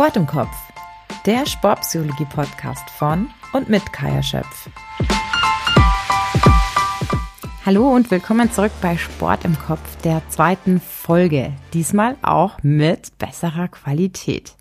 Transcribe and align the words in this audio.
Sport 0.00 0.16
im 0.16 0.26
Kopf, 0.26 0.56
der 1.26 1.44
Sportpsychologie-Podcast 1.44 2.88
von 2.88 3.28
und 3.52 3.68
mit 3.68 3.92
Kaya 3.92 4.22
Schöpf. 4.22 4.70
Hallo 7.66 7.94
und 7.94 8.10
willkommen 8.10 8.50
zurück 8.50 8.72
bei 8.80 8.96
Sport 8.96 9.44
im 9.44 9.58
Kopf, 9.58 10.00
der 10.02 10.22
zweiten 10.30 10.80
Folge. 10.80 11.52
Diesmal 11.74 12.16
auch 12.22 12.56
mit 12.62 13.18
besserer 13.18 13.68
Qualität. 13.68 14.54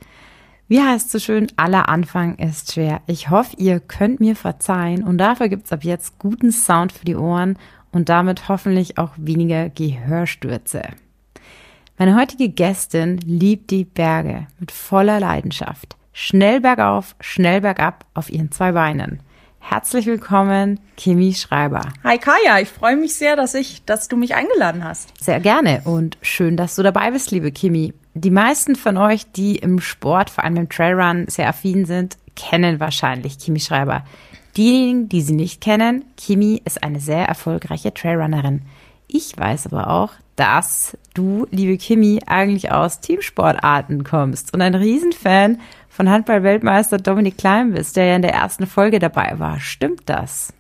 Wie 0.67 0.81
heißt 0.81 1.09
so 1.09 1.19
schön, 1.19 1.47
aller 1.55 1.87
Anfang 1.87 2.35
ist 2.35 2.73
schwer. 2.73 2.99
Ich 3.07 3.29
hoffe, 3.29 3.55
ihr 3.59 3.79
könnt 3.79 4.19
mir 4.19 4.35
verzeihen 4.35 5.05
und 5.05 5.19
dafür 5.19 5.47
gibt's 5.47 5.71
ab 5.71 5.85
jetzt 5.85 6.19
guten 6.19 6.51
Sound 6.51 6.91
für 6.91 7.05
die 7.05 7.15
Ohren 7.15 7.57
und 7.93 8.09
damit 8.09 8.49
hoffentlich 8.49 8.97
auch 8.97 9.13
weniger 9.15 9.69
Gehörstürze. 9.69 10.81
Meine 12.01 12.15
heutige 12.15 12.47
Gästin 12.47 13.17
liebt 13.25 13.71
die 13.71 13.83
Berge 13.83 14.47
mit 14.57 14.71
voller 14.71 15.19
Leidenschaft. 15.19 15.97
Schnell 16.13 16.61
bergauf, 16.61 17.13
schnell 17.19 17.59
bergab 17.59 18.05
auf 18.13 18.29
ihren 18.29 18.53
zwei 18.53 18.71
Beinen. 18.71 19.19
Herzlich 19.59 20.05
willkommen, 20.05 20.79
Kimi 20.95 21.33
Schreiber. 21.33 21.81
Hi 22.05 22.17
Kaya, 22.17 22.61
ich 22.61 22.69
freue 22.69 22.95
mich 22.95 23.15
sehr, 23.15 23.35
dass 23.35 23.53
ich, 23.53 23.83
dass 23.83 24.07
du 24.07 24.15
mich 24.15 24.33
eingeladen 24.33 24.85
hast. 24.85 25.11
Sehr 25.21 25.41
gerne 25.41 25.81
und 25.83 26.17
schön, 26.21 26.55
dass 26.55 26.77
du 26.77 26.83
dabei 26.83 27.11
bist, 27.11 27.31
liebe 27.31 27.51
Kimi. 27.51 27.93
Die 28.13 28.31
meisten 28.31 28.77
von 28.77 28.95
euch, 28.95 29.29
die 29.33 29.57
im 29.57 29.81
Sport, 29.81 30.29
vor 30.29 30.45
allem 30.45 30.55
im 30.55 30.69
Trailrun, 30.69 31.25
sehr 31.27 31.49
affin 31.49 31.83
sind, 31.83 32.17
kennen 32.37 32.79
wahrscheinlich 32.79 33.39
Kimi 33.39 33.59
Schreiber. 33.59 34.05
Diejenigen, 34.55 35.09
die 35.09 35.19
sie 35.21 35.35
nicht 35.35 35.59
kennen, 35.59 36.05
Kimi 36.15 36.61
ist 36.63 36.81
eine 36.81 37.01
sehr 37.01 37.25
erfolgreiche 37.25 37.93
Trailrunnerin. 37.93 38.61
Ich 39.09 39.37
weiß 39.37 39.65
aber 39.67 39.89
auch, 39.89 40.13
dass 40.39 40.97
du, 41.13 41.47
liebe 41.51 41.77
Kimi, 41.77 42.21
eigentlich 42.25 42.71
aus 42.71 43.01
Teamsportarten 43.01 44.05
kommst 44.05 44.53
und 44.53 44.61
ein 44.61 44.73
Riesenfan 44.73 45.59
von 45.89 46.09
Handball-Weltmeister 46.09 46.97
Dominik 46.97 47.37
Klein 47.37 47.73
bist, 47.73 47.97
der 47.97 48.05
ja 48.05 48.15
in 48.15 48.21
der 48.21 48.33
ersten 48.33 48.65
Folge 48.65 48.99
dabei 48.99 49.37
war. 49.37 49.59
Stimmt 49.59 50.03
das? 50.05 50.53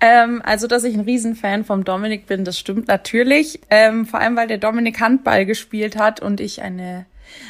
Ähm, 0.00 0.40
also, 0.44 0.66
dass 0.66 0.84
ich 0.84 0.94
ein 0.94 1.00
Riesenfan 1.00 1.64
vom 1.64 1.84
Dominik 1.84 2.26
bin, 2.26 2.44
das 2.44 2.58
stimmt 2.58 2.88
natürlich. 2.88 3.60
Ähm, 3.68 4.06
vor 4.06 4.20
allem, 4.20 4.34
weil 4.34 4.46
der 4.48 4.58
Dominik 4.58 4.98
Handball 4.98 5.44
gespielt 5.44 5.98
hat 5.98 6.20
und 6.20 6.40
ich 6.40 6.62
eine, 6.62 7.04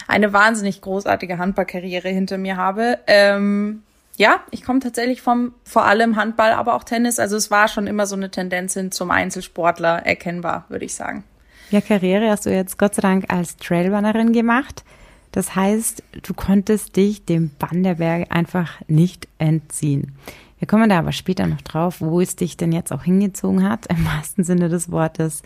eine 0.09 0.33
wahnsinnig 0.33 0.81
großartige 0.81 1.39
Handballkarriere 1.39 2.09
hinter 2.09 2.39
mir 2.39 2.57
habe. 2.57 2.99
Ähm, 3.07 3.85
ja, 4.17 4.41
ich 4.51 4.65
komme 4.65 4.81
tatsächlich 4.81 5.23
vom 5.23 5.55
vor 5.63 5.85
allem 5.85 6.17
Handball, 6.17 6.53
aber 6.53 6.75
auch 6.75 6.83
Tennis. 6.83 7.21
Also 7.21 7.37
es 7.37 7.53
war 7.53 7.69
schon 7.69 7.87
immer 7.87 8.07
so 8.07 8.17
eine 8.17 8.31
Tendenz 8.31 8.75
hin 8.75 8.91
zum 8.91 9.13
Einzelsportler 9.13 10.05
erkennbar, 10.05 10.65
würde 10.69 10.87
ich 10.87 10.95
sagen. 10.95 11.23
Ja, 11.71 11.81
Karriere 11.81 12.31
hast 12.31 12.47
du 12.47 12.51
jetzt 12.51 12.79
Gott 12.79 12.95
sei 12.95 13.03
Dank 13.03 13.25
als 13.29 13.57
Trailrunnerin 13.57 14.33
gemacht. 14.33 14.85
Das 15.33 15.57
heißt, 15.57 16.03
du 16.23 16.33
konntest 16.33 16.95
dich 16.95 17.25
dem 17.25 17.51
Bann 17.59 17.83
der 17.83 17.97
Berge 17.97 18.31
einfach 18.31 18.81
nicht 18.87 19.27
entziehen. 19.39 20.13
Wir 20.61 20.69
kommen 20.69 20.89
da 20.89 21.01
aber 21.01 21.11
später 21.11 21.47
noch 21.49 21.61
drauf, 21.63 22.01
wo 22.01 22.21
es 22.21 22.37
dich 22.37 22.57
denn 22.57 22.71
jetzt 22.71 22.93
auch 22.93 23.03
hingezogen 23.03 23.69
hat, 23.69 23.87
im 23.87 24.07
wahrsten 24.07 24.45
Sinne 24.45 24.69
des 24.69 24.93
Wortes. 24.93 25.43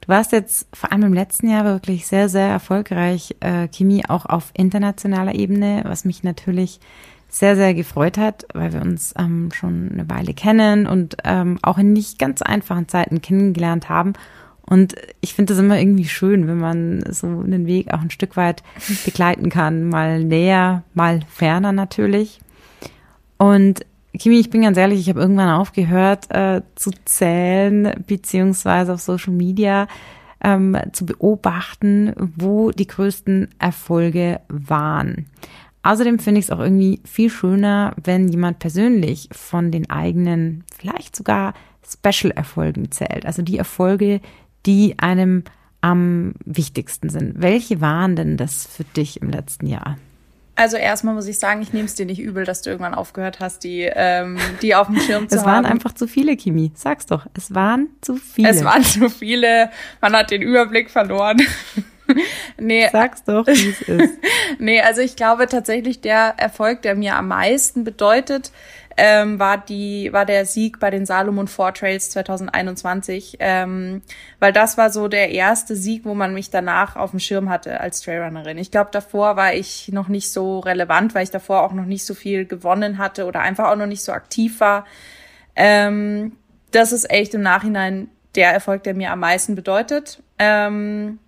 Du 0.00 0.08
warst 0.08 0.30
jetzt 0.30 0.68
vor 0.72 0.92
allem 0.92 1.02
im 1.02 1.14
letzten 1.14 1.50
Jahr 1.50 1.64
wirklich 1.64 2.06
sehr, 2.06 2.28
sehr 2.28 2.46
erfolgreich, 2.46 3.34
äh, 3.40 3.66
Chemie 3.68 4.04
auch 4.08 4.26
auf 4.26 4.52
internationaler 4.54 5.34
Ebene, 5.34 5.82
was 5.84 6.04
mich 6.04 6.22
natürlich 6.22 6.78
sehr, 7.28 7.56
sehr 7.56 7.74
gefreut 7.74 8.18
hat, 8.18 8.46
weil 8.54 8.72
wir 8.72 8.80
uns 8.80 9.14
ähm, 9.18 9.50
schon 9.52 9.90
eine 9.92 10.08
Weile 10.08 10.32
kennen 10.32 10.86
und 10.86 11.16
ähm, 11.24 11.58
auch 11.62 11.76
in 11.76 11.92
nicht 11.92 12.20
ganz 12.20 12.40
einfachen 12.40 12.88
Zeiten 12.88 13.20
kennengelernt 13.20 13.88
haben 13.88 14.14
und 14.70 14.94
ich 15.20 15.34
finde 15.34 15.52
das 15.52 15.60
immer 15.60 15.80
irgendwie 15.80 16.06
schön, 16.06 16.46
wenn 16.46 16.58
man 16.58 17.02
so 17.10 17.26
einen 17.26 17.66
Weg 17.66 17.92
auch 17.92 18.00
ein 18.00 18.10
Stück 18.10 18.36
weit 18.36 18.62
begleiten 19.04 19.50
kann. 19.50 19.88
Mal 19.88 20.22
näher, 20.22 20.84
mal 20.94 21.20
ferner 21.28 21.72
natürlich. 21.72 22.40
Und 23.36 23.84
Kimi, 24.16 24.38
ich 24.38 24.48
bin 24.48 24.62
ganz 24.62 24.78
ehrlich, 24.78 25.00
ich 25.00 25.08
habe 25.08 25.20
irgendwann 25.20 25.50
aufgehört 25.50 26.30
äh, 26.30 26.62
zu 26.76 26.92
zählen, 27.04 28.04
beziehungsweise 28.06 28.94
auf 28.94 29.00
Social 29.00 29.32
Media 29.32 29.88
ähm, 30.40 30.76
zu 30.92 31.04
beobachten, 31.04 32.14
wo 32.36 32.70
die 32.70 32.86
größten 32.86 33.48
Erfolge 33.58 34.40
waren. 34.48 35.26
Außerdem 35.82 36.20
finde 36.20 36.38
ich 36.38 36.46
es 36.46 36.50
auch 36.52 36.60
irgendwie 36.60 37.00
viel 37.04 37.30
schöner, 37.30 37.96
wenn 38.00 38.28
jemand 38.28 38.60
persönlich 38.60 39.28
von 39.32 39.72
den 39.72 39.90
eigenen, 39.90 40.62
vielleicht 40.72 41.16
sogar 41.16 41.54
Special-Erfolgen 41.84 42.92
zählt. 42.92 43.26
Also 43.26 43.42
die 43.42 43.58
Erfolge, 43.58 44.20
die 44.66 44.96
einem 44.98 45.44
am 45.80 46.34
wichtigsten 46.44 47.08
sind. 47.08 47.40
Welche 47.40 47.80
waren 47.80 48.16
denn 48.16 48.36
das 48.36 48.66
für 48.66 48.84
dich 48.84 49.22
im 49.22 49.30
letzten 49.30 49.66
Jahr? 49.66 49.96
Also 50.56 50.76
erstmal 50.76 51.14
muss 51.14 51.26
ich 51.26 51.38
sagen, 51.38 51.62
ich 51.62 51.72
nehme 51.72 51.86
es 51.86 51.94
dir 51.94 52.04
nicht 52.04 52.20
übel, 52.20 52.44
dass 52.44 52.60
du 52.60 52.68
irgendwann 52.68 52.92
aufgehört 52.92 53.40
hast, 53.40 53.64
die, 53.64 53.90
ähm, 53.90 54.36
die 54.60 54.74
auf 54.74 54.88
dem 54.88 55.00
Schirm 55.00 55.26
zu 55.26 55.36
haben. 55.36 55.40
Es 55.40 55.44
waren 55.46 55.64
einfach 55.64 55.94
zu 55.94 56.06
viele, 56.06 56.36
Kimi. 56.36 56.70
Sag's 56.74 57.06
doch. 57.06 57.26
Es 57.32 57.54
waren 57.54 57.88
zu 58.02 58.16
viele. 58.16 58.50
Es 58.50 58.62
waren 58.62 58.84
zu 58.84 59.08
viele. 59.08 59.70
Man 60.02 60.14
hat 60.14 60.30
den 60.30 60.42
Überblick 60.42 60.90
verloren. 60.90 61.40
nee. 62.58 62.86
Sag's 62.92 63.24
doch, 63.24 63.46
wie 63.46 63.70
es 63.70 63.80
ist. 63.80 64.14
nee, 64.58 64.82
also 64.82 65.00
ich 65.00 65.16
glaube 65.16 65.46
tatsächlich 65.46 66.02
der 66.02 66.34
Erfolg, 66.36 66.82
der 66.82 66.94
mir 66.94 67.16
am 67.16 67.28
meisten 67.28 67.84
bedeutet, 67.84 68.52
ähm, 68.96 69.38
war 69.38 69.58
die 69.58 70.12
war 70.12 70.26
der 70.26 70.44
Sieg 70.44 70.80
bei 70.80 70.90
den 70.90 71.06
Salomon 71.06 71.48
Four 71.48 71.72
Trails 71.74 72.10
2021, 72.10 73.36
ähm, 73.40 74.02
weil 74.38 74.52
das 74.52 74.76
war 74.76 74.90
so 74.90 75.08
der 75.08 75.30
erste 75.30 75.76
Sieg, 75.76 76.04
wo 76.04 76.14
man 76.14 76.34
mich 76.34 76.50
danach 76.50 76.96
auf 76.96 77.10
dem 77.10 77.20
Schirm 77.20 77.48
hatte 77.48 77.80
als 77.80 78.00
Trailrunnerin. 78.00 78.58
Ich 78.58 78.70
glaube, 78.70 78.90
davor 78.92 79.36
war 79.36 79.54
ich 79.54 79.88
noch 79.92 80.08
nicht 80.08 80.32
so 80.32 80.58
relevant, 80.60 81.14
weil 81.14 81.24
ich 81.24 81.30
davor 81.30 81.62
auch 81.62 81.72
noch 81.72 81.86
nicht 81.86 82.04
so 82.04 82.14
viel 82.14 82.44
gewonnen 82.44 82.98
hatte 82.98 83.26
oder 83.26 83.40
einfach 83.40 83.70
auch 83.70 83.76
noch 83.76 83.86
nicht 83.86 84.02
so 84.02 84.12
aktiv 84.12 84.60
war. 84.60 84.84
Ähm, 85.56 86.32
das 86.70 86.92
ist 86.92 87.10
echt 87.10 87.34
im 87.34 87.42
Nachhinein 87.42 88.08
der 88.34 88.52
Erfolg, 88.52 88.84
der 88.84 88.94
mir 88.94 89.10
am 89.10 89.20
meisten 89.20 89.54
bedeutet. 89.54 90.22
Ähm, 90.38 91.18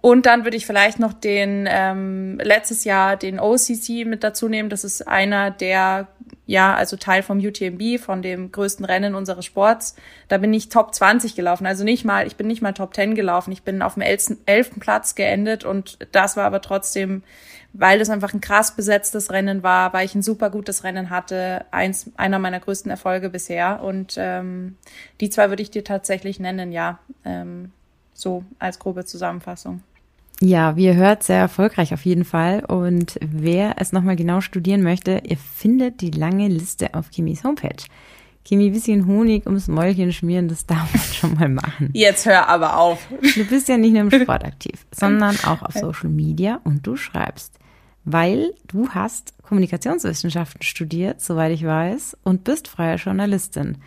und 0.00 0.26
dann 0.26 0.44
würde 0.44 0.56
ich 0.56 0.64
vielleicht 0.64 1.00
noch 1.00 1.12
den 1.12 1.66
ähm, 1.68 2.38
letztes 2.40 2.84
Jahr 2.84 3.16
den 3.16 3.40
OCC 3.40 4.06
mit 4.06 4.22
dazu 4.22 4.48
nehmen. 4.48 4.70
Das 4.70 4.84
ist 4.84 5.08
einer 5.08 5.50
der, 5.50 6.06
ja, 6.46 6.72
also 6.74 6.96
Teil 6.96 7.24
vom 7.24 7.38
UTMB, 7.38 7.98
von 7.98 8.22
dem 8.22 8.52
größten 8.52 8.84
Rennen 8.84 9.16
unseres 9.16 9.44
Sports. 9.44 9.96
Da 10.28 10.38
bin 10.38 10.54
ich 10.54 10.68
Top 10.68 10.94
20 10.94 11.34
gelaufen. 11.34 11.66
Also 11.66 11.82
nicht 11.82 12.04
mal, 12.04 12.28
ich 12.28 12.36
bin 12.36 12.46
nicht 12.46 12.62
mal 12.62 12.74
Top 12.74 12.94
10 12.94 13.16
gelaufen. 13.16 13.50
Ich 13.50 13.64
bin 13.64 13.82
auf 13.82 13.94
dem 13.94 14.02
elften 14.02 14.80
Platz 14.80 15.16
geendet 15.16 15.64
und 15.64 15.98
das 16.12 16.36
war 16.36 16.44
aber 16.44 16.60
trotzdem, 16.60 17.24
weil 17.72 18.00
es 18.00 18.08
einfach 18.08 18.32
ein 18.32 18.40
krass 18.40 18.76
besetztes 18.76 19.32
Rennen 19.32 19.64
war, 19.64 19.92
weil 19.92 20.06
ich 20.06 20.14
ein 20.14 20.22
super 20.22 20.48
gutes 20.50 20.84
Rennen 20.84 21.10
hatte, 21.10 21.64
eins, 21.72 22.12
einer 22.16 22.38
meiner 22.38 22.60
größten 22.60 22.90
Erfolge 22.90 23.30
bisher. 23.30 23.82
Und 23.82 24.14
ähm, 24.16 24.76
die 25.20 25.28
zwei 25.28 25.48
würde 25.48 25.62
ich 25.62 25.72
dir 25.72 25.82
tatsächlich 25.82 26.38
nennen, 26.38 26.70
ja. 26.70 27.00
Ähm, 27.24 27.72
so 28.18 28.44
als 28.58 28.78
grobe 28.78 29.04
Zusammenfassung. 29.04 29.82
Ja, 30.40 30.76
wie 30.76 30.84
ihr 30.84 30.94
hört, 30.94 31.22
sehr 31.24 31.38
erfolgreich 31.38 31.92
auf 31.92 32.04
jeden 32.04 32.24
Fall. 32.24 32.64
Und 32.64 33.18
wer 33.20 33.74
es 33.78 33.92
nochmal 33.92 34.16
genau 34.16 34.40
studieren 34.40 34.82
möchte, 34.82 35.22
ihr 35.24 35.36
findet 35.36 36.00
die 36.00 36.10
lange 36.10 36.48
Liste 36.48 36.94
auf 36.94 37.10
Kimis 37.10 37.42
Homepage. 37.44 37.84
Kimi, 38.44 38.70
bisschen 38.70 39.06
Honig 39.06 39.46
ums 39.46 39.68
Mäulchen 39.68 40.12
schmieren, 40.12 40.48
das 40.48 40.64
darf 40.64 40.94
man 40.94 41.02
schon 41.02 41.34
mal 41.34 41.48
machen. 41.48 41.90
Jetzt 41.92 42.24
hör 42.24 42.48
aber 42.48 42.78
auf. 42.78 43.06
Du 43.34 43.44
bist 43.44 43.68
ja 43.68 43.76
nicht 43.76 43.92
nur 43.92 44.02
im 44.02 44.10
Sport 44.10 44.44
aktiv, 44.44 44.86
sondern 44.92 45.36
auch 45.44 45.62
auf 45.62 45.74
Social 45.74 46.08
Media 46.08 46.60
und 46.64 46.86
du 46.86 46.96
schreibst. 46.96 47.58
Weil 48.04 48.54
du 48.66 48.88
hast 48.88 49.34
Kommunikationswissenschaften 49.42 50.62
studiert, 50.62 51.20
soweit 51.20 51.52
ich 51.52 51.64
weiß, 51.64 52.16
und 52.22 52.44
bist 52.44 52.68
freie 52.68 52.96
Journalistin. 52.96 53.78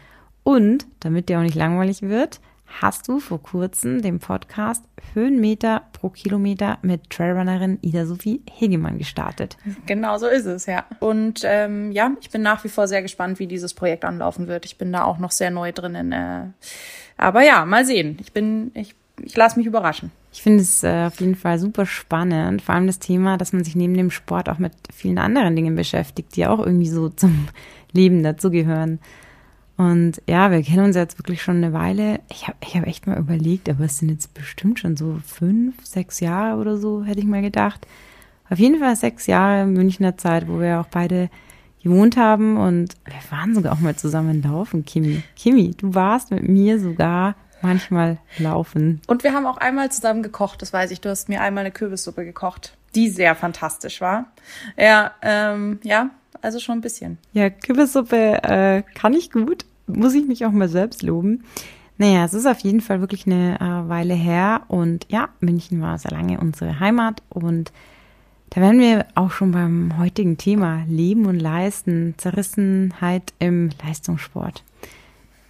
Und, 0.44 0.86
damit 1.00 1.30
dir 1.30 1.40
auch 1.40 1.44
nicht 1.44 1.56
langweilig 1.56 2.04
wird, 2.04 2.40
hast 2.80 3.08
du 3.08 3.20
vor 3.20 3.42
kurzem 3.42 4.02
den 4.02 4.20
Podcast 4.20 4.84
Höhenmeter 5.14 5.84
pro 5.94 6.10
Kilometer 6.10 6.78
mit 6.82 7.10
Trailrunnerin 7.10 7.80
Ida 7.82 8.06
Sophie 8.06 8.42
Hegemann 8.50 8.98
gestartet. 8.98 9.58
Genau 9.86 10.18
so 10.18 10.28
ist 10.28 10.46
es, 10.46 10.66
ja. 10.66 10.86
Und 11.00 11.42
ähm, 11.44 11.92
ja, 11.92 12.12
ich 12.22 12.30
bin 12.30 12.42
nach 12.42 12.64
wie 12.64 12.70
vor 12.70 12.88
sehr 12.88 13.02
gespannt, 13.02 13.40
wie 13.40 13.48
dieses 13.48 13.74
Projekt 13.74 14.06
anlaufen 14.06 14.48
wird. 14.48 14.66
Ich 14.66 14.78
bin 14.78 14.92
da 14.92 15.04
auch 15.04 15.18
noch 15.18 15.32
sehr 15.32 15.52
neu 15.52 15.72
drin. 15.72 16.12
äh, 16.12 16.44
aber 17.18 17.44
ja, 17.44 17.66
mal 17.66 17.86
sehen. 17.86 18.18
Ich 18.22 18.32
bin, 18.32 18.72
ich, 18.74 18.96
ich 19.24 19.36
lasse 19.36 19.58
mich 19.58 19.68
überraschen. 19.68 20.12
Ich 20.34 20.42
finde 20.42 20.62
es 20.62 20.84
äh, 20.84 21.06
auf 21.08 21.20
jeden 21.20 21.36
Fall 21.36 21.60
super 21.60 21.86
spannend, 21.86 22.62
vor 22.62 22.76
allem 22.76 22.88
das 22.88 23.00
Thema, 23.00 23.38
dass 23.38 23.52
man 23.52 23.64
sich 23.64 23.76
neben 23.76 23.96
dem 23.96 24.12
Sport 24.12 24.48
auch 24.48 24.60
mit 24.60 24.74
vielen 24.94 25.18
anderen 25.18 25.56
Dingen 25.56 25.76
beschäftigt, 25.76 26.36
die 26.36 26.48
auch 26.48 26.60
irgendwie 26.60 26.88
so 26.88 27.10
zum 27.10 27.50
Leben 27.92 28.24
dazugehören. 28.24 29.00
Und 29.82 30.22
ja, 30.28 30.52
wir 30.52 30.62
kennen 30.62 30.86
uns 30.86 30.96
jetzt 30.96 31.18
wirklich 31.18 31.42
schon 31.42 31.58
eine 31.58 31.74
Weile. 31.74 32.20
Ich 32.30 32.48
habe 32.48 32.58
ich 32.62 32.76
hab 32.76 32.86
echt 32.86 33.08
mal 33.08 33.18
überlegt, 33.18 33.68
aber 33.68 33.86
es 33.86 33.98
sind 33.98 34.10
jetzt 34.10 34.32
bestimmt 34.36 34.78
schon 34.78 34.96
so 34.96 35.18
fünf, 35.26 35.84
sechs 35.84 36.20
Jahre 36.20 36.60
oder 36.60 36.78
so, 36.78 37.04
hätte 37.04 37.20
ich 37.20 37.26
mal 37.26 37.42
gedacht. 37.42 37.88
Auf 38.52 38.60
jeden 38.60 38.80
Fall 38.80 38.96
sechs 38.96 39.26
Jahre 39.26 39.66
Münchner 39.66 40.18
Zeit, 40.18 40.48
wo 40.48 40.60
wir 40.60 40.82
auch 40.82 40.86
beide 40.86 41.32
gewohnt 41.82 42.16
haben 42.16 42.58
und 42.58 42.96
wir 43.06 43.32
waren 43.36 43.56
sogar 43.56 43.74
auch 43.74 43.80
mal 43.80 43.96
zusammen 43.96 44.44
laufen, 44.44 44.86
Kimi. 44.86 45.24
Kimi, 45.36 45.72
du 45.72 45.96
warst 45.96 46.30
mit 46.30 46.48
mir 46.48 46.80
sogar 46.80 47.34
manchmal 47.64 48.20
laufen. 48.38 49.02
Und 49.08 49.24
wir 49.24 49.34
haben 49.34 49.48
auch 49.48 49.58
einmal 49.58 49.92
zusammen 49.92 50.22
gekocht, 50.22 50.62
das 50.62 50.74
weiß 50.74 50.92
ich. 50.92 51.02
Du 51.02 51.10
hast 51.10 51.28
mir 51.28 51.42
einmal 51.42 51.62
eine 51.62 51.72
Kürbissuppe 51.72 52.24
gekocht. 52.24 52.78
die 52.94 53.10
sehr 53.10 53.34
fantastisch 53.34 54.00
war. 54.00 54.26
Ja, 54.78 55.14
ähm, 55.24 55.80
ja, 55.82 56.12
also 56.44 56.60
schon 56.60 56.80
ein 56.80 56.82
bisschen. 56.82 57.18
Ja, 57.34 57.50
Kürbissuppe 57.50 58.44
äh, 58.44 58.84
kann 58.94 59.14
ich 59.14 59.32
gut, 59.32 59.66
muss 59.88 60.14
ich 60.14 60.28
mich 60.28 60.46
auch 60.46 60.52
mal 60.52 60.70
selbst 60.70 61.04
loben. 61.04 61.44
Naja, 61.98 62.26
es 62.26 62.34
ist 62.34 62.48
auf 62.48 62.60
jeden 62.60 62.82
Fall 62.82 63.00
wirklich 63.00 63.28
eine 63.28 63.60
äh, 63.60 63.90
Weile 63.90 64.16
her 64.16 64.64
und 64.68 65.06
ja, 65.10 65.30
München 65.40 65.82
war 65.82 65.98
sehr 65.98 66.12
lange 66.12 66.40
unsere 66.40 66.80
Heimat 66.80 67.22
und 67.30 67.72
da 68.50 68.60
wären 68.60 68.80
wir 68.80 69.06
auch 69.16 69.32
schon 69.32 69.52
beim 69.52 69.98
heutigen 69.98 70.38
Thema 70.38 70.84
Leben 70.88 71.26
und 71.26 71.40
Leisten, 71.40 72.16
Zerrissenheit 72.18 73.34
im 73.40 73.70
Leistungssport. 73.86 74.64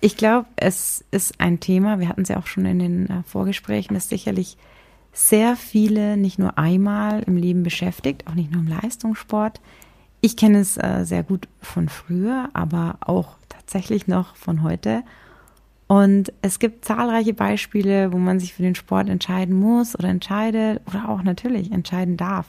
Ich 0.01 0.17
glaube, 0.17 0.47
es 0.55 1.03
ist 1.09 1.39
ein 1.39 1.59
Thema, 1.59 1.99
wir 1.99 2.09
hatten 2.09 2.21
es 2.21 2.29
ja 2.29 2.37
auch 2.37 2.47
schon 2.47 2.65
in 2.65 2.79
den 2.79 3.09
äh, 3.09 3.23
Vorgesprächen, 3.23 3.93
das 3.93 4.09
sicherlich 4.09 4.57
sehr 5.13 5.55
viele 5.55 6.17
nicht 6.17 6.37
nur 6.37 6.57
einmal 6.57 7.23
im 7.23 7.37
Leben 7.37 7.63
beschäftigt, 7.63 8.27
auch 8.27 8.33
nicht 8.33 8.51
nur 8.51 8.61
im 8.61 8.67
Leistungssport. 8.67 9.61
Ich 10.21 10.37
kenne 10.37 10.59
es 10.59 10.77
äh, 10.77 11.03
sehr 11.03 11.23
gut 11.23 11.47
von 11.59 11.89
früher, 11.89 12.49
aber 12.53 12.97
auch 13.01 13.35
tatsächlich 13.49 14.07
noch 14.07 14.35
von 14.35 14.61
heute. 14.61 15.03
Und 15.87 16.31
es 16.41 16.59
gibt 16.59 16.85
zahlreiche 16.85 17.33
Beispiele, 17.33 18.13
wo 18.13 18.17
man 18.17 18.39
sich 18.39 18.53
für 18.53 18.61
den 18.61 18.75
Sport 18.75 19.09
entscheiden 19.09 19.59
muss 19.59 19.97
oder 19.97 20.09
entscheidet 20.09 20.81
oder 20.87 21.09
auch 21.09 21.23
natürlich 21.23 21.71
entscheiden 21.71 22.17
darf. 22.17 22.45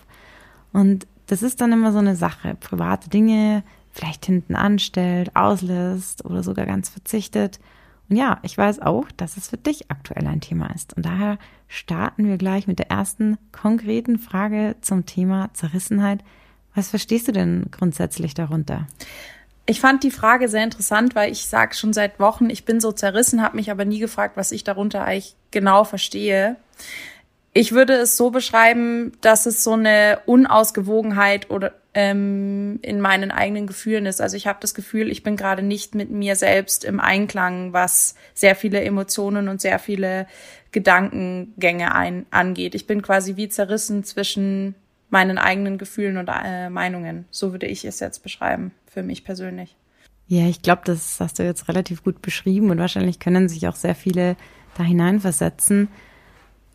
Und 0.72 1.06
das 1.26 1.42
ist 1.42 1.60
dann 1.60 1.72
immer 1.72 1.92
so 1.92 1.98
eine 1.98 2.14
Sache. 2.14 2.56
Private 2.60 3.08
Dinge 3.08 3.64
vielleicht 3.90 4.26
hinten 4.26 4.54
anstellt, 4.54 5.34
auslässt 5.34 6.24
oder 6.24 6.42
sogar 6.42 6.66
ganz 6.66 6.88
verzichtet. 6.88 7.58
Und 8.08 8.16
ja, 8.16 8.38
ich 8.42 8.56
weiß 8.56 8.80
auch, 8.80 9.06
dass 9.16 9.36
es 9.36 9.48
für 9.48 9.56
dich 9.56 9.90
aktuell 9.90 10.26
ein 10.26 10.40
Thema 10.40 10.66
ist. 10.74 10.94
Und 10.96 11.06
daher 11.06 11.38
starten 11.69 12.26
wir 12.26 12.36
gleich 12.36 12.66
mit 12.66 12.78
der 12.78 12.90
ersten 12.90 13.38
konkreten 13.52 14.19
Frage 14.19 14.76
zum 14.82 15.06
Thema 15.06 15.50
Zerrissenheit. 15.54 16.22
Was 16.74 16.88
verstehst 16.88 17.28
du 17.28 17.32
denn 17.32 17.66
grundsätzlich 17.70 18.34
darunter? 18.34 18.86
Ich 19.66 19.80
fand 19.80 20.02
die 20.02 20.10
Frage 20.10 20.48
sehr 20.48 20.64
interessant, 20.64 21.14
weil 21.14 21.30
ich 21.30 21.46
sage 21.46 21.74
schon 21.74 21.92
seit 21.92 22.19
Wochen, 22.19 22.50
ich 22.50 22.64
bin 22.64 22.80
so 22.80 22.90
zerrissen, 22.90 23.42
habe 23.42 23.56
mich 23.56 23.70
aber 23.70 23.84
nie 23.84 24.00
gefragt, 24.00 24.36
was 24.36 24.50
ich 24.50 24.64
darunter 24.64 25.04
eigentlich 25.04 25.36
genau 25.50 25.84
verstehe. 25.84 26.56
Ich 27.54 27.72
würde 27.72 27.94
es 27.94 28.16
so 28.16 28.30
beschreiben, 28.30 29.12
dass 29.20 29.46
es 29.46 29.62
so 29.62 29.72
eine 29.72 30.20
Unausgewogenheit 30.26 31.50
oder 31.50 31.74
ähm, 31.94 32.80
in 32.82 33.00
meinen 33.00 33.30
eigenen 33.30 33.66
Gefühlen 33.66 34.06
ist. 34.06 34.20
Also 34.20 34.36
ich 34.36 34.46
habe 34.46 34.58
das 34.60 34.74
Gefühl, 34.74 35.10
ich 35.10 35.22
bin 35.22 35.36
gerade 35.36 35.62
nicht 35.62 35.94
mit 35.94 36.10
mir 36.10 36.34
selbst 36.34 36.84
im 36.84 36.98
Einklang, 36.98 37.72
was 37.72 38.14
sehr 38.32 38.56
viele 38.56 38.80
Emotionen 38.80 39.48
und 39.48 39.60
sehr 39.60 39.78
viele 39.78 40.26
Gedankengänge 40.72 41.94
ein, 41.94 42.24
angeht. 42.30 42.74
Ich 42.74 42.86
bin 42.86 43.02
quasi 43.02 43.36
wie 43.36 43.50
zerrissen 43.50 44.04
zwischen 44.04 44.74
meinen 45.12 45.38
eigenen 45.38 45.79
Gefühlen 45.79 46.17
und 46.17 46.29
äh, 46.29 46.70
Meinungen. 46.70 47.26
So 47.31 47.53
würde 47.53 47.67
ich 47.67 47.85
es 47.85 48.00
jetzt 48.00 48.23
beschreiben, 48.23 48.73
für 48.87 49.03
mich 49.03 49.25
persönlich. 49.25 49.76
Ja, 50.26 50.47
ich 50.47 50.62
glaube, 50.62 50.82
das 50.85 51.20
hast 51.20 51.38
du 51.38 51.43
jetzt 51.43 51.69
relativ 51.69 52.03
gut 52.03 52.23
beschrieben 52.23 52.70
und 52.70 52.79
wahrscheinlich 52.79 53.19
können 53.19 53.49
sich 53.49 53.69
auch 53.69 53.76
sehr 53.76 53.94
viele 53.94 54.37
da 54.76 54.82
hineinversetzen. 54.82 55.88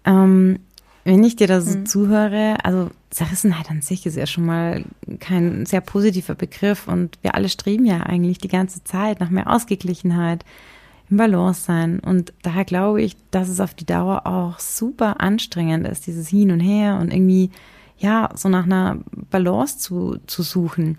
Ähm, 0.05 0.59
wenn 1.03 1.23
ich 1.23 1.35
dir 1.35 1.47
da 1.47 1.61
so 1.61 1.79
mhm. 1.79 1.85
zuhöre, 1.85 2.57
also 2.63 2.91
Zerrissenheit 3.09 3.71
an 3.71 3.81
sich 3.81 4.05
ist 4.05 4.17
ja 4.17 4.27
schon 4.27 4.45
mal 4.45 4.83
kein 5.19 5.65
sehr 5.65 5.81
positiver 5.81 6.35
Begriff 6.35 6.87
und 6.87 7.17
wir 7.21 7.33
alle 7.33 7.49
streben 7.49 7.85
ja 7.85 8.01
eigentlich 8.01 8.37
die 8.37 8.49
ganze 8.49 8.83
Zeit 8.83 9.19
nach 9.19 9.29
mehr 9.29 9.51
Ausgeglichenheit, 9.51 10.43
im 11.09 11.17
Balance 11.17 11.61
sein. 11.61 11.99
Und 11.99 12.33
daher 12.41 12.65
glaube 12.65 13.01
ich, 13.01 13.15
dass 13.31 13.49
es 13.49 13.59
auf 13.59 13.73
die 13.73 13.85
Dauer 13.85 14.27
auch 14.27 14.59
super 14.59 15.21
anstrengend 15.21 15.87
ist, 15.87 16.05
dieses 16.05 16.27
Hin 16.27 16.51
und 16.51 16.59
Her 16.59 16.99
und 17.01 17.13
irgendwie, 17.13 17.49
ja, 17.97 18.29
so 18.35 18.49
nach 18.49 18.65
einer 18.65 18.99
Balance 19.29 19.79
zu, 19.79 20.19
zu 20.27 20.43
suchen. 20.43 20.97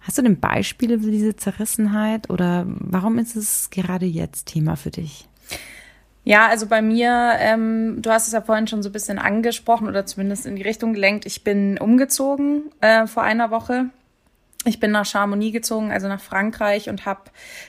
Hast 0.00 0.18
du 0.18 0.22
denn 0.22 0.40
Beispiele 0.40 0.98
für 0.98 1.10
diese 1.10 1.36
Zerrissenheit 1.36 2.28
oder 2.28 2.64
warum 2.66 3.18
ist 3.18 3.36
es 3.36 3.70
gerade 3.70 4.06
jetzt 4.06 4.46
Thema 4.46 4.76
für 4.76 4.90
dich? 4.90 5.28
Ja, 6.24 6.46
also 6.46 6.66
bei 6.66 6.82
mir, 6.82 7.36
ähm, 7.38 8.00
du 8.00 8.10
hast 8.10 8.26
es 8.26 8.32
ja 8.32 8.40
vorhin 8.40 8.66
schon 8.66 8.82
so 8.82 8.88
ein 8.88 8.92
bisschen 8.92 9.18
angesprochen 9.18 9.88
oder 9.88 10.06
zumindest 10.06 10.46
in 10.46 10.56
die 10.56 10.62
Richtung 10.62 10.92
gelenkt. 10.92 11.26
Ich 11.26 11.42
bin 11.42 11.78
umgezogen 11.78 12.64
äh, 12.80 13.06
vor 13.06 13.24
einer 13.24 13.50
Woche. 13.50 13.86
Ich 14.64 14.78
bin 14.78 14.92
nach 14.92 15.06
Chamonix 15.06 15.52
gezogen, 15.52 15.90
also 15.90 16.06
nach 16.06 16.20
Frankreich 16.20 16.88
und 16.88 17.04
habe 17.04 17.22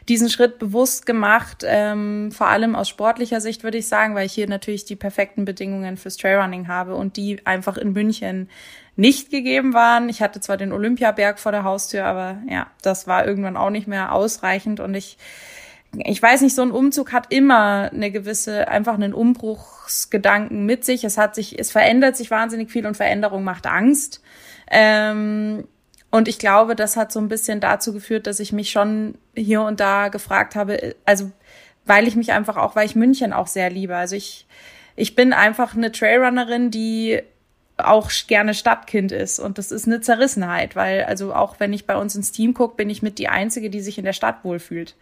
diesen 0.07 0.29
Schritt 0.29 0.59
bewusst 0.59 1.07
gemacht, 1.07 1.63
ähm, 1.65 2.31
vor 2.31 2.47
allem 2.47 2.75
aus 2.75 2.87
sportlicher 2.87 3.41
Sicht 3.41 3.63
würde 3.63 3.79
ich 3.79 3.87
sagen, 3.87 4.13
weil 4.13 4.27
ich 4.27 4.33
hier 4.33 4.47
natürlich 4.47 4.85
die 4.85 4.95
perfekten 4.95 5.43
Bedingungen 5.43 5.97
fürs 5.97 6.17
Trailrunning 6.17 6.67
habe 6.67 6.95
und 6.95 7.17
die 7.17 7.45
einfach 7.45 7.77
in 7.77 7.93
München 7.93 8.47
nicht 8.95 9.31
gegeben 9.31 9.73
waren. 9.73 10.07
Ich 10.07 10.21
hatte 10.21 10.39
zwar 10.39 10.57
den 10.57 10.71
Olympiaberg 10.71 11.39
vor 11.39 11.51
der 11.51 11.63
Haustür, 11.63 12.05
aber 12.05 12.37
ja, 12.47 12.67
das 12.83 13.07
war 13.07 13.25
irgendwann 13.25 13.57
auch 13.57 13.71
nicht 13.71 13.87
mehr 13.87 14.11
ausreichend 14.11 14.79
und 14.79 14.93
ich 14.93 15.17
ich 15.95 16.21
weiß 16.21 16.41
nicht, 16.41 16.55
so 16.55 16.63
ein 16.63 16.71
Umzug 16.71 17.13
hat 17.13 17.31
immer 17.31 17.91
eine 17.93 18.09
gewisse, 18.09 18.67
einfach 18.67 18.95
einen 18.95 19.13
Umbruchsgedanken 19.13 20.65
mit 20.65 20.83
sich. 20.85 21.03
Es 21.03 21.19
hat 21.19 21.35
sich, 21.35 21.59
es 21.59 21.71
verändert 21.71 22.17
sich 22.17 22.31
wahnsinnig 22.31 22.71
viel 22.71 22.87
und 22.87 22.97
Veränderung 22.97 23.43
macht 23.43 23.67
Angst. 23.67 24.23
Ähm, 24.71 25.67
und 26.13 26.27
ich 26.27 26.37
glaube, 26.37 26.75
das 26.75 26.95
hat 26.95 27.11
so 27.11 27.19
ein 27.19 27.27
bisschen 27.27 27.59
dazu 27.59 27.91
geführt, 27.91 28.27
dass 28.27 28.39
ich 28.39 28.53
mich 28.53 28.69
schon 28.69 29.15
hier 29.35 29.63
und 29.63 29.79
da 29.79 30.09
gefragt 30.09 30.55
habe, 30.55 30.95
also 31.05 31.31
weil 31.85 32.07
ich 32.07 32.15
mich 32.15 32.31
einfach 32.31 32.55
auch, 32.55 32.75
weil 32.75 32.85
ich 32.85 32.95
München 32.95 33.33
auch 33.33 33.47
sehr 33.47 33.71
liebe. 33.71 33.95
Also 33.95 34.15
ich, 34.15 34.45
ich 34.95 35.15
bin 35.15 35.33
einfach 35.33 35.75
eine 35.75 35.91
Trailrunnerin, 35.91 36.69
die 36.69 37.23
auch 37.77 38.11
gerne 38.27 38.53
Stadtkind 38.53 39.11
ist. 39.11 39.39
Und 39.39 39.57
das 39.57 39.71
ist 39.71 39.87
eine 39.87 39.99
Zerrissenheit, 39.99 40.75
weil 40.75 41.03
also 41.03 41.33
auch 41.33 41.59
wenn 41.59 41.73
ich 41.73 41.87
bei 41.87 41.97
uns 41.97 42.15
ins 42.15 42.31
Team 42.31 42.53
gucke, 42.53 42.75
bin 42.75 42.89
ich 42.89 43.01
mit 43.01 43.17
die 43.17 43.29
Einzige, 43.29 43.69
die 43.69 43.81
sich 43.81 43.97
in 43.97 44.05
der 44.05 44.13
Stadt 44.13 44.43
wohlfühlt. 44.43 44.95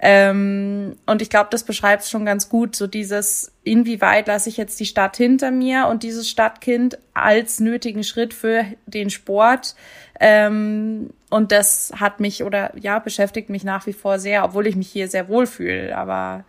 Ähm, 0.00 0.96
und 1.04 1.20
ich 1.20 1.28
glaube, 1.28 1.48
das 1.50 1.64
beschreibt 1.64 2.02
es 2.02 2.10
schon 2.10 2.24
ganz 2.24 2.48
gut, 2.48 2.74
so 2.74 2.86
dieses, 2.86 3.52
inwieweit 3.64 4.28
lasse 4.28 4.48
ich 4.48 4.56
jetzt 4.56 4.80
die 4.80 4.86
Stadt 4.86 5.16
hinter 5.16 5.50
mir 5.50 5.88
und 5.88 6.02
dieses 6.02 6.28
Stadtkind 6.28 6.98
als 7.12 7.60
nötigen 7.60 8.02
Schritt 8.02 8.32
für 8.32 8.64
den 8.86 9.10
Sport. 9.10 9.74
Ähm, 10.18 11.10
und 11.28 11.52
das 11.52 11.92
hat 11.96 12.20
mich 12.20 12.44
oder 12.44 12.72
ja, 12.80 12.98
beschäftigt 12.98 13.50
mich 13.50 13.64
nach 13.64 13.86
wie 13.86 13.92
vor 13.92 14.18
sehr, 14.18 14.44
obwohl 14.44 14.66
ich 14.66 14.76
mich 14.76 14.88
hier 14.88 15.08
sehr 15.08 15.28
wohlfühle. 15.28 15.96
Aber 15.96 16.44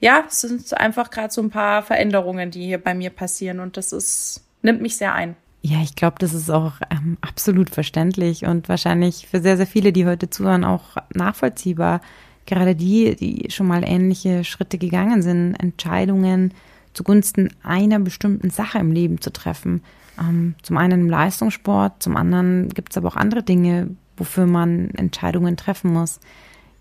ja, 0.00 0.24
es 0.26 0.40
sind 0.40 0.74
einfach 0.76 1.10
gerade 1.10 1.32
so 1.32 1.40
ein 1.40 1.50
paar 1.50 1.82
Veränderungen, 1.82 2.50
die 2.50 2.66
hier 2.66 2.82
bei 2.82 2.94
mir 2.94 3.10
passieren 3.10 3.60
und 3.60 3.76
das 3.76 3.92
ist 3.92 4.44
nimmt 4.64 4.82
mich 4.82 4.96
sehr 4.96 5.14
ein. 5.14 5.36
Ja, 5.62 5.80
ich 5.82 5.94
glaube, 5.94 6.16
das 6.18 6.34
ist 6.34 6.50
auch 6.50 6.74
ähm, 6.90 7.16
absolut 7.22 7.70
verständlich 7.70 8.44
und 8.44 8.68
wahrscheinlich 8.68 9.26
für 9.28 9.40
sehr, 9.40 9.56
sehr 9.56 9.66
viele, 9.66 9.92
die 9.92 10.04
heute 10.04 10.28
zuhören, 10.28 10.64
auch 10.64 10.96
nachvollziehbar. 11.14 12.02
Gerade 12.44 12.74
die, 12.74 13.16
die 13.16 13.50
schon 13.50 13.66
mal 13.66 13.82
ähnliche 13.82 14.44
Schritte 14.44 14.76
gegangen 14.76 15.22
sind, 15.22 15.54
Entscheidungen 15.54 16.52
zugunsten 16.92 17.48
einer 17.62 17.98
bestimmten 17.98 18.50
Sache 18.50 18.78
im 18.78 18.92
Leben 18.92 19.20
zu 19.20 19.32
treffen. 19.32 19.82
Ähm, 20.20 20.54
zum 20.62 20.76
einen 20.76 21.02
im 21.02 21.08
Leistungssport, 21.08 22.02
zum 22.02 22.16
anderen 22.16 22.68
gibt 22.68 22.92
es 22.92 22.98
aber 22.98 23.08
auch 23.08 23.16
andere 23.16 23.42
Dinge, 23.42 23.88
wofür 24.16 24.46
man 24.46 24.90
Entscheidungen 24.90 25.56
treffen 25.56 25.92
muss. 25.92 26.20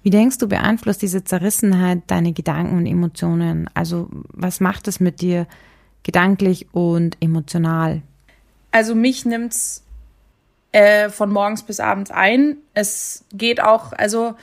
Wie 0.03 0.09
denkst 0.09 0.37
du, 0.37 0.47
beeinflusst 0.47 1.01
diese 1.01 1.23
Zerrissenheit 1.23 2.01
deine 2.07 2.33
Gedanken 2.33 2.77
und 2.77 2.85
Emotionen? 2.85 3.69
Also 3.73 4.09
was 4.33 4.59
macht 4.59 4.87
es 4.89 4.99
mit 4.99 5.21
dir? 5.21 5.47
Gedanklich 6.03 6.67
und 6.73 7.17
emotional? 7.21 8.01
Also 8.71 8.95
mich 8.95 9.25
nimmt's 9.25 9.83
äh, 10.71 11.09
von 11.09 11.31
morgens 11.31 11.63
bis 11.63 11.79
abends 11.79 12.11
ein. 12.11 12.57
Es 12.73 13.25
geht 13.31 13.61
auch, 13.61 13.93
also 13.93 14.35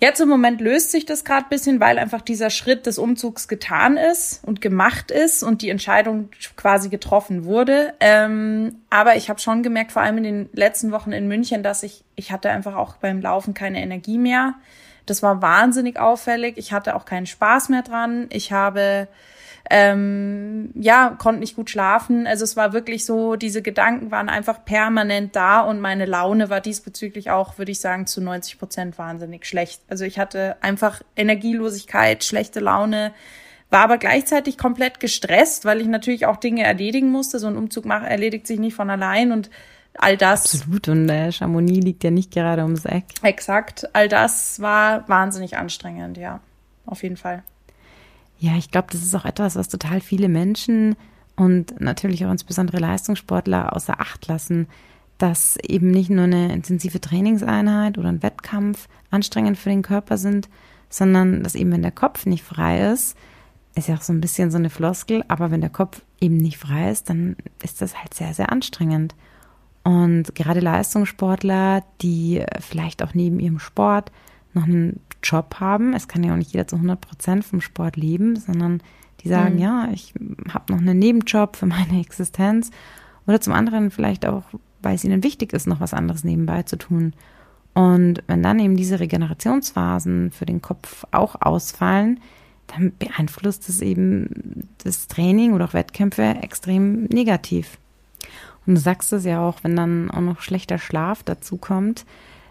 jetzt 0.00 0.20
im 0.20 0.28
Moment 0.28 0.60
löst 0.60 0.90
sich 0.90 1.04
das 1.04 1.24
gerade 1.24 1.46
bisschen, 1.50 1.78
weil 1.80 1.98
einfach 1.98 2.22
dieser 2.22 2.50
Schritt 2.50 2.86
des 2.86 2.98
Umzugs 2.98 3.46
getan 3.46 3.96
ist 3.96 4.42
und 4.44 4.60
gemacht 4.62 5.10
ist 5.10 5.42
und 5.42 5.62
die 5.62 5.68
Entscheidung 5.68 6.30
quasi 6.56 6.88
getroffen 6.88 7.44
wurde. 7.44 7.92
Ähm, 8.00 8.76
aber 8.88 9.16
ich 9.16 9.28
habe 9.28 9.40
schon 9.40 9.62
gemerkt, 9.62 9.92
vor 9.92 10.02
allem 10.02 10.18
in 10.18 10.24
den 10.24 10.48
letzten 10.54 10.90
Wochen 10.90 11.12
in 11.12 11.28
München, 11.28 11.62
dass 11.62 11.82
ich, 11.82 12.04
ich 12.16 12.32
hatte 12.32 12.50
einfach 12.50 12.74
auch 12.74 12.96
beim 12.96 13.20
Laufen 13.20 13.52
keine 13.52 13.82
Energie 13.82 14.18
mehr. 14.18 14.54
Das 15.04 15.22
war 15.22 15.42
wahnsinnig 15.42 15.98
auffällig. 15.98 16.56
Ich 16.56 16.72
hatte 16.72 16.94
auch 16.96 17.04
keinen 17.04 17.26
Spaß 17.26 17.68
mehr 17.68 17.82
dran. 17.82 18.26
Ich 18.30 18.52
habe 18.52 19.08
ähm, 19.68 20.70
ja, 20.74 21.16
konnte 21.18 21.40
nicht 21.40 21.56
gut 21.56 21.70
schlafen. 21.70 22.26
Also 22.26 22.44
es 22.44 22.56
war 22.56 22.72
wirklich 22.72 23.04
so, 23.04 23.36
diese 23.36 23.62
Gedanken 23.62 24.10
waren 24.10 24.28
einfach 24.28 24.64
permanent 24.64 25.36
da 25.36 25.60
und 25.60 25.80
meine 25.80 26.06
Laune 26.06 26.48
war 26.48 26.60
diesbezüglich 26.60 27.30
auch, 27.30 27.58
würde 27.58 27.72
ich 27.72 27.80
sagen, 27.80 28.06
zu 28.06 28.20
90 28.20 28.58
Prozent 28.58 28.98
wahnsinnig 28.98 29.46
schlecht. 29.46 29.82
Also 29.88 30.04
ich 30.04 30.18
hatte 30.18 30.56
einfach 30.62 31.02
Energielosigkeit, 31.16 32.24
schlechte 32.24 32.60
Laune, 32.60 33.12
war 33.68 33.80
aber 33.80 33.98
gleichzeitig 33.98 34.58
komplett 34.58 34.98
gestresst, 34.98 35.64
weil 35.64 35.80
ich 35.80 35.86
natürlich 35.86 36.26
auch 36.26 36.36
Dinge 36.36 36.64
erledigen 36.64 37.10
musste. 37.10 37.38
So 37.38 37.46
ein 37.46 37.56
Umzug 37.56 37.84
macht, 37.84 38.06
erledigt 38.06 38.46
sich 38.46 38.58
nicht 38.58 38.74
von 38.74 38.90
allein 38.90 39.30
und 39.30 39.50
all 39.96 40.16
das. 40.16 40.54
Absolut. 40.54 40.88
Und 40.88 41.08
äh, 41.08 41.30
Chamonix 41.30 41.84
liegt 41.84 42.02
ja 42.02 42.10
nicht 42.10 42.32
gerade 42.32 42.62
ums 42.62 42.84
Eck. 42.84 43.04
Exakt. 43.22 43.88
All 43.92 44.08
das 44.08 44.60
war 44.60 45.08
wahnsinnig 45.08 45.56
anstrengend, 45.56 46.16
ja. 46.16 46.40
Auf 46.86 47.02
jeden 47.02 47.16
Fall. 47.16 47.44
Ja, 48.40 48.56
ich 48.56 48.70
glaube, 48.70 48.88
das 48.90 49.02
ist 49.02 49.14
auch 49.14 49.26
etwas, 49.26 49.54
was 49.54 49.68
total 49.68 50.00
viele 50.00 50.28
Menschen 50.28 50.96
und 51.36 51.78
natürlich 51.78 52.24
auch 52.24 52.30
insbesondere 52.30 52.78
Leistungssportler 52.78 53.76
außer 53.76 54.00
Acht 54.00 54.26
lassen, 54.26 54.66
dass 55.18 55.58
eben 55.58 55.90
nicht 55.90 56.08
nur 56.08 56.24
eine 56.24 56.50
intensive 56.50 57.02
Trainingseinheit 57.02 57.98
oder 57.98 58.08
ein 58.08 58.22
Wettkampf 58.22 58.88
anstrengend 59.10 59.58
für 59.58 59.68
den 59.68 59.82
Körper 59.82 60.16
sind, 60.16 60.48
sondern 60.88 61.42
dass 61.42 61.54
eben 61.54 61.70
wenn 61.70 61.82
der 61.82 61.92
Kopf 61.92 62.24
nicht 62.24 62.42
frei 62.42 62.90
ist, 62.90 63.14
ist 63.74 63.88
ja 63.88 63.96
auch 63.96 64.02
so 64.02 64.14
ein 64.14 64.22
bisschen 64.22 64.50
so 64.50 64.56
eine 64.56 64.70
Floskel, 64.70 65.22
aber 65.28 65.50
wenn 65.50 65.60
der 65.60 65.70
Kopf 65.70 66.00
eben 66.18 66.38
nicht 66.38 66.56
frei 66.56 66.90
ist, 66.90 67.10
dann 67.10 67.36
ist 67.62 67.82
das 67.82 67.98
halt 67.98 68.14
sehr, 68.14 68.32
sehr 68.32 68.50
anstrengend. 68.50 69.14
Und 69.84 70.34
gerade 70.34 70.60
Leistungssportler, 70.60 71.84
die 72.00 72.42
vielleicht 72.58 73.02
auch 73.02 73.12
neben 73.12 73.38
ihrem 73.38 73.58
Sport 73.58 74.10
noch 74.54 74.64
einen 74.64 75.00
Job 75.22 75.56
haben, 75.60 75.94
es 75.94 76.08
kann 76.08 76.24
ja 76.24 76.32
auch 76.32 76.36
nicht 76.36 76.52
jeder 76.52 76.66
zu 76.66 76.76
100 76.76 77.00
Prozent 77.00 77.44
vom 77.44 77.60
Sport 77.60 77.96
leben, 77.96 78.36
sondern 78.36 78.82
die 79.22 79.28
sagen, 79.28 79.56
mhm. 79.56 79.60
ja, 79.60 79.88
ich 79.92 80.14
habe 80.52 80.72
noch 80.72 80.80
einen 80.80 80.98
Nebenjob 80.98 81.56
für 81.56 81.66
meine 81.66 82.00
Existenz. 82.00 82.70
Oder 83.26 83.40
zum 83.40 83.52
anderen 83.52 83.90
vielleicht 83.90 84.26
auch, 84.26 84.44
weil 84.82 84.94
es 84.94 85.04
ihnen 85.04 85.22
wichtig 85.22 85.52
ist, 85.52 85.66
noch 85.66 85.80
was 85.80 85.94
anderes 85.94 86.24
nebenbei 86.24 86.62
zu 86.62 86.76
tun. 86.76 87.12
Und 87.74 88.22
wenn 88.26 88.42
dann 88.42 88.58
eben 88.58 88.76
diese 88.76 88.98
Regenerationsphasen 88.98 90.30
für 90.32 90.46
den 90.46 90.62
Kopf 90.62 91.04
auch 91.12 91.36
ausfallen, 91.40 92.20
dann 92.66 92.92
beeinflusst 92.98 93.68
es 93.68 93.80
eben 93.80 94.68
das 94.82 95.08
Training 95.08 95.52
oder 95.52 95.66
auch 95.66 95.74
Wettkämpfe 95.74 96.22
extrem 96.40 97.04
negativ. 97.04 97.78
Und 98.66 98.74
du 98.74 98.80
sagst 98.80 99.12
es 99.12 99.24
ja 99.24 99.40
auch, 99.40 99.64
wenn 99.64 99.76
dann 99.76 100.10
auch 100.10 100.20
noch 100.20 100.40
schlechter 100.40 100.78
Schlaf 100.78 101.22
dazu 101.22 101.56
kommt, 101.56 102.04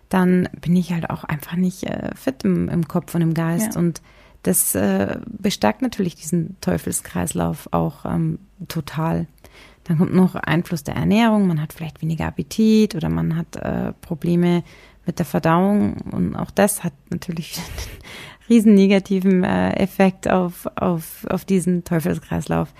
dann 0.09 0.49
bin 0.59 0.75
ich 0.75 0.91
halt 0.91 1.09
auch 1.09 1.23
einfach 1.23 1.55
nicht 1.55 1.83
äh, 1.83 2.09
fit 2.15 2.43
im, 2.43 2.67
im, 2.67 2.87
Kopf 2.87 3.15
und 3.15 3.21
im 3.21 3.33
Geist. 3.33 3.75
Ja. 3.75 3.79
Und 3.79 4.01
das 4.43 4.75
äh, 4.75 5.19
bestärkt 5.27 5.81
natürlich 5.81 6.15
diesen 6.15 6.59
Teufelskreislauf 6.61 7.69
auch 7.71 8.05
ähm, 8.05 8.39
total. 8.67 9.27
Dann 9.83 9.97
kommt 9.97 10.13
noch 10.13 10.35
Einfluss 10.35 10.83
der 10.83 10.95
Ernährung, 10.95 11.47
man 11.47 11.61
hat 11.61 11.73
vielleicht 11.73 12.01
weniger 12.01 12.27
Appetit 12.27 12.95
oder 12.95 13.09
man 13.09 13.35
hat 13.35 13.55
äh, 13.55 13.93
Probleme 14.01 14.63
mit 15.05 15.17
der 15.17 15.25
Verdauung 15.25 15.97
und 16.11 16.35
auch 16.35 16.51
das 16.51 16.83
hat 16.83 16.93
natürlich 17.09 17.57
einen 17.57 17.65
riesen 18.49 18.75
negativen 18.75 19.43
äh, 19.43 19.73
Effekt 19.73 20.29
auf, 20.29 20.67
auf, 20.75 21.25
auf 21.29 21.45
diesen 21.45 21.83
Teufelskreislauf. 21.83 22.73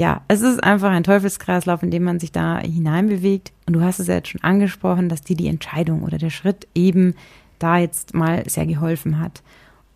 Ja, 0.00 0.22
es 0.28 0.40
ist 0.40 0.64
einfach 0.64 0.88
ein 0.92 1.04
Teufelskreislauf, 1.04 1.82
in 1.82 1.90
dem 1.90 2.04
man 2.04 2.18
sich 2.18 2.32
da 2.32 2.58
hineinbewegt. 2.58 3.52
Und 3.66 3.74
du 3.74 3.82
hast 3.82 3.98
es 3.98 4.06
ja 4.06 4.14
jetzt 4.14 4.28
schon 4.28 4.42
angesprochen, 4.42 5.10
dass 5.10 5.20
dir 5.20 5.36
die 5.36 5.46
Entscheidung 5.46 6.04
oder 6.04 6.16
der 6.16 6.30
Schritt 6.30 6.66
eben 6.74 7.14
da 7.58 7.76
jetzt 7.76 8.14
mal 8.14 8.48
sehr 8.48 8.64
geholfen 8.64 9.20
hat. 9.20 9.42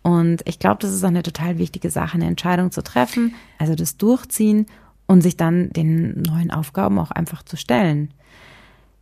Und 0.03 0.43
ich 0.47 0.59
glaube, 0.59 0.77
das 0.81 0.93
ist 0.93 1.03
auch 1.03 1.07
eine 1.07 1.23
total 1.23 1.57
wichtige 1.57 1.89
Sache, 1.89 2.13
eine 2.13 2.27
Entscheidung 2.27 2.69
zu 2.69 2.83
treffen, 2.83 3.33
also 3.57 3.73
das 3.73 3.97
Durchziehen 3.97 4.67
und 5.07 5.21
sich 5.21 5.37
dann 5.37 5.71
den 5.71 6.21
neuen 6.21 6.51
Aufgaben 6.51 6.99
auch 6.99 7.09
einfach 7.09 7.41
zu 7.41 7.57
stellen. 7.57 8.11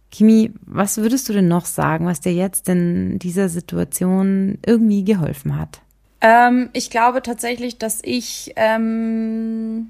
Kimi, 0.09 0.53
was 0.61 0.99
würdest 0.99 1.27
du 1.27 1.33
denn 1.33 1.49
noch 1.49 1.65
sagen, 1.65 2.05
was 2.05 2.21
dir 2.21 2.33
jetzt 2.33 2.69
in 2.69 3.19
dieser 3.19 3.49
Situation 3.49 4.57
irgendwie 4.65 5.03
geholfen 5.03 5.59
hat? 5.59 5.81
Ähm, 6.21 6.69
ich 6.71 6.89
glaube 6.89 7.21
tatsächlich, 7.21 7.77
dass 7.77 7.99
ich 8.01 8.53
ähm, 8.55 9.87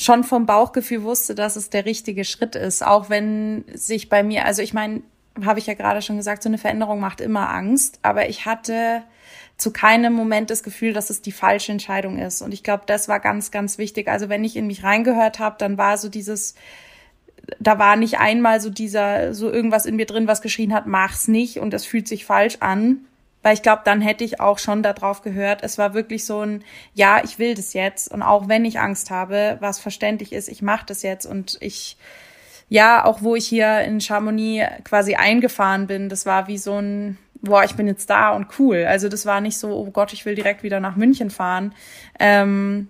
schon 0.00 0.24
vom 0.24 0.46
Bauchgefühl 0.46 1.02
wusste, 1.02 1.34
dass 1.34 1.56
es 1.56 1.68
der 1.68 1.84
richtige 1.84 2.24
Schritt 2.24 2.56
ist, 2.56 2.82
auch 2.82 3.10
wenn 3.10 3.64
sich 3.74 4.08
bei 4.08 4.22
mir, 4.22 4.46
also 4.46 4.62
ich 4.62 4.72
meine, 4.72 5.02
habe 5.44 5.58
ich 5.58 5.66
ja 5.66 5.74
gerade 5.74 6.00
schon 6.00 6.16
gesagt, 6.16 6.42
so 6.42 6.48
eine 6.48 6.56
Veränderung 6.56 7.00
macht 7.00 7.20
immer 7.20 7.50
Angst, 7.50 7.98
aber 8.02 8.28
ich 8.28 8.46
hatte 8.46 9.02
zu 9.58 9.72
keinem 9.72 10.14
Moment 10.14 10.48
das 10.48 10.62
Gefühl, 10.62 10.94
dass 10.94 11.10
es 11.10 11.20
die 11.20 11.32
falsche 11.32 11.72
Entscheidung 11.72 12.18
ist. 12.18 12.40
Und 12.40 12.54
ich 12.54 12.62
glaube, 12.62 12.84
das 12.86 13.08
war 13.08 13.20
ganz, 13.20 13.50
ganz 13.50 13.76
wichtig. 13.76 14.08
Also 14.08 14.30
wenn 14.30 14.42
ich 14.42 14.56
in 14.56 14.66
mich 14.66 14.84
reingehört 14.84 15.38
habe, 15.38 15.56
dann 15.58 15.76
war 15.76 15.98
so 15.98 16.08
dieses, 16.08 16.54
da 17.58 17.78
war 17.78 17.96
nicht 17.96 18.18
einmal 18.18 18.62
so 18.62 18.70
dieser, 18.70 19.34
so 19.34 19.50
irgendwas 19.50 19.84
in 19.84 19.96
mir 19.96 20.06
drin, 20.06 20.26
was 20.26 20.40
geschrien 20.40 20.72
hat, 20.72 20.86
mach's 20.86 21.28
nicht 21.28 21.58
und 21.58 21.74
es 21.74 21.84
fühlt 21.84 22.08
sich 22.08 22.24
falsch 22.24 22.56
an. 22.60 23.04
Weil 23.42 23.54
ich 23.54 23.62
glaube, 23.62 23.82
dann 23.84 24.00
hätte 24.00 24.24
ich 24.24 24.40
auch 24.40 24.58
schon 24.58 24.82
darauf 24.82 25.22
gehört. 25.22 25.62
Es 25.62 25.78
war 25.78 25.94
wirklich 25.94 26.26
so 26.26 26.40
ein, 26.40 26.62
ja, 26.94 27.22
ich 27.24 27.38
will 27.38 27.54
das 27.54 27.72
jetzt. 27.72 28.12
Und 28.12 28.22
auch 28.22 28.48
wenn 28.48 28.64
ich 28.64 28.78
Angst 28.78 29.10
habe, 29.10 29.56
was 29.60 29.80
verständlich 29.80 30.32
ist, 30.32 30.48
ich 30.48 30.60
mache 30.60 30.84
das 30.86 31.02
jetzt. 31.02 31.24
Und 31.24 31.56
ich, 31.60 31.96
ja, 32.68 33.04
auch 33.04 33.22
wo 33.22 33.36
ich 33.36 33.46
hier 33.46 33.80
in 33.80 34.00
Chamonix 34.00 34.66
quasi 34.84 35.14
eingefahren 35.14 35.86
bin, 35.86 36.10
das 36.10 36.26
war 36.26 36.48
wie 36.48 36.58
so 36.58 36.78
ein, 36.78 37.16
boah, 37.40 37.64
ich 37.64 37.76
bin 37.76 37.86
jetzt 37.86 38.10
da 38.10 38.30
und 38.30 38.58
cool. 38.58 38.84
Also 38.86 39.08
das 39.08 39.24
war 39.24 39.40
nicht 39.40 39.58
so, 39.58 39.70
oh 39.70 39.90
Gott, 39.90 40.12
ich 40.12 40.26
will 40.26 40.34
direkt 40.34 40.62
wieder 40.62 40.80
nach 40.80 40.96
München 40.96 41.30
fahren. 41.30 41.74
Ähm, 42.18 42.88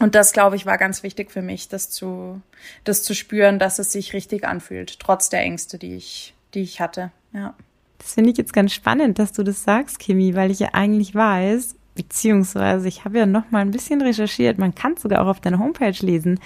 und 0.00 0.14
das, 0.14 0.32
glaube 0.32 0.56
ich, 0.56 0.66
war 0.66 0.78
ganz 0.78 1.02
wichtig 1.02 1.30
für 1.30 1.42
mich, 1.42 1.68
das 1.68 1.90
zu, 1.90 2.40
das 2.84 3.02
zu 3.02 3.14
spüren, 3.14 3.58
dass 3.58 3.78
es 3.78 3.90
sich 3.90 4.12
richtig 4.12 4.44
anfühlt, 4.46 5.00
trotz 5.00 5.28
der 5.28 5.40
Ängste, 5.40 5.78
die 5.78 5.96
ich, 5.96 6.34
die 6.54 6.62
ich 6.62 6.80
hatte. 6.80 7.10
Ja. 7.32 7.54
Das 7.98 8.14
finde 8.14 8.30
ich 8.30 8.38
jetzt 8.38 8.52
ganz 8.52 8.72
spannend, 8.72 9.18
dass 9.18 9.32
du 9.32 9.42
das 9.42 9.64
sagst, 9.64 9.98
Kimi, 9.98 10.34
weil 10.34 10.50
ich 10.50 10.60
ja 10.60 10.68
eigentlich 10.72 11.14
weiß, 11.14 11.74
beziehungsweise 11.94 12.86
ich 12.88 13.04
habe 13.04 13.18
ja 13.18 13.26
noch 13.26 13.50
mal 13.50 13.60
ein 13.60 13.72
bisschen 13.72 14.00
recherchiert, 14.00 14.58
man 14.58 14.74
kann 14.74 14.94
es 14.94 15.02
sogar 15.02 15.22
auch 15.22 15.28
auf 15.28 15.40
deiner 15.40 15.58
Homepage 15.58 15.94
lesen, 16.00 16.38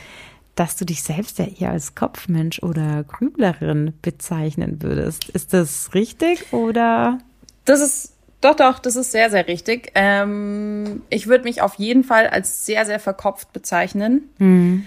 dass 0.54 0.76
du 0.76 0.85
dich 0.85 1.02
selbst 1.02 1.38
ja 1.38 1.47
eher 1.47 1.71
als 1.71 1.94
Kopfmensch 1.94 2.62
oder 2.62 3.04
Grüblerin 3.04 3.94
bezeichnen 4.02 4.82
würdest. 4.82 5.28
Ist 5.30 5.52
das 5.52 5.94
richtig 5.94 6.52
oder? 6.52 7.18
Das 7.64 7.80
ist, 7.80 8.14
doch, 8.40 8.56
doch, 8.56 8.78
das 8.78 8.97
ist 8.97 9.12
sehr, 9.12 9.30
sehr 9.30 9.47
richtig. 9.47 9.92
Ähm, 9.94 11.02
ich 11.11 11.26
würde 11.26 11.44
mich 11.44 11.62
auf 11.62 11.75
jeden 11.76 12.04
Fall 12.04 12.26
als 12.26 12.66
sehr, 12.66 12.85
sehr 12.85 13.00
verkopft 13.00 13.52
bezeichnen. 13.52 14.28
Mhm. 14.38 14.87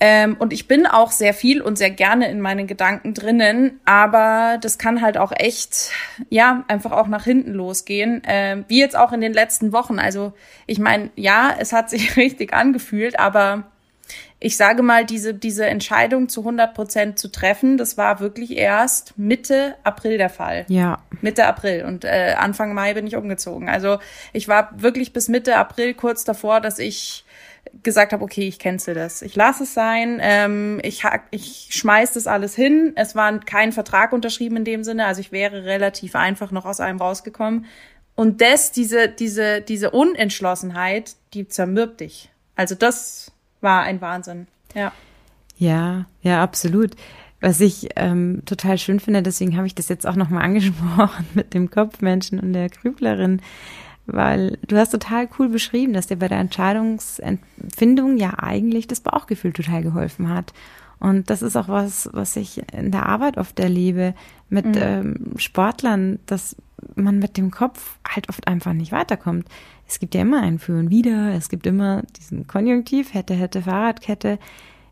Ähm, 0.00 0.36
und 0.38 0.52
ich 0.52 0.66
bin 0.68 0.86
auch 0.86 1.12
sehr 1.12 1.34
viel 1.34 1.62
und 1.62 1.78
sehr 1.78 1.90
gerne 1.90 2.28
in 2.28 2.40
meinen 2.40 2.66
Gedanken 2.66 3.14
drinnen, 3.14 3.80
aber 3.84 4.58
das 4.60 4.76
kann 4.76 5.00
halt 5.00 5.16
auch 5.16 5.32
echt, 5.34 5.90
ja, 6.30 6.64
einfach 6.68 6.92
auch 6.92 7.06
nach 7.06 7.24
hinten 7.24 7.52
losgehen. 7.52 8.20
Ähm, 8.26 8.64
wie 8.68 8.80
jetzt 8.80 8.96
auch 8.96 9.12
in 9.12 9.20
den 9.20 9.32
letzten 9.32 9.72
Wochen. 9.72 9.98
Also 9.98 10.32
ich 10.66 10.78
meine, 10.78 11.10
ja, 11.16 11.54
es 11.58 11.72
hat 11.72 11.90
sich 11.90 12.16
richtig 12.16 12.52
angefühlt, 12.52 13.18
aber 13.18 13.64
ich 14.40 14.58
sage 14.58 14.82
mal, 14.82 15.06
diese, 15.06 15.32
diese 15.32 15.64
Entscheidung 15.66 16.28
zu 16.28 16.40
100 16.40 16.74
Prozent 16.74 17.18
zu 17.18 17.32
treffen, 17.32 17.78
das 17.78 17.96
war 17.96 18.20
wirklich 18.20 18.56
erst 18.56 19.16
Mitte 19.16 19.76
April 19.84 20.18
der 20.18 20.28
Fall. 20.28 20.66
Ja. 20.68 20.98
Mitte 21.22 21.46
April 21.46 21.84
und 21.86 22.04
äh, 22.04 22.34
Anfang 22.36 22.74
Mai 22.74 22.92
bin 22.92 23.06
ich 23.06 23.16
umgezogen. 23.16 23.70
Also 23.70 23.98
ich 24.34 24.46
war 24.46 24.70
wirklich 24.76 25.14
bis 25.14 25.28
Mitte 25.28 25.56
April 25.56 25.94
kurz 25.94 26.24
davor, 26.24 26.60
dass 26.60 26.78
ich 26.78 27.23
gesagt 27.82 28.12
habe, 28.12 28.22
okay, 28.22 28.46
ich 28.46 28.58
cancel 28.58 28.94
das. 28.94 29.22
Ich 29.22 29.36
lasse 29.36 29.64
es 29.64 29.74
sein. 29.74 30.18
Ähm, 30.22 30.80
ich, 30.82 31.02
ich 31.30 31.68
schmeiß 31.70 32.12
das 32.12 32.26
alles 32.26 32.54
hin. 32.54 32.92
Es 32.96 33.14
war 33.14 33.38
kein 33.40 33.72
Vertrag 33.72 34.12
unterschrieben 34.12 34.56
in 34.56 34.64
dem 34.64 34.84
Sinne. 34.84 35.06
Also 35.06 35.20
ich 35.20 35.32
wäre 35.32 35.64
relativ 35.64 36.14
einfach 36.14 36.50
noch 36.50 36.64
aus 36.64 36.80
einem 36.80 36.98
rausgekommen. 36.98 37.66
Und 38.14 38.40
das, 38.40 38.72
diese, 38.72 39.08
diese, 39.08 39.60
diese 39.60 39.90
Unentschlossenheit, 39.90 41.16
die 41.34 41.48
zermürbt 41.48 42.00
dich. 42.00 42.30
Also 42.54 42.74
das 42.74 43.32
war 43.60 43.82
ein 43.82 44.00
Wahnsinn. 44.00 44.46
Ja. 44.74 44.92
Ja, 45.56 46.06
ja, 46.22 46.42
absolut. 46.42 46.92
Was 47.40 47.60
ich 47.60 47.88
ähm, 47.96 48.42
total 48.46 48.78
schön 48.78 49.00
finde, 49.00 49.22
deswegen 49.22 49.56
habe 49.56 49.66
ich 49.66 49.74
das 49.74 49.88
jetzt 49.88 50.06
auch 50.06 50.16
nochmal 50.16 50.42
angesprochen 50.44 51.26
mit 51.34 51.54
dem 51.54 51.70
Kopfmenschen 51.70 52.40
und 52.40 52.52
der 52.52 52.68
Grüblerin, 52.68 53.42
weil 54.06 54.58
du 54.66 54.76
hast 54.76 54.90
total 54.90 55.28
cool 55.38 55.48
beschrieben, 55.48 55.94
dass 55.94 56.06
dir 56.06 56.16
bei 56.16 56.28
der 56.28 56.38
Entscheidungsempfindung 56.38 58.16
ja 58.16 58.34
eigentlich 58.38 58.86
das 58.86 59.00
Bauchgefühl 59.00 59.52
total 59.52 59.82
geholfen 59.82 60.28
hat. 60.28 60.52
Und 61.00 61.30
das 61.30 61.42
ist 61.42 61.56
auch 61.56 61.68
was, 61.68 62.08
was 62.12 62.36
ich 62.36 62.62
in 62.72 62.90
der 62.90 63.06
Arbeit 63.06 63.36
oft 63.36 63.58
erlebe 63.58 64.14
mit 64.48 64.66
mhm. 64.66 64.74
ähm, 64.76 65.32
Sportlern, 65.36 66.18
dass 66.26 66.56
man 66.96 67.18
mit 67.18 67.36
dem 67.36 67.50
Kopf 67.50 67.98
halt 68.06 68.28
oft 68.28 68.46
einfach 68.46 68.72
nicht 68.72 68.92
weiterkommt. 68.92 69.48
Es 69.86 69.98
gibt 69.98 70.14
ja 70.14 70.22
immer 70.22 70.42
ein 70.42 70.58
Für 70.58 70.78
und 70.78 70.90
Wider, 70.90 71.34
es 71.34 71.48
gibt 71.48 71.66
immer 71.66 72.02
diesen 72.18 72.46
Konjunktiv, 72.46 73.14
hätte, 73.14 73.34
hätte, 73.34 73.62
Fahrradkette. 73.62 74.38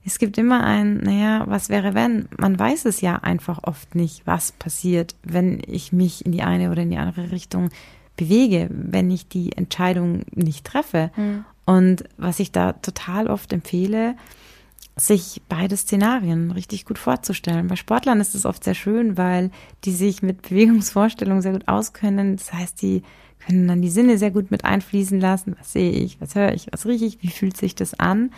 Es 0.04 0.19
gibt 0.19 0.37
immer 0.37 0.64
ein, 0.64 0.99
naja, 0.99 1.45
was 1.47 1.69
wäre 1.69 1.95
wenn? 1.95 2.28
Man 2.37 2.59
weiß 2.59 2.87
es 2.87 3.00
ja 3.00 3.16
einfach 3.16 3.61
oft 3.62 3.95
nicht, 3.95 4.26
was 4.26 4.52
passiert, 4.52 5.14
wenn 5.23 5.62
ich 5.66 5.92
mich 5.92 6.26
in 6.26 6.33
die 6.33 6.42
eine 6.42 6.71
oder 6.71 6.83
in 6.83 6.90
die 6.90 6.99
andere 6.99 7.31
Richtung 7.31 7.71
bewege, 8.16 8.69
wenn 8.71 9.11
ich 9.11 9.28
die 9.28 9.52
Entscheidung 9.52 10.23
nicht 10.35 10.64
treffe. 10.64 11.11
Mhm. 11.16 11.45
Und 11.64 12.04
was 12.16 12.40
ich 12.40 12.52
da 12.52 12.73
total 12.73 13.28
oft 13.28 13.52
empfehle, 13.52 14.16
sich 14.97 15.40
beide 15.49 15.76
Szenarien 15.76 16.50
richtig 16.50 16.85
gut 16.85 16.99
vorzustellen. 16.99 17.66
Bei 17.66 17.76
Sportlern 17.76 18.21
ist 18.21 18.35
es 18.35 18.45
oft 18.45 18.62
sehr 18.62 18.75
schön, 18.75 19.16
weil 19.16 19.50
die 19.85 19.92
sich 19.92 20.23
mit 20.23 20.42
Bewegungsvorstellungen 20.42 21.42
sehr 21.42 21.52
gut 21.52 21.69
auskennen. 21.69 22.37
Das 22.37 22.52
heißt, 22.52 22.83
die 22.83 23.02
können 23.47 23.69
dann 23.69 23.83
die 23.83 23.90
Sinne 23.90 24.19
sehr 24.19 24.31
gut 24.31 24.50
mit 24.50 24.64
einfließen 24.64 25.19
lassen. 25.19 25.57
Was 25.59 25.73
sehe 25.73 25.92
ich, 25.92 26.21
was 26.21 26.35
höre 26.35 26.52
ich, 26.52 26.66
was 26.71 26.87
rieche 26.87 27.07
ich, 27.07 27.23
wie 27.23 27.31
fühlt 27.31 27.57
sich 27.57 27.75
das 27.75 27.99
an? 27.99 28.31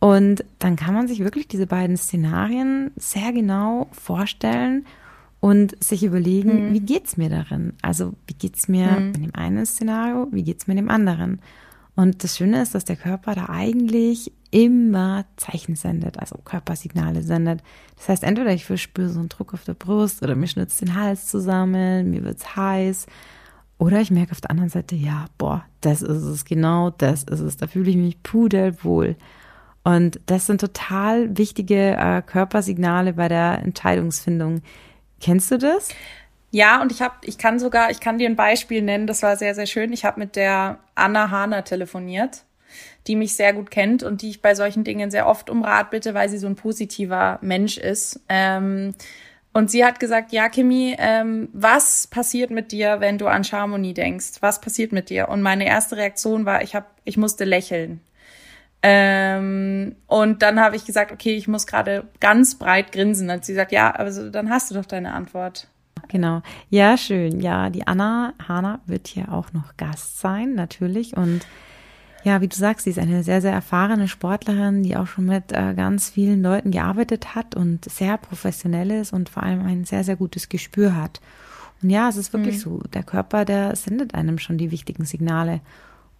Und 0.00 0.44
dann 0.58 0.76
kann 0.76 0.94
man 0.94 1.08
sich 1.08 1.20
wirklich 1.20 1.48
diese 1.48 1.66
beiden 1.66 1.96
Szenarien 1.96 2.90
sehr 2.96 3.32
genau 3.32 3.88
vorstellen 3.92 4.84
und 5.44 5.84
sich 5.84 6.04
überlegen, 6.04 6.70
mhm. 6.70 6.72
wie 6.72 6.80
geht's 6.80 7.18
mir 7.18 7.28
darin? 7.28 7.74
Also, 7.82 8.14
wie 8.26 8.32
geht's 8.32 8.66
mir 8.66 8.86
mhm. 8.92 9.12
in 9.12 9.22
dem 9.24 9.34
einen 9.34 9.66
Szenario, 9.66 10.26
wie 10.30 10.42
geht's 10.42 10.66
mir 10.66 10.72
in 10.72 10.78
dem 10.78 10.88
anderen? 10.88 11.38
Und 11.94 12.24
das 12.24 12.38
Schöne 12.38 12.62
ist, 12.62 12.74
dass 12.74 12.86
der 12.86 12.96
Körper 12.96 13.34
da 13.34 13.50
eigentlich 13.50 14.32
immer 14.50 15.26
Zeichen 15.36 15.76
sendet, 15.76 16.18
also 16.18 16.38
Körpersignale 16.42 17.22
sendet. 17.22 17.62
Das 17.98 18.08
heißt, 18.08 18.24
entweder 18.24 18.54
ich 18.54 18.64
verspüre 18.64 19.10
so 19.10 19.20
einen 19.20 19.28
Druck 19.28 19.52
auf 19.52 19.64
der 19.64 19.74
Brust 19.74 20.22
oder 20.22 20.34
mir 20.34 20.46
schnitzt 20.46 20.80
den 20.80 20.94
Hals 20.94 21.26
zusammen, 21.26 22.10
mir 22.10 22.24
wird's 22.24 22.56
heiß. 22.56 23.04
Oder 23.76 24.00
ich 24.00 24.10
merke 24.10 24.32
auf 24.32 24.40
der 24.40 24.50
anderen 24.50 24.70
Seite, 24.70 24.94
ja, 24.96 25.26
boah, 25.36 25.62
das 25.82 26.00
ist 26.00 26.22
es, 26.22 26.46
genau 26.46 26.88
das 26.88 27.24
ist 27.24 27.40
es. 27.40 27.58
Da 27.58 27.66
fühle 27.66 27.90
ich 27.90 27.96
mich 27.98 28.22
pudelwohl. 28.22 29.14
Und 29.82 30.20
das 30.24 30.46
sind 30.46 30.62
total 30.62 31.36
wichtige 31.36 31.98
äh, 31.98 32.22
Körpersignale 32.22 33.12
bei 33.12 33.28
der 33.28 33.60
Entscheidungsfindung. 33.62 34.62
Kennst 35.20 35.50
du 35.50 35.58
das? 35.58 35.88
Ja, 36.50 36.80
und 36.80 36.92
ich 36.92 37.02
habe, 37.02 37.14
ich 37.22 37.36
kann 37.36 37.58
sogar, 37.58 37.90
ich 37.90 37.98
kann 37.98 38.18
dir 38.18 38.28
ein 38.28 38.36
Beispiel 38.36 38.80
nennen, 38.80 39.08
das 39.08 39.22
war 39.22 39.36
sehr, 39.36 39.56
sehr 39.56 39.66
schön. 39.66 39.92
Ich 39.92 40.04
habe 40.04 40.20
mit 40.20 40.36
der 40.36 40.78
Anna 40.94 41.30
Hahner 41.30 41.64
telefoniert, 41.64 42.44
die 43.08 43.16
mich 43.16 43.34
sehr 43.34 43.52
gut 43.52 43.72
kennt 43.72 44.04
und 44.04 44.22
die 44.22 44.30
ich 44.30 44.40
bei 44.40 44.54
solchen 44.54 44.84
Dingen 44.84 45.10
sehr 45.10 45.26
oft 45.26 45.50
um 45.50 45.64
Rat 45.64 45.90
bitte, 45.90 46.14
weil 46.14 46.28
sie 46.28 46.38
so 46.38 46.46
ein 46.46 46.54
positiver 46.54 47.38
Mensch 47.42 47.76
ist. 47.76 48.20
Ähm, 48.28 48.94
und 49.52 49.70
sie 49.70 49.84
hat 49.84 50.00
gesagt, 50.00 50.32
ja, 50.32 50.48
Kimi, 50.48 50.96
ähm, 50.98 51.48
was 51.52 52.06
passiert 52.06 52.50
mit 52.50 52.72
dir, 52.72 53.00
wenn 53.00 53.18
du 53.18 53.26
an 53.26 53.44
Harmonie 53.44 53.94
denkst? 53.94 54.34
Was 54.40 54.60
passiert 54.60 54.92
mit 54.92 55.10
dir? 55.10 55.28
Und 55.28 55.42
meine 55.42 55.66
erste 55.66 55.96
Reaktion 55.96 56.44
war, 56.44 56.62
ich 56.62 56.74
hab, 56.74 56.90
ich 57.04 57.16
musste 57.16 57.44
lächeln. 57.44 58.00
Ähm, 58.86 59.96
und 60.06 60.42
dann 60.42 60.60
habe 60.60 60.76
ich 60.76 60.84
gesagt, 60.84 61.10
okay, 61.10 61.34
ich 61.34 61.48
muss 61.48 61.66
gerade 61.66 62.04
ganz 62.20 62.56
breit 62.56 62.92
grinsen. 62.92 63.30
Und 63.30 63.42
sie 63.42 63.54
sagt, 63.54 63.72
ja, 63.72 63.90
also 63.90 64.28
dann 64.28 64.50
hast 64.50 64.70
du 64.70 64.74
doch 64.74 64.84
deine 64.84 65.14
Antwort. 65.14 65.68
Genau. 66.08 66.42
Ja, 66.68 66.98
schön. 66.98 67.40
Ja, 67.40 67.70
die 67.70 67.86
Anna 67.86 68.34
Hana 68.46 68.80
wird 68.84 69.08
hier 69.08 69.32
auch 69.32 69.54
noch 69.54 69.78
Gast 69.78 70.20
sein, 70.20 70.54
natürlich. 70.54 71.16
Und 71.16 71.46
ja, 72.24 72.42
wie 72.42 72.48
du 72.48 72.56
sagst, 72.56 72.84
sie 72.84 72.90
ist 72.90 72.98
eine 72.98 73.22
sehr, 73.22 73.40
sehr 73.40 73.54
erfahrene 73.54 74.06
Sportlerin, 74.06 74.82
die 74.82 74.98
auch 74.98 75.06
schon 75.06 75.24
mit 75.24 75.52
äh, 75.52 75.72
ganz 75.74 76.10
vielen 76.10 76.42
Leuten 76.42 76.70
gearbeitet 76.70 77.34
hat 77.34 77.54
und 77.54 77.86
sehr 77.90 78.18
professionell 78.18 78.90
ist 78.90 79.14
und 79.14 79.30
vor 79.30 79.44
allem 79.44 79.64
ein 79.64 79.86
sehr, 79.86 80.04
sehr 80.04 80.16
gutes 80.16 80.50
Gespür 80.50 80.94
hat. 80.94 81.22
Und 81.82 81.88
ja, 81.88 82.06
es 82.10 82.18
ist 82.18 82.34
wirklich 82.34 82.56
mhm. 82.56 82.60
so, 82.60 82.82
der 82.92 83.02
Körper, 83.02 83.46
der 83.46 83.76
sendet 83.76 84.14
einem 84.14 84.38
schon 84.38 84.58
die 84.58 84.70
wichtigen 84.70 85.06
Signale. 85.06 85.62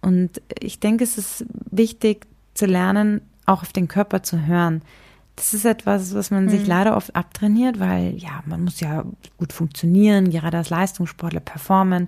Und 0.01 0.41
ich 0.59 0.79
denke, 0.79 1.03
es 1.03 1.19
ist 1.19 1.45
wichtig 1.69 2.25
zu 2.55 2.65
lernen, 2.65 3.21
auch 3.45 3.61
auf 3.61 3.71
den 3.71 3.87
Körper 3.87 4.23
zu 4.23 4.47
hören. 4.47 4.81
Das 5.35 5.53
ist 5.53 5.65
etwas, 5.65 6.15
was 6.15 6.31
man 6.31 6.45
mhm. 6.45 6.49
sich 6.49 6.65
leider 6.65 6.95
oft 6.95 7.15
abtrainiert, 7.15 7.79
weil 7.79 8.15
ja, 8.17 8.41
man 8.45 8.63
muss 8.63 8.79
ja 8.79 9.05
gut 9.37 9.53
funktionieren, 9.53 10.31
gerade 10.31 10.57
als 10.57 10.69
Leistungssportler 10.69 11.41
performen. 11.41 12.07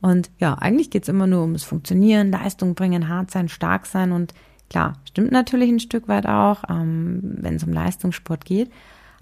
Und 0.00 0.30
ja, 0.38 0.54
eigentlich 0.54 0.90
geht's 0.90 1.08
immer 1.08 1.26
nur 1.26 1.42
ums 1.42 1.62
Funktionieren, 1.62 2.32
Leistung 2.32 2.74
bringen, 2.74 3.08
hart 3.08 3.30
sein, 3.30 3.48
stark 3.48 3.86
sein. 3.86 4.10
Und 4.10 4.34
klar, 4.68 4.94
stimmt 5.04 5.30
natürlich 5.30 5.70
ein 5.70 5.80
Stück 5.80 6.08
weit 6.08 6.26
auch, 6.26 6.64
ähm, 6.68 7.20
wenn 7.40 7.56
es 7.56 7.62
um 7.62 7.72
Leistungssport 7.72 8.44
geht. 8.44 8.70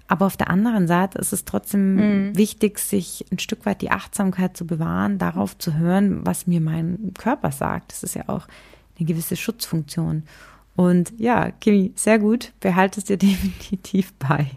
Aber 0.07 0.25
auf 0.25 0.37
der 0.37 0.49
anderen 0.49 0.87
Seite 0.87 1.19
ist 1.19 1.31
es 1.31 1.45
trotzdem 1.45 1.95
mhm. 1.95 2.37
wichtig, 2.37 2.79
sich 2.79 3.25
ein 3.31 3.39
Stück 3.39 3.65
weit 3.65 3.81
die 3.81 3.91
Achtsamkeit 3.91 4.57
zu 4.57 4.65
bewahren, 4.65 5.17
darauf 5.19 5.57
zu 5.57 5.75
hören, 5.75 6.25
was 6.25 6.47
mir 6.47 6.61
mein 6.61 7.13
Körper 7.17 7.51
sagt. 7.51 7.91
Das 7.91 8.03
ist 8.03 8.15
ja 8.15 8.23
auch 8.27 8.47
eine 8.97 9.05
gewisse 9.05 9.35
Schutzfunktion. 9.35 10.23
Und 10.75 11.13
ja, 11.17 11.51
Kimi, 11.51 11.91
sehr 11.95 12.19
gut, 12.19 12.53
behalte 12.59 12.99
es 12.99 13.05
dir 13.05 13.17
definitiv 13.17 14.13
bei. 14.13 14.47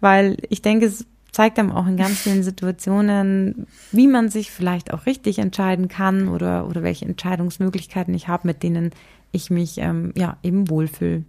Weil 0.00 0.36
ich 0.50 0.62
denke, 0.62 0.86
es 0.86 1.06
zeigt 1.32 1.58
einem 1.58 1.70
auch 1.70 1.86
in 1.86 1.96
ganz 1.98 2.20
vielen 2.20 2.42
Situationen, 2.42 3.66
wie 3.92 4.08
man 4.08 4.30
sich 4.30 4.50
vielleicht 4.50 4.92
auch 4.92 5.04
richtig 5.04 5.38
entscheiden 5.38 5.88
kann 5.88 6.28
oder, 6.28 6.66
oder 6.66 6.82
welche 6.82 7.04
Entscheidungsmöglichkeiten 7.04 8.14
ich 8.14 8.28
habe, 8.28 8.46
mit 8.46 8.62
denen 8.62 8.90
ich 9.32 9.50
mich 9.50 9.78
ähm, 9.78 10.12
ja 10.16 10.38
eben 10.42 10.70
wohlfühle. 10.70 11.24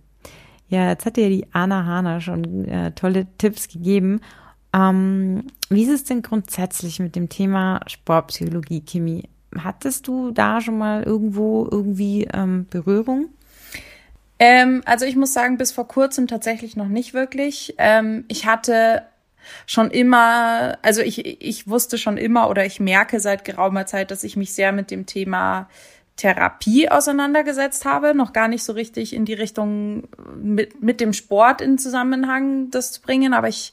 Ja, 0.70 0.90
jetzt 0.90 1.06
hat 1.06 1.18
dir 1.18 1.30
die 1.30 1.46
Anna 1.52 1.86
Hana 1.86 2.20
schon 2.22 2.66
äh, 2.66 2.92
tolle 2.92 3.28
Tipps 3.38 3.68
gegeben. 3.68 4.22
Ähm, 4.74 5.44
wie 5.70 5.84
ist 5.84 5.90
es 5.90 6.04
denn 6.04 6.22
grundsätzlich 6.22 7.00
mit 7.00 7.16
dem 7.16 7.30
Thema 7.30 7.82
Sportpsychologie, 7.88 8.82
Kimi? 8.82 9.24
Hattest 9.58 10.08
du 10.08 10.32
da 10.32 10.62
schon 10.62 10.78
mal 10.78 11.04
irgendwo 11.04 11.68
irgendwie 11.70 12.28
ähm, 12.34 12.66
Berührung? 12.70 13.28
Ähm, 14.40 14.82
also 14.86 15.06
ich 15.06 15.16
muss 15.16 15.34
sagen, 15.34 15.58
bis 15.58 15.72
vor 15.72 15.88
kurzem 15.88 16.28
tatsächlich 16.28 16.76
noch 16.76 16.88
nicht 16.88 17.14
wirklich. 17.14 17.76
Ähm, 17.78 18.26
ich 18.28 18.46
hatte 18.46 19.04
schon 19.66 19.92
immer, 19.92 20.78
also 20.82 21.02
ich, 21.02 21.26
ich 21.42 21.68
wusste 21.68 21.98
schon 21.98 22.18
immer 22.18 22.50
oder 22.50 22.66
ich 22.66 22.80
merke 22.80 23.20
seit 23.20 23.46
geraumer 23.46 23.86
Zeit, 23.86 24.12
dass 24.12 24.24
ich 24.24 24.36
mich 24.36 24.54
sehr 24.54 24.72
mit 24.72 24.92
dem 24.92 25.06
Thema 25.06 25.70
Therapie 26.18 26.90
auseinandergesetzt 26.90 27.86
habe, 27.86 28.16
noch 28.16 28.34
gar 28.34 28.48
nicht 28.48 28.64
so 28.64 28.74
richtig 28.74 29.14
in 29.14 29.26
die 29.26 29.36
Richtung 29.36 30.08
mit, 30.36 30.82
mit 30.82 31.00
dem 31.00 31.14
Sport 31.14 31.62
in 31.62 31.78
Zusammenhang 31.78 32.72
das 32.72 32.92
zu 32.92 33.02
bringen, 33.02 33.34
aber 33.34 33.48
ich 33.48 33.72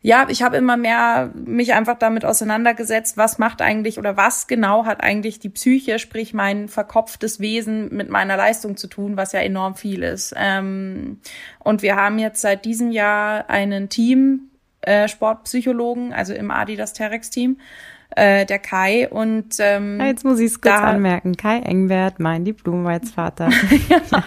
ja, 0.00 0.26
ich 0.28 0.42
habe 0.42 0.56
immer 0.56 0.76
mehr 0.76 1.32
mich 1.34 1.74
einfach 1.74 1.98
damit 1.98 2.24
auseinandergesetzt, 2.24 3.16
was 3.16 3.38
macht 3.38 3.60
eigentlich 3.60 3.98
oder 3.98 4.16
was 4.16 4.46
genau 4.46 4.84
hat 4.84 5.02
eigentlich 5.02 5.40
die 5.40 5.48
Psyche, 5.48 5.98
sprich 5.98 6.32
mein 6.32 6.68
verkopftes 6.68 7.40
Wesen 7.40 7.94
mit 7.94 8.08
meiner 8.08 8.36
Leistung 8.36 8.76
zu 8.76 8.86
tun, 8.86 9.16
was 9.16 9.32
ja 9.32 9.40
enorm 9.40 9.74
viel 9.74 10.04
ist. 10.04 10.34
Ähm, 10.36 11.18
und 11.58 11.82
wir 11.82 11.96
haben 11.96 12.18
jetzt 12.20 12.40
seit 12.40 12.64
diesem 12.64 12.92
Jahr 12.92 13.50
einen 13.50 13.88
Team, 13.88 14.50
äh, 14.82 15.08
Sportpsychologen, 15.08 16.12
also 16.12 16.32
im 16.32 16.52
Adidas 16.52 16.92
Terex 16.92 17.30
Team, 17.30 17.58
äh, 18.10 18.46
der 18.46 18.60
Kai 18.60 19.08
und 19.08 19.56
ähm, 19.58 20.00
Jetzt 20.00 20.24
muss 20.24 20.38
ich 20.38 20.52
es 20.52 20.60
kurz 20.60 20.74
anmerken. 20.76 21.36
Kai 21.36 21.58
Engbert, 21.58 22.20
mein 22.20 22.44
Diplomweitsvater. 22.44 23.50
ja. 23.88 24.24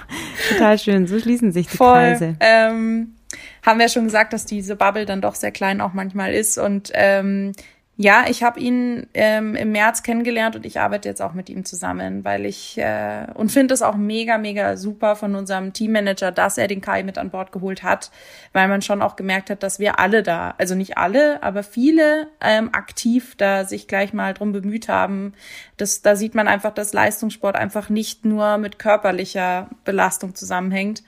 Total 0.50 0.78
schön, 0.78 1.08
so 1.08 1.18
schließen 1.18 1.54
sich 1.54 1.68
die 1.68 1.78
Voll, 1.78 1.94
Kreise. 1.94 2.36
Ähm, 2.42 3.16
haben 3.64 3.80
wir 3.80 3.90
schon 3.90 4.06
gesagt, 4.06 4.34
dass 4.34 4.46
diese 4.46 4.76
Bubble 4.76 5.06
dann 5.06 5.22
doch 5.22 5.36
sehr 5.36 5.52
klein 5.52 5.82
auch 5.82 5.94
manchmal 5.94 6.34
ist. 6.34 6.58
Und 6.58 6.92
ähm, 6.94 7.54
ja, 7.98 8.26
ich 8.28 8.42
habe 8.42 8.60
ihn 8.60 9.06
ähm, 9.14 9.56
im 9.56 9.74
März 9.74 10.02
kennengelernt 10.02 10.56
und 10.56 10.66
ich 10.66 10.80
arbeite 10.80 11.08
jetzt 11.08 11.22
auch 11.22 11.34
mit 11.34 11.50
ihm 11.50 11.66
zusammen, 11.66 12.26
weil 12.26 12.48
ich 12.48 12.80
äh, 12.80 13.28
und 13.36 13.52
finde 13.52 13.76
es 13.76 13.84
auch 13.84 13.96
mega, 13.96 14.40
mega 14.40 14.76
super 14.76 15.16
von 15.16 15.36
unserem 15.36 15.72
Teammanager, 15.72 16.32
dass 16.32 16.58
er 16.58 16.68
den 16.68 16.82
Kai 16.82 17.04
mit 17.04 17.20
an 17.20 17.30
Bord 17.30 17.52
geholt 17.52 17.84
hat, 17.84 18.10
weil 18.54 18.68
man 18.70 18.82
schon 18.82 19.04
auch 19.04 19.16
gemerkt 19.16 19.52
hat, 19.52 19.62
dass 19.62 19.78
wir 19.78 20.00
alle 20.00 20.24
da, 20.24 20.56
also 20.58 20.74
nicht 20.74 20.98
alle, 20.98 21.44
aber 21.44 21.62
viele 21.62 22.30
ähm, 22.40 22.70
aktiv 22.74 23.36
da 23.38 23.66
sich 23.66 23.88
gleich 23.88 24.14
mal 24.14 24.34
drum 24.34 24.52
bemüht 24.52 24.88
haben. 24.88 25.34
Das, 25.78 26.02
da 26.02 26.16
sieht 26.16 26.34
man 26.34 26.48
einfach, 26.48 26.74
dass 26.74 26.94
Leistungssport 26.94 27.56
einfach 27.56 27.90
nicht 27.90 28.26
nur 28.26 28.58
mit 28.58 28.80
körperlicher 28.80 29.70
Belastung 29.84 30.34
zusammenhängt, 30.34 31.04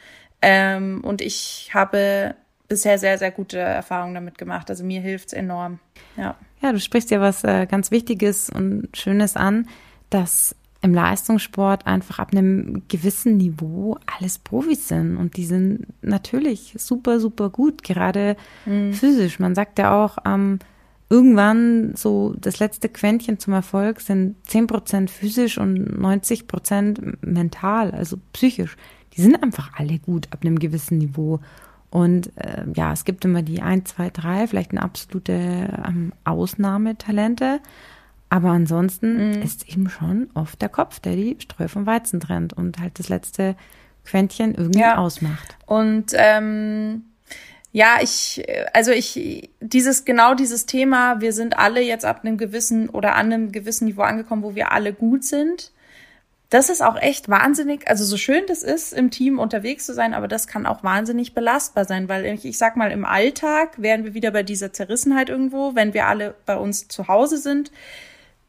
ähm, 0.46 1.00
und 1.06 1.22
ich 1.22 1.72
habe 1.74 2.36
bisher 2.68 2.98
sehr, 2.98 3.18
sehr 3.18 3.32
gute 3.32 3.58
Erfahrungen 3.58 4.16
damit 4.16 4.38
gemacht. 4.38 4.70
Also 4.70 4.84
mir 4.84 5.02
hilft 5.02 5.28
es 5.28 5.34
enorm. 5.34 5.80
Ja. 6.18 6.36
ja, 6.62 6.72
du 6.72 6.80
sprichst 6.80 7.12
ja 7.12 7.20
was 7.20 7.44
äh, 7.44 7.66
ganz 7.66 7.92
Wichtiges 7.92 8.50
und 8.50 8.90
Schönes 8.96 9.36
an, 9.36 9.68
dass 10.10 10.56
im 10.82 10.94
Leistungssport 10.94 11.88
einfach 11.88 12.20
ab 12.20 12.34
einem 12.34 12.84
gewissen 12.90 13.38
Niveau 13.38 13.98
alles 14.18 14.38
Profis 14.38 14.90
sind 14.90 15.16
und 15.16 15.38
die 15.38 15.46
sind 15.46 15.88
natürlich 16.02 16.76
super, 16.78 17.22
super 17.22 17.50
gut, 17.50 17.84
gerade 17.84 18.36
mhm. 18.66 18.94
physisch. 18.94 19.40
Man 19.40 19.56
sagt 19.56 19.80
ja 19.80 20.04
auch, 20.04 20.18
ähm, 20.26 20.60
irgendwann 21.10 21.96
so 21.96 22.36
das 22.38 22.60
letzte 22.60 22.90
Quäntchen 22.90 23.40
zum 23.40 23.54
Erfolg 23.54 24.02
sind 24.02 24.36
10 24.48 24.68
Prozent 24.68 25.10
physisch 25.10 25.58
und 25.58 26.02
90 26.02 26.48
Prozent 26.48 27.24
mental, 27.24 27.92
also 27.92 28.18
psychisch 28.34 28.76
die 29.16 29.22
sind 29.22 29.42
einfach 29.42 29.72
alle 29.76 30.00
gut 30.00 30.28
ab 30.32 30.40
einem 30.42 30.60
gewissen 30.60 30.98
Niveau. 30.98 31.40
Und 31.94 32.36
äh, 32.38 32.64
ja, 32.74 32.92
es 32.92 33.06
gibt 33.06 33.24
immer 33.24 33.44
die 33.44 33.62
1, 33.62 33.94
2, 33.94 34.10
3, 34.10 34.48
vielleicht 34.48 34.72
eine 34.72 34.82
absolute 34.82 35.32
ähm, 35.32 36.12
Ausnahmetalente. 36.24 37.60
Aber 38.30 38.50
ansonsten 38.50 39.30
mm. 39.30 39.42
ist 39.44 39.70
eben 39.70 39.92
schon 39.92 40.28
oft 40.34 40.60
der 40.60 40.70
Kopf, 40.70 41.00
der 41.00 41.16
die 41.16 41.36
Streu 41.38 41.68
vom 41.68 41.86
Weizen 41.86 42.20
trennt 42.20 42.52
und 42.54 42.80
halt 42.80 42.98
das 42.98 43.10
letzte 43.10 43.56
Quäntchen 44.06 44.56
irgendwie 44.56 44.80
ja. 44.80 44.98
ausmacht. 44.98 45.56
Und 45.68 46.14
ähm, 46.16 47.04
ja, 47.72 47.98
ich, 48.02 48.44
also 48.74 48.90
ich, 48.90 49.52
dieses, 49.62 50.04
genau 50.04 50.34
dieses 50.34 50.66
Thema, 50.66 51.22
wir 51.22 51.32
sind 51.32 51.60
alle 51.60 51.84
jetzt 51.84 52.06
ab 52.06 52.22
einem 52.24 52.40
gewissen 52.40 52.90
oder 52.90 53.14
an 53.14 53.32
einem 53.32 53.52
gewissen 53.52 53.86
Niveau 53.86 54.02
angekommen, 54.02 54.42
wo 54.42 54.56
wir 54.56 54.72
alle 54.72 54.94
gut 54.94 55.24
sind 55.24 55.72
das 56.54 56.70
ist 56.70 56.84
auch 56.84 57.02
echt 57.02 57.30
wahnsinnig, 57.30 57.90
also 57.90 58.06
so 58.06 58.16
schön 58.16 58.44
das 58.48 58.62
ist, 58.62 58.94
im 58.94 59.10
Team 59.10 59.40
unterwegs 59.40 59.88
zu 59.88 59.94
sein, 59.96 60.14
aber 60.14 60.28
das 60.28 60.46
kann 60.46 60.68
auch 60.68 60.84
wahnsinnig 60.84 61.34
belastbar 61.34 61.86
sein, 61.86 62.08
weil 62.10 62.26
ich, 62.28 62.46
ich 62.46 62.60
sag 62.60 62.78
mal, 62.78 62.92
im 62.92 63.06
Alltag 63.06 63.82
wären 63.82 64.04
wir 64.04 64.14
wieder 64.14 64.30
bei 64.30 64.44
dieser 64.44 64.72
Zerrissenheit 64.72 65.30
irgendwo, 65.30 65.74
wenn 65.74 65.96
wir 65.96 66.06
alle 66.06 66.36
bei 66.46 66.56
uns 66.56 66.88
zu 66.88 67.08
Hause 67.08 67.40
sind, 67.40 67.72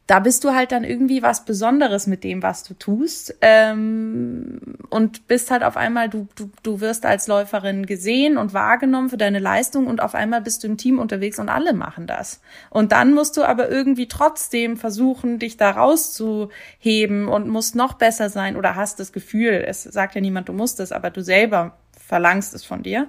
da 0.07 0.19
bist 0.19 0.43
du 0.43 0.53
halt 0.53 0.71
dann 0.71 0.83
irgendwie 0.83 1.23
was 1.23 1.45
Besonderes 1.45 2.05
mit 2.05 2.23
dem, 2.23 2.43
was 2.43 2.63
du 2.63 2.75
tust. 2.75 3.35
Ähm, 3.41 4.59
und 4.89 5.27
bist 5.27 5.49
halt 5.49 5.63
auf 5.63 5.77
einmal, 5.77 6.09
du, 6.09 6.27
du, 6.35 6.51
du 6.61 6.79
wirst 6.79 7.05
als 7.05 7.27
Läuferin 7.27 7.87
gesehen 7.87 8.37
und 8.37 8.53
wahrgenommen 8.53 9.09
für 9.09 9.17
deine 9.17 9.39
Leistung 9.39 9.87
und 9.87 10.01
auf 10.01 10.13
einmal 10.13 10.41
bist 10.41 10.63
du 10.63 10.67
im 10.67 10.77
Team 10.77 10.99
unterwegs 10.99 11.39
und 11.39 11.49
alle 11.49 11.73
machen 11.73 12.05
das. 12.05 12.41
Und 12.69 12.91
dann 12.91 13.13
musst 13.13 13.35
du 13.35 13.43
aber 13.43 13.69
irgendwie 13.69 14.07
trotzdem 14.07 14.77
versuchen, 14.77 15.39
dich 15.39 15.57
da 15.57 15.71
rauszuheben 15.71 17.27
und 17.27 17.47
musst 17.47 17.75
noch 17.75 17.93
besser 17.93 18.29
sein 18.29 18.57
oder 18.57 18.75
hast 18.75 18.99
das 18.99 19.11
Gefühl, 19.11 19.65
es 19.67 19.83
sagt 19.83 20.13
ja 20.13 20.21
niemand, 20.21 20.49
du 20.49 20.53
musst 20.53 20.79
es, 20.79 20.91
aber 20.91 21.09
du 21.09 21.23
selber 21.23 21.77
verlangst 22.05 22.53
es 22.53 22.63
von 22.63 22.83
dir, 22.83 23.07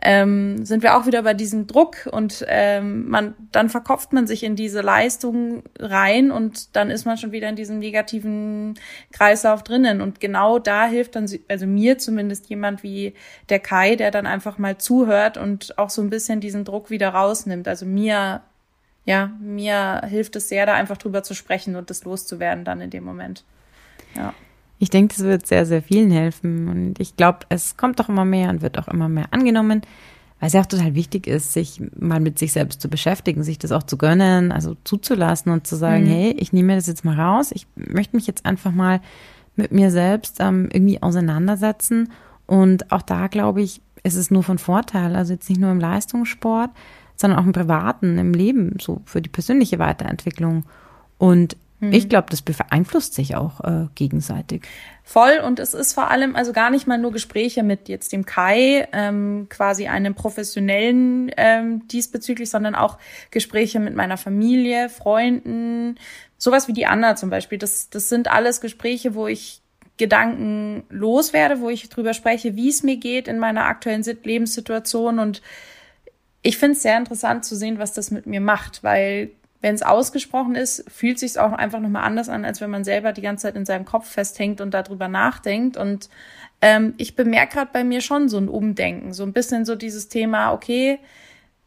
ähm, 0.00 0.64
sind 0.64 0.82
wir 0.82 0.96
auch 0.96 1.06
wieder 1.06 1.22
bei 1.22 1.34
diesem 1.34 1.66
Druck 1.66 2.08
und 2.10 2.44
ähm, 2.48 3.08
man 3.08 3.34
dann 3.52 3.68
verkopft 3.68 4.12
man 4.12 4.26
sich 4.26 4.42
in 4.42 4.56
diese 4.56 4.80
Leistung 4.80 5.62
rein 5.78 6.30
und 6.30 6.74
dann 6.74 6.90
ist 6.90 7.04
man 7.04 7.18
schon 7.18 7.32
wieder 7.32 7.48
in 7.48 7.56
diesem 7.56 7.78
negativen 7.78 8.78
Kreislauf 9.12 9.62
drinnen 9.62 10.00
und 10.00 10.20
genau 10.20 10.58
da 10.58 10.86
hilft 10.86 11.16
dann 11.16 11.28
also 11.48 11.66
mir 11.66 11.98
zumindest 11.98 12.48
jemand 12.48 12.82
wie 12.82 13.14
der 13.50 13.58
Kai, 13.58 13.96
der 13.96 14.10
dann 14.10 14.26
einfach 14.26 14.56
mal 14.56 14.78
zuhört 14.78 15.36
und 15.36 15.76
auch 15.78 15.90
so 15.90 16.00
ein 16.00 16.10
bisschen 16.10 16.40
diesen 16.40 16.64
Druck 16.64 16.90
wieder 16.90 17.10
rausnimmt. 17.10 17.68
Also 17.68 17.84
mir 17.84 18.42
ja, 19.04 19.32
mir 19.40 20.02
hilft 20.06 20.36
es 20.36 20.50
sehr, 20.50 20.66
da 20.66 20.74
einfach 20.74 20.98
drüber 20.98 21.22
zu 21.22 21.32
sprechen 21.32 21.76
und 21.76 21.88
das 21.88 22.04
loszuwerden 22.04 22.66
dann 22.66 22.82
in 22.82 22.90
dem 22.90 23.04
Moment. 23.04 23.42
Ja. 24.14 24.34
Ich 24.78 24.90
denke, 24.90 25.14
das 25.16 25.24
wird 25.24 25.46
sehr, 25.46 25.66
sehr 25.66 25.82
vielen 25.82 26.10
helfen. 26.10 26.68
Und 26.68 27.00
ich 27.00 27.16
glaube, 27.16 27.40
es 27.48 27.76
kommt 27.76 28.00
auch 28.00 28.08
immer 28.08 28.24
mehr 28.24 28.50
und 28.50 28.62
wird 28.62 28.78
auch 28.78 28.88
immer 28.88 29.08
mehr 29.08 29.26
angenommen, 29.32 29.82
weil 30.38 30.46
es 30.46 30.52
ja 30.52 30.60
auch 30.60 30.66
total 30.66 30.94
wichtig 30.94 31.26
ist, 31.26 31.52
sich 31.52 31.82
mal 31.98 32.20
mit 32.20 32.38
sich 32.38 32.52
selbst 32.52 32.80
zu 32.80 32.88
beschäftigen, 32.88 33.42
sich 33.42 33.58
das 33.58 33.72
auch 33.72 33.82
zu 33.82 33.98
gönnen, 33.98 34.52
also 34.52 34.76
zuzulassen 34.84 35.50
und 35.50 35.66
zu 35.66 35.76
sagen, 35.76 36.04
mhm. 36.04 36.08
hey, 36.08 36.36
ich 36.38 36.52
nehme 36.52 36.76
das 36.76 36.86
jetzt 36.86 37.04
mal 37.04 37.18
raus, 37.18 37.50
ich 37.52 37.66
möchte 37.74 38.16
mich 38.16 38.26
jetzt 38.26 38.46
einfach 38.46 38.70
mal 38.70 39.00
mit 39.56 39.72
mir 39.72 39.90
selbst 39.90 40.36
ähm, 40.38 40.68
irgendwie 40.72 41.02
auseinandersetzen. 41.02 42.10
Und 42.46 42.92
auch 42.92 43.02
da, 43.02 43.26
glaube 43.26 43.62
ich, 43.62 43.82
ist 44.04 44.14
es 44.14 44.30
nur 44.30 44.42
von 44.42 44.58
Vorteil. 44.58 45.16
Also 45.16 45.32
jetzt 45.32 45.48
nicht 45.48 45.60
nur 45.60 45.72
im 45.72 45.80
Leistungssport, 45.80 46.70
sondern 47.16 47.40
auch 47.40 47.44
im 47.44 47.52
Privaten, 47.52 48.16
im 48.18 48.32
Leben, 48.32 48.76
so 48.80 49.02
für 49.04 49.20
die 49.20 49.28
persönliche 49.28 49.78
Weiterentwicklung. 49.78 50.64
Und 51.18 51.56
Mhm. 51.80 51.92
Ich 51.92 52.08
glaube, 52.08 52.28
das 52.30 52.42
beeinflusst 52.42 53.14
sich 53.14 53.36
auch 53.36 53.60
äh, 53.60 53.86
gegenseitig. 53.94 54.62
Voll 55.04 55.40
und 55.44 55.58
es 55.58 55.74
ist 55.74 55.92
vor 55.92 56.10
allem 56.10 56.36
also 56.36 56.52
gar 56.52 56.70
nicht 56.70 56.86
mal 56.86 56.98
nur 56.98 57.12
Gespräche 57.12 57.62
mit 57.62 57.88
jetzt 57.88 58.12
dem 58.12 58.26
Kai, 58.26 58.88
ähm, 58.92 59.46
quasi 59.48 59.86
einem 59.86 60.14
professionellen 60.14 61.30
ähm, 61.36 61.86
diesbezüglich, 61.88 62.50
sondern 62.50 62.74
auch 62.74 62.98
Gespräche 63.30 63.80
mit 63.80 63.94
meiner 63.94 64.16
Familie, 64.16 64.88
Freunden, 64.88 65.98
sowas 66.36 66.68
wie 66.68 66.72
die 66.72 66.86
Anna 66.86 67.16
zum 67.16 67.30
Beispiel. 67.30 67.58
Das, 67.58 67.90
das 67.90 68.08
sind 68.08 68.28
alles 68.28 68.60
Gespräche, 68.60 69.14
wo 69.14 69.26
ich 69.26 69.62
Gedanken 69.98 70.84
loswerde, 70.90 71.60
wo 71.60 71.70
ich 71.70 71.88
drüber 71.88 72.14
spreche, 72.14 72.54
wie 72.56 72.68
es 72.68 72.82
mir 72.82 72.96
geht 72.96 73.28
in 73.28 73.38
meiner 73.38 73.64
aktuellen 73.64 74.04
Lebenssituation 74.22 75.18
und 75.18 75.42
ich 76.42 76.56
finde 76.56 76.76
es 76.76 76.82
sehr 76.82 76.96
interessant 76.96 77.44
zu 77.44 77.56
sehen, 77.56 77.78
was 77.78 77.94
das 77.94 78.10
mit 78.10 78.26
mir 78.26 78.40
macht, 78.40 78.84
weil 78.84 79.32
wenn 79.60 79.74
es 79.74 79.82
ausgesprochen 79.82 80.54
ist, 80.54 80.84
fühlt 80.90 81.18
sich 81.18 81.38
auch 81.38 81.52
einfach 81.52 81.80
nochmal 81.80 82.04
anders 82.04 82.28
an, 82.28 82.44
als 82.44 82.60
wenn 82.60 82.70
man 82.70 82.84
selber 82.84 83.12
die 83.12 83.22
ganze 83.22 83.42
Zeit 83.42 83.56
in 83.56 83.66
seinem 83.66 83.84
Kopf 83.84 84.08
festhängt 84.08 84.60
und 84.60 84.72
darüber 84.72 85.08
nachdenkt. 85.08 85.76
Und 85.76 86.08
ähm, 86.60 86.94
ich 86.96 87.16
bemerke 87.16 87.54
gerade 87.54 87.70
bei 87.72 87.82
mir 87.82 88.00
schon 88.00 88.28
so 88.28 88.38
ein 88.38 88.48
Umdenken, 88.48 89.12
so 89.12 89.24
ein 89.24 89.32
bisschen 89.32 89.64
so 89.64 89.74
dieses 89.74 90.08
Thema, 90.08 90.52
okay, 90.52 91.00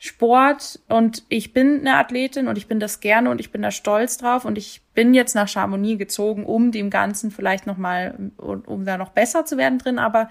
Sport 0.04 0.80
und 0.90 1.26
ich 1.30 1.54
bin 1.54 1.82
eine 1.82 1.98
Athletin 1.98 2.48
und 2.48 2.58
ich 2.58 2.68
bin 2.68 2.80
das 2.80 3.02
gerne 3.02 3.30
und 3.30 3.40
ich 3.40 3.52
bin 3.52 3.62
da 3.62 3.70
stolz 3.70 4.18
drauf 4.18 4.46
und 4.46 4.58
ich 4.58 4.82
bin 4.96 5.14
jetzt 5.14 5.36
nach 5.36 5.48
Chamonix 5.48 6.00
gezogen, 6.00 6.44
um 6.44 6.72
dem 6.72 6.90
Ganzen 6.90 7.30
vielleicht 7.30 7.68
nochmal, 7.68 8.32
um 8.38 8.84
da 8.84 8.98
noch 8.98 9.10
besser 9.10 9.46
zu 9.46 9.58
werden 9.58 9.78
drin, 9.78 10.00
aber 10.00 10.28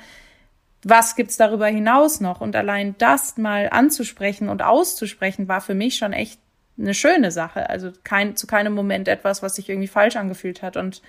was 0.83 1.15
gibt's 1.15 1.37
darüber 1.37 1.67
hinaus 1.67 2.21
noch? 2.21 2.41
Und 2.41 2.57
allein 2.57 2.97
das 2.99 3.37
mal 3.37 3.69
anzusprechen 3.71 4.49
und 4.49 4.63
auszusprechen, 4.63 5.47
war 5.47 5.61
für 5.61 5.75
mich 5.75 5.97
schon 5.97 6.13
echt 6.13 6.41
eine 6.79 6.95
schöne 6.95 7.31
Sache. 7.31 7.69
Also 7.69 7.93
kein, 8.05 8.37
zu 8.37 8.47
keinem 8.47 8.75
Moment 8.75 9.09
etwas, 9.09 9.43
was 9.43 9.57
sich 9.57 9.69
irgendwie 9.69 9.89
falsch 9.89 10.17
angefühlt 10.17 10.63
hat. 10.63 10.77
Und 10.77 11.03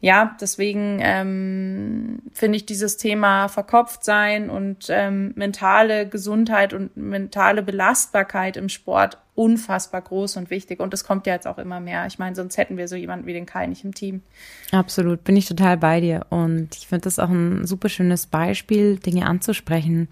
ja, 0.00 0.36
deswegen 0.40 0.98
ähm, 1.00 2.22
finde 2.32 2.56
ich 2.56 2.66
dieses 2.66 2.98
Thema 2.98 3.48
verkopft 3.48 4.04
sein 4.04 4.50
und 4.50 4.86
ähm, 4.90 5.32
mentale 5.36 6.06
Gesundheit 6.06 6.74
und 6.74 6.96
mentale 6.96 7.62
Belastbarkeit 7.62 8.56
im 8.56 8.68
Sport 8.68 9.18
unfassbar 9.34 10.02
groß 10.02 10.36
und 10.36 10.50
wichtig. 10.50 10.80
Und 10.80 10.92
es 10.92 11.04
kommt 11.04 11.26
ja 11.26 11.34
jetzt 11.34 11.46
auch 11.46 11.58
immer 11.58 11.80
mehr. 11.80 12.06
Ich 12.06 12.18
meine, 12.18 12.36
sonst 12.36 12.58
hätten 12.58 12.76
wir 12.76 12.88
so 12.88 12.96
jemanden 12.96 13.26
wie 13.26 13.32
den 13.32 13.46
Kai 13.46 13.66
nicht 13.66 13.84
im 13.84 13.94
Team. 13.94 14.22
Absolut, 14.70 15.24
bin 15.24 15.36
ich 15.36 15.46
total 15.46 15.76
bei 15.76 16.00
dir. 16.00 16.26
Und 16.28 16.74
ich 16.76 16.88
finde 16.88 17.04
das 17.04 17.18
auch 17.18 17.30
ein 17.30 17.66
super 17.66 17.88
schönes 17.88 18.26
Beispiel, 18.26 18.96
Dinge 18.96 19.26
anzusprechen 19.26 20.08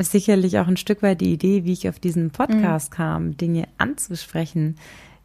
ist 0.00 0.12
sicherlich 0.12 0.58
auch 0.58 0.66
ein 0.66 0.76
Stück 0.76 1.02
weit 1.02 1.20
die 1.20 1.32
Idee, 1.32 1.64
wie 1.64 1.72
ich 1.72 1.88
auf 1.88 1.98
diesen 1.98 2.30
Podcast 2.30 2.92
mhm. 2.92 2.96
kam, 2.96 3.36
Dinge 3.36 3.68
anzusprechen. 3.78 4.76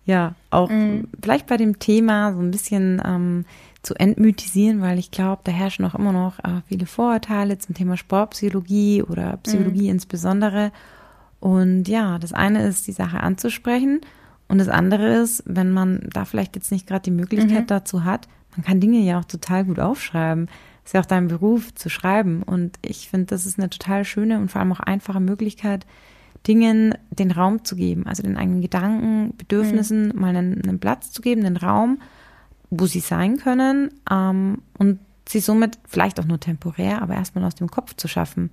Ja, 0.06 0.36
auch 0.52 0.70
mhm. 0.70 1.08
vielleicht 1.22 1.48
bei 1.48 1.58
dem 1.58 1.80
Thema 1.80 2.34
so 2.34 2.40
ein 2.40 2.52
bisschen 2.52 3.02
ähm, 3.04 3.46
zu 3.82 3.96
entmythisieren, 3.96 4.82
weil 4.82 5.00
ich 5.00 5.12
glaube, 5.12 5.42
da 5.44 5.52
herrschen 5.52 5.86
auch 5.86 5.96
immer 5.96 6.12
noch 6.12 6.40
äh, 6.40 6.62
viele 6.68 6.86
Vorurteile 6.86 7.58
zum 7.58 7.74
Thema 7.74 7.98
Sportpsychologie 7.98 9.02
oder 9.04 9.38
Psychologie 9.38 9.84
mhm. 9.84 9.92
insbesondere. 9.92 10.72
Und 11.40 11.88
ja, 11.88 12.20
das 12.20 12.34
eine 12.34 12.68
ist, 12.68 12.88
die 12.88 12.92
Sache 12.92 13.20
anzusprechen. 13.20 14.02
Und 14.48 14.60
das 14.60 14.70
andere 14.70 15.16
ist, 15.16 15.44
wenn 15.48 15.72
man 15.72 16.08
da 16.14 16.26
vielleicht 16.26 16.56
jetzt 16.56 16.72
nicht 16.72 16.86
gerade 16.86 17.04
die 17.04 17.12
Möglichkeit 17.12 17.62
mhm. 17.62 17.68
dazu 17.68 18.04
hat, 18.04 18.28
man 18.56 18.66
kann 18.66 18.80
Dinge 18.80 19.00
ja 19.00 19.20
auch 19.20 19.26
total 19.26 19.66
gut 19.66 19.80
aufschreiben 19.80 20.48
ist 20.86 20.94
ja 20.94 21.02
auch 21.02 21.06
dein 21.06 21.28
Beruf 21.28 21.74
zu 21.74 21.90
schreiben. 21.90 22.44
Und 22.44 22.78
ich 22.84 23.10
finde, 23.10 23.26
das 23.28 23.46
ist 23.46 23.58
eine 23.58 23.70
total 23.70 24.06
schöne 24.06 24.38
und 24.38 24.52
vor 24.52 24.62
allem 24.62 24.72
auch 24.72 24.80
einfache 24.80 25.20
Möglichkeit, 25.20 25.86
Dingen 26.48 26.94
den 27.10 27.32
Raum 27.32 27.66
zu 27.66 27.76
geben, 27.76 28.06
also 28.06 28.22
den 28.22 28.38
eigenen 28.38 28.62
Gedanken, 28.62 29.36
Bedürfnissen 29.36 30.10
mhm. 30.10 30.22
mal 30.22 30.36
einen, 30.36 30.62
einen, 30.62 30.80
Platz 30.80 31.12
zu 31.12 31.24
geben, 31.24 31.44
den 31.44 31.58
Raum, 31.58 32.00
wo 32.70 32.86
sie 32.86 33.00
sein 33.00 33.38
können 33.38 33.90
ähm, 34.12 34.62
und 34.78 35.00
sie 35.28 35.40
somit 35.40 35.80
vielleicht 35.88 36.20
auch 36.20 36.26
nur 36.26 36.40
temporär, 36.40 37.02
aber 37.02 37.16
erstmal 37.16 37.44
aus 37.46 37.56
dem 37.56 37.72
Kopf 37.72 37.96
zu 37.96 38.08
schaffen. 38.08 38.52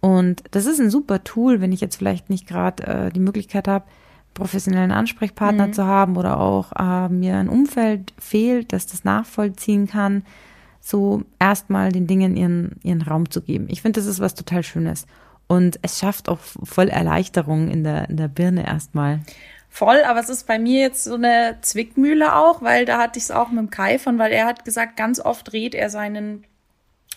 Und 0.00 0.42
das 0.52 0.64
ist 0.64 0.80
ein 0.80 0.88
super 0.88 1.22
Tool, 1.22 1.60
wenn 1.60 1.72
ich 1.72 1.82
jetzt 1.82 1.96
vielleicht 1.96 2.30
nicht 2.30 2.46
gerade 2.46 2.86
äh, 2.86 3.10
die 3.10 3.20
Möglichkeit 3.20 3.68
habe, 3.68 3.84
professionellen 4.32 4.92
Ansprechpartner 4.92 5.66
mhm. 5.66 5.72
zu 5.74 5.84
haben 5.84 6.16
oder 6.16 6.40
auch 6.40 6.72
äh, 6.78 7.10
mir 7.10 7.36
ein 7.36 7.50
Umfeld 7.50 8.14
fehlt, 8.18 8.72
das 8.72 8.86
das 8.86 9.04
nachvollziehen 9.04 9.86
kann 9.86 10.22
so 10.80 11.22
erstmal 11.38 11.92
den 11.92 12.06
Dingen 12.06 12.36
ihren, 12.36 12.76
ihren 12.82 13.02
Raum 13.02 13.30
zu 13.30 13.42
geben. 13.42 13.66
Ich 13.68 13.82
finde, 13.82 14.00
das 14.00 14.06
ist 14.06 14.20
was 14.20 14.34
total 14.34 14.62
Schönes. 14.62 15.06
Und 15.46 15.78
es 15.82 15.98
schafft 15.98 16.28
auch 16.28 16.38
voll 16.38 16.88
Erleichterung 16.88 17.68
in 17.68 17.82
der, 17.82 18.08
in 18.10 18.16
der 18.16 18.28
Birne 18.28 18.66
erstmal. 18.66 19.20
Voll, 19.70 20.02
aber 20.04 20.20
es 20.20 20.28
ist 20.28 20.46
bei 20.46 20.58
mir 20.58 20.80
jetzt 20.80 21.04
so 21.04 21.14
eine 21.14 21.58
Zwickmühle 21.60 22.34
auch, 22.34 22.62
weil 22.62 22.84
da 22.84 22.98
hatte 22.98 23.18
ich 23.18 23.24
es 23.24 23.30
auch 23.30 23.48
mit 23.48 23.58
dem 23.58 23.70
Kai 23.70 23.98
von, 23.98 24.18
weil 24.18 24.32
er 24.32 24.46
hat 24.46 24.64
gesagt, 24.64 24.96
ganz 24.96 25.20
oft 25.20 25.52
rät 25.52 25.74
er 25.74 25.90
seinen 25.90 26.44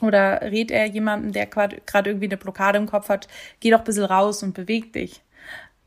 oder 0.01 0.41
rät 0.41 0.71
er 0.71 0.85
jemanden, 0.85 1.31
der 1.31 1.45
gerade 1.45 1.81
irgendwie 2.09 2.25
eine 2.25 2.37
Blockade 2.37 2.77
im 2.77 2.87
Kopf 2.87 3.09
hat, 3.09 3.27
geh 3.59 3.71
doch 3.71 3.79
ein 3.79 3.83
bisschen 3.83 4.05
raus 4.05 4.43
und 4.43 4.53
beweg 4.53 4.93
dich. 4.93 5.21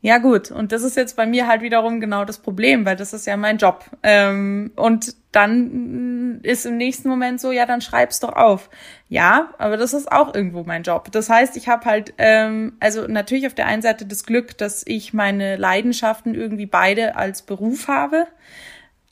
Ja 0.01 0.19
gut, 0.19 0.51
und 0.51 0.71
das 0.71 0.83
ist 0.83 0.95
jetzt 0.97 1.15
bei 1.15 1.25
mir 1.25 1.47
halt 1.47 1.61
wiederum 1.63 1.99
genau 1.99 2.25
das 2.25 2.37
Problem, 2.37 2.85
weil 2.85 2.95
das 2.95 3.11
ist 3.11 3.25
ja 3.25 3.37
mein 3.37 3.57
Job. 3.57 3.85
Ähm, 4.03 4.71
und 4.75 5.15
dann 5.31 6.39
ist 6.43 6.65
im 6.67 6.77
nächsten 6.77 7.09
Moment 7.09 7.41
so, 7.41 7.51
ja, 7.51 7.65
dann 7.65 7.81
schreib's 7.81 8.19
doch 8.19 8.33
auf. 8.33 8.69
Ja, 9.09 9.49
aber 9.57 9.77
das 9.77 9.93
ist 9.93 10.11
auch 10.11 10.35
irgendwo 10.35 10.63
mein 10.63 10.83
Job. 10.83 11.11
Das 11.11 11.29
heißt, 11.29 11.57
ich 11.57 11.67
habe 11.67 11.85
halt, 11.85 12.13
ähm, 12.19 12.73
also 12.79 13.07
natürlich 13.07 13.47
auf 13.47 13.55
der 13.55 13.65
einen 13.65 13.81
Seite 13.81 14.05
das 14.05 14.25
Glück, 14.25 14.57
dass 14.57 14.83
ich 14.85 15.13
meine 15.13 15.55
Leidenschaften 15.57 16.35
irgendwie 16.35 16.67
beide 16.67 17.15
als 17.15 17.41
Beruf 17.41 17.87
habe. 17.87 18.27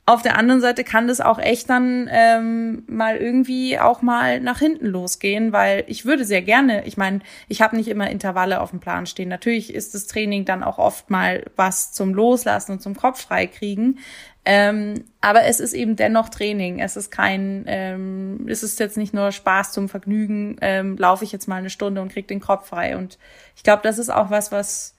Auf 0.06 0.20
der 0.20 0.36
anderen 0.36 0.60
Seite 0.60 0.84
kann 0.84 1.08
das 1.08 1.22
auch 1.22 1.38
echt 1.38 1.70
dann 1.70 2.10
ähm, 2.12 2.82
mal 2.86 3.16
irgendwie 3.16 3.78
auch 3.78 4.02
mal 4.02 4.38
nach 4.38 4.58
hinten 4.58 4.86
losgehen, 4.86 5.52
weil 5.52 5.84
ich 5.86 6.04
würde 6.04 6.26
sehr 6.26 6.42
gerne, 6.42 6.86
ich 6.86 6.98
meine, 6.98 7.20
ich 7.48 7.62
habe 7.62 7.74
nicht 7.74 7.88
immer 7.88 8.10
Intervalle 8.10 8.60
auf 8.60 8.68
dem 8.68 8.80
Plan 8.80 9.06
stehen. 9.06 9.30
Natürlich 9.30 9.72
ist 9.72 9.94
das 9.94 10.06
Training 10.06 10.44
dann 10.44 10.62
auch 10.62 10.76
oft 10.76 11.08
mal 11.08 11.44
was 11.56 11.92
zum 11.92 12.12
Loslassen 12.12 12.72
und 12.72 12.82
zum 12.82 12.94
Kopf 12.94 13.22
freikriegen. 13.22 13.98
Ähm, 14.44 15.04
aber 15.22 15.44
es 15.44 15.58
ist 15.58 15.72
eben 15.72 15.96
dennoch 15.96 16.28
Training. 16.28 16.80
Es 16.80 16.96
ist 16.96 17.10
kein, 17.10 17.64
ähm, 17.66 18.46
es 18.46 18.62
ist 18.62 18.78
jetzt 18.80 18.98
nicht 18.98 19.14
nur 19.14 19.32
Spaß 19.32 19.72
zum 19.72 19.88
Vergnügen, 19.88 20.58
ähm, 20.60 20.98
laufe 20.98 21.24
ich 21.24 21.32
jetzt 21.32 21.48
mal 21.48 21.56
eine 21.56 21.70
Stunde 21.70 22.02
und 22.02 22.12
krieg 22.12 22.28
den 22.28 22.40
Kopf 22.40 22.68
frei. 22.68 22.98
Und 22.98 23.18
ich 23.56 23.62
glaube, 23.62 23.82
das 23.82 23.98
ist 23.98 24.10
auch 24.10 24.28
was, 24.28 24.52
was 24.52 24.93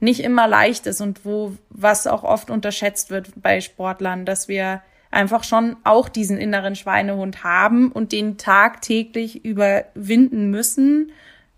nicht 0.00 0.20
immer 0.20 0.48
leicht 0.48 0.86
ist 0.86 1.00
und 1.00 1.24
wo 1.24 1.54
was 1.68 2.06
auch 2.06 2.24
oft 2.24 2.50
unterschätzt 2.50 3.10
wird 3.10 3.30
bei 3.36 3.60
Sportlern, 3.60 4.24
dass 4.24 4.48
wir 4.48 4.82
einfach 5.10 5.44
schon 5.44 5.76
auch 5.84 6.08
diesen 6.08 6.38
inneren 6.38 6.76
Schweinehund 6.76 7.44
haben 7.44 7.92
und 7.92 8.12
den 8.12 8.38
tagtäglich 8.38 9.44
überwinden 9.44 10.50
müssen, 10.50 11.12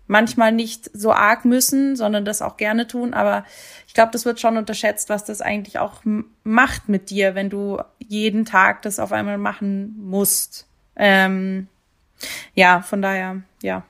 manchmal 0.07 0.51
nicht 0.51 0.89
so 0.93 1.13
arg 1.13 1.45
müssen, 1.45 1.95
sondern 1.95 2.25
das 2.25 2.41
auch 2.41 2.57
gerne 2.57 2.87
tun. 2.87 3.13
Aber 3.13 3.45
ich 3.87 3.93
glaube, 3.93 4.11
das 4.11 4.25
wird 4.25 4.39
schon 4.39 4.57
unterschätzt, 4.57 5.09
was 5.09 5.23
das 5.23 5.41
eigentlich 5.41 5.79
auch 5.79 6.01
macht 6.43 6.89
mit 6.89 7.09
dir, 7.09 7.35
wenn 7.35 7.49
du 7.49 7.79
jeden 7.99 8.45
Tag 8.45 8.81
das 8.81 8.99
auf 8.99 9.11
einmal 9.11 9.37
machen 9.37 9.95
musst. 9.97 10.67
Ähm, 10.95 11.67
ja, 12.53 12.81
von 12.81 13.01
daher, 13.01 13.41
ja. 13.61 13.83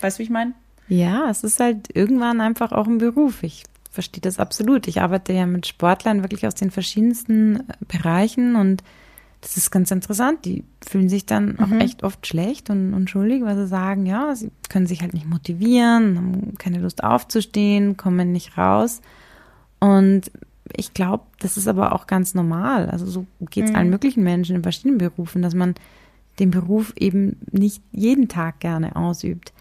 Weißt 0.00 0.18
du, 0.18 0.20
wie 0.20 0.24
ich 0.24 0.30
meine? 0.30 0.52
Ja, 0.88 1.30
es 1.30 1.44
ist 1.44 1.60
halt 1.60 1.94
irgendwann 1.94 2.40
einfach 2.40 2.72
auch 2.72 2.86
ein 2.86 2.98
Beruf. 2.98 3.42
Ich 3.42 3.64
verstehe 3.92 4.22
das 4.22 4.40
absolut. 4.40 4.88
Ich 4.88 5.00
arbeite 5.00 5.32
ja 5.32 5.46
mit 5.46 5.66
Sportlern 5.66 6.22
wirklich 6.22 6.46
aus 6.46 6.54
den 6.54 6.70
verschiedensten 6.70 7.56
äh, 7.56 7.62
Bereichen 7.86 8.56
und 8.56 8.82
das 9.42 9.56
ist 9.56 9.70
ganz 9.70 9.90
interessant. 9.90 10.44
Die 10.44 10.64
fühlen 10.86 11.08
sich 11.08 11.26
dann 11.26 11.58
auch 11.58 11.66
mhm. 11.66 11.80
echt 11.80 12.04
oft 12.04 12.26
schlecht 12.26 12.70
und, 12.70 12.94
und 12.94 13.10
schuldig, 13.10 13.42
weil 13.42 13.56
sie 13.56 13.66
sagen, 13.66 14.06
ja, 14.06 14.34
sie 14.34 14.50
können 14.68 14.86
sich 14.86 15.02
halt 15.02 15.14
nicht 15.14 15.26
motivieren, 15.26 16.16
haben 16.16 16.54
keine 16.58 16.78
Lust 16.78 17.04
aufzustehen, 17.04 17.96
kommen 17.96 18.32
nicht 18.32 18.56
raus. 18.56 19.02
Und 19.80 20.30
ich 20.76 20.94
glaube, 20.94 21.24
das 21.40 21.56
ist 21.56 21.66
aber 21.66 21.92
auch 21.92 22.06
ganz 22.06 22.34
normal. 22.34 22.88
Also 22.88 23.04
so 23.04 23.26
geht 23.50 23.64
es 23.64 23.70
mhm. 23.70 23.76
allen 23.76 23.90
möglichen 23.90 24.22
Menschen 24.22 24.56
in 24.56 24.62
verschiedenen 24.62 24.98
Berufen, 24.98 25.42
dass 25.42 25.54
man 25.54 25.74
den 26.38 26.50
Beruf 26.50 26.94
eben 26.96 27.36
nicht 27.50 27.82
jeden 27.90 28.28
Tag 28.28 28.60
gerne 28.60 28.96
ausübt. 28.96 29.52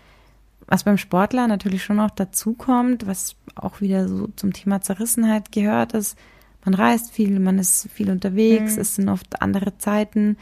Was 0.68 0.84
beim 0.84 0.98
Sportler 0.98 1.48
natürlich 1.48 1.84
schon 1.84 2.00
auch 2.00 2.12
dazu 2.12 2.54
kommt, 2.54 3.08
was 3.08 3.36
auch 3.62 3.82
wieder 3.82 4.08
so 4.08 4.28
zum 4.36 4.54
Thema 4.54 4.82
Zerrissenheit 4.82 5.52
gehört, 5.52 5.94
ist, 5.94 6.18
man 6.64 6.74
reist 6.74 7.12
viel, 7.12 7.40
man 7.40 7.60
ist 7.60 7.90
viel 7.92 8.12
unterwegs, 8.12 8.76
mhm. 8.76 8.82
es 8.82 8.96
sind 8.96 9.10
oft 9.10 9.42
andere 9.42 9.78
Zeiten 9.78 10.38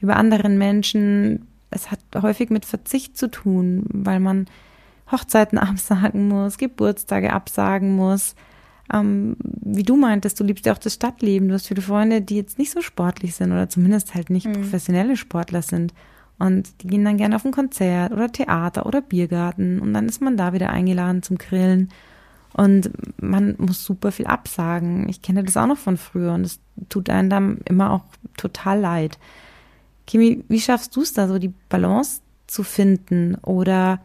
über 0.00 0.16
anderen 0.16 0.58
Menschen. 0.58 1.48
Es 1.70 1.90
hat 1.90 2.00
häufig 2.14 2.50
mit 2.50 2.64
Verzicht 2.64 3.16
zu 3.16 3.30
tun, 3.30 3.84
weil 3.88 4.20
man 4.20 4.46
Hochzeiten 5.10 5.58
absagen 5.70 6.28
muss, 6.28 6.58
Geburtstage 6.58 7.32
absagen 7.32 7.96
muss. 7.96 8.34
Ähm, 8.92 9.36
wie 9.40 9.82
du 9.82 9.96
meintest, 9.96 10.38
du 10.38 10.44
liebst 10.44 10.66
ja 10.66 10.72
auch 10.74 10.78
das 10.78 10.94
Stadtleben. 10.94 11.48
Du 11.48 11.54
hast 11.54 11.68
viele 11.68 11.82
Freunde, 11.82 12.20
die 12.20 12.36
jetzt 12.36 12.58
nicht 12.58 12.70
so 12.70 12.82
sportlich 12.82 13.34
sind 13.34 13.50
oder 13.50 13.68
zumindest 13.68 14.14
halt 14.14 14.30
nicht 14.30 14.46
mhm. 14.46 14.52
professionelle 14.52 15.16
Sportler 15.16 15.62
sind. 15.62 15.94
Und 16.38 16.82
die 16.82 16.88
gehen 16.88 17.04
dann 17.04 17.16
gerne 17.16 17.36
auf 17.36 17.44
ein 17.44 17.52
Konzert 17.52 18.12
oder 18.12 18.30
Theater 18.30 18.86
oder 18.86 19.00
Biergarten 19.00 19.80
und 19.80 19.94
dann 19.94 20.08
ist 20.08 20.20
man 20.20 20.36
da 20.36 20.52
wieder 20.52 20.70
eingeladen 20.70 21.22
zum 21.22 21.38
Grillen. 21.38 21.90
Und 22.54 22.90
man 23.20 23.56
muss 23.58 23.84
super 23.84 24.12
viel 24.12 24.26
absagen. 24.26 25.08
Ich 25.08 25.22
kenne 25.22 25.42
das 25.42 25.56
auch 25.56 25.66
noch 25.66 25.76
von 25.76 25.96
früher 25.96 26.32
und 26.32 26.44
es 26.44 26.60
tut 26.88 27.10
einem 27.10 27.28
dann 27.28 27.58
immer 27.68 27.90
auch 27.90 28.04
total 28.36 28.80
leid. 28.80 29.18
Kimi, 30.06 30.44
wie 30.48 30.60
schaffst 30.60 30.94
du 30.94 31.02
es 31.02 31.12
da 31.12 31.26
so, 31.26 31.38
die 31.38 31.52
Balance 31.68 32.20
zu 32.46 32.62
finden? 32.62 33.34
Oder 33.42 34.00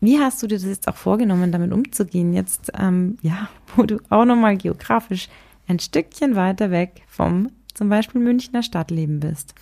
wie 0.00 0.18
hast 0.18 0.42
du 0.42 0.46
dir 0.46 0.56
das 0.56 0.64
jetzt 0.64 0.88
auch 0.88 0.96
vorgenommen, 0.96 1.52
damit 1.52 1.70
umzugehen? 1.70 2.32
Jetzt, 2.32 2.72
ähm, 2.78 3.18
ja, 3.20 3.50
wo 3.76 3.82
du 3.82 3.98
auch 4.08 4.24
nochmal 4.24 4.56
geografisch 4.56 5.28
ein 5.68 5.78
Stückchen 5.78 6.34
weiter 6.34 6.70
weg 6.70 7.02
vom 7.08 7.50
zum 7.74 7.88
Beispiel 7.88 8.20
Münchner 8.20 8.62
Stadtleben 8.62 9.20
bist. 9.20 9.54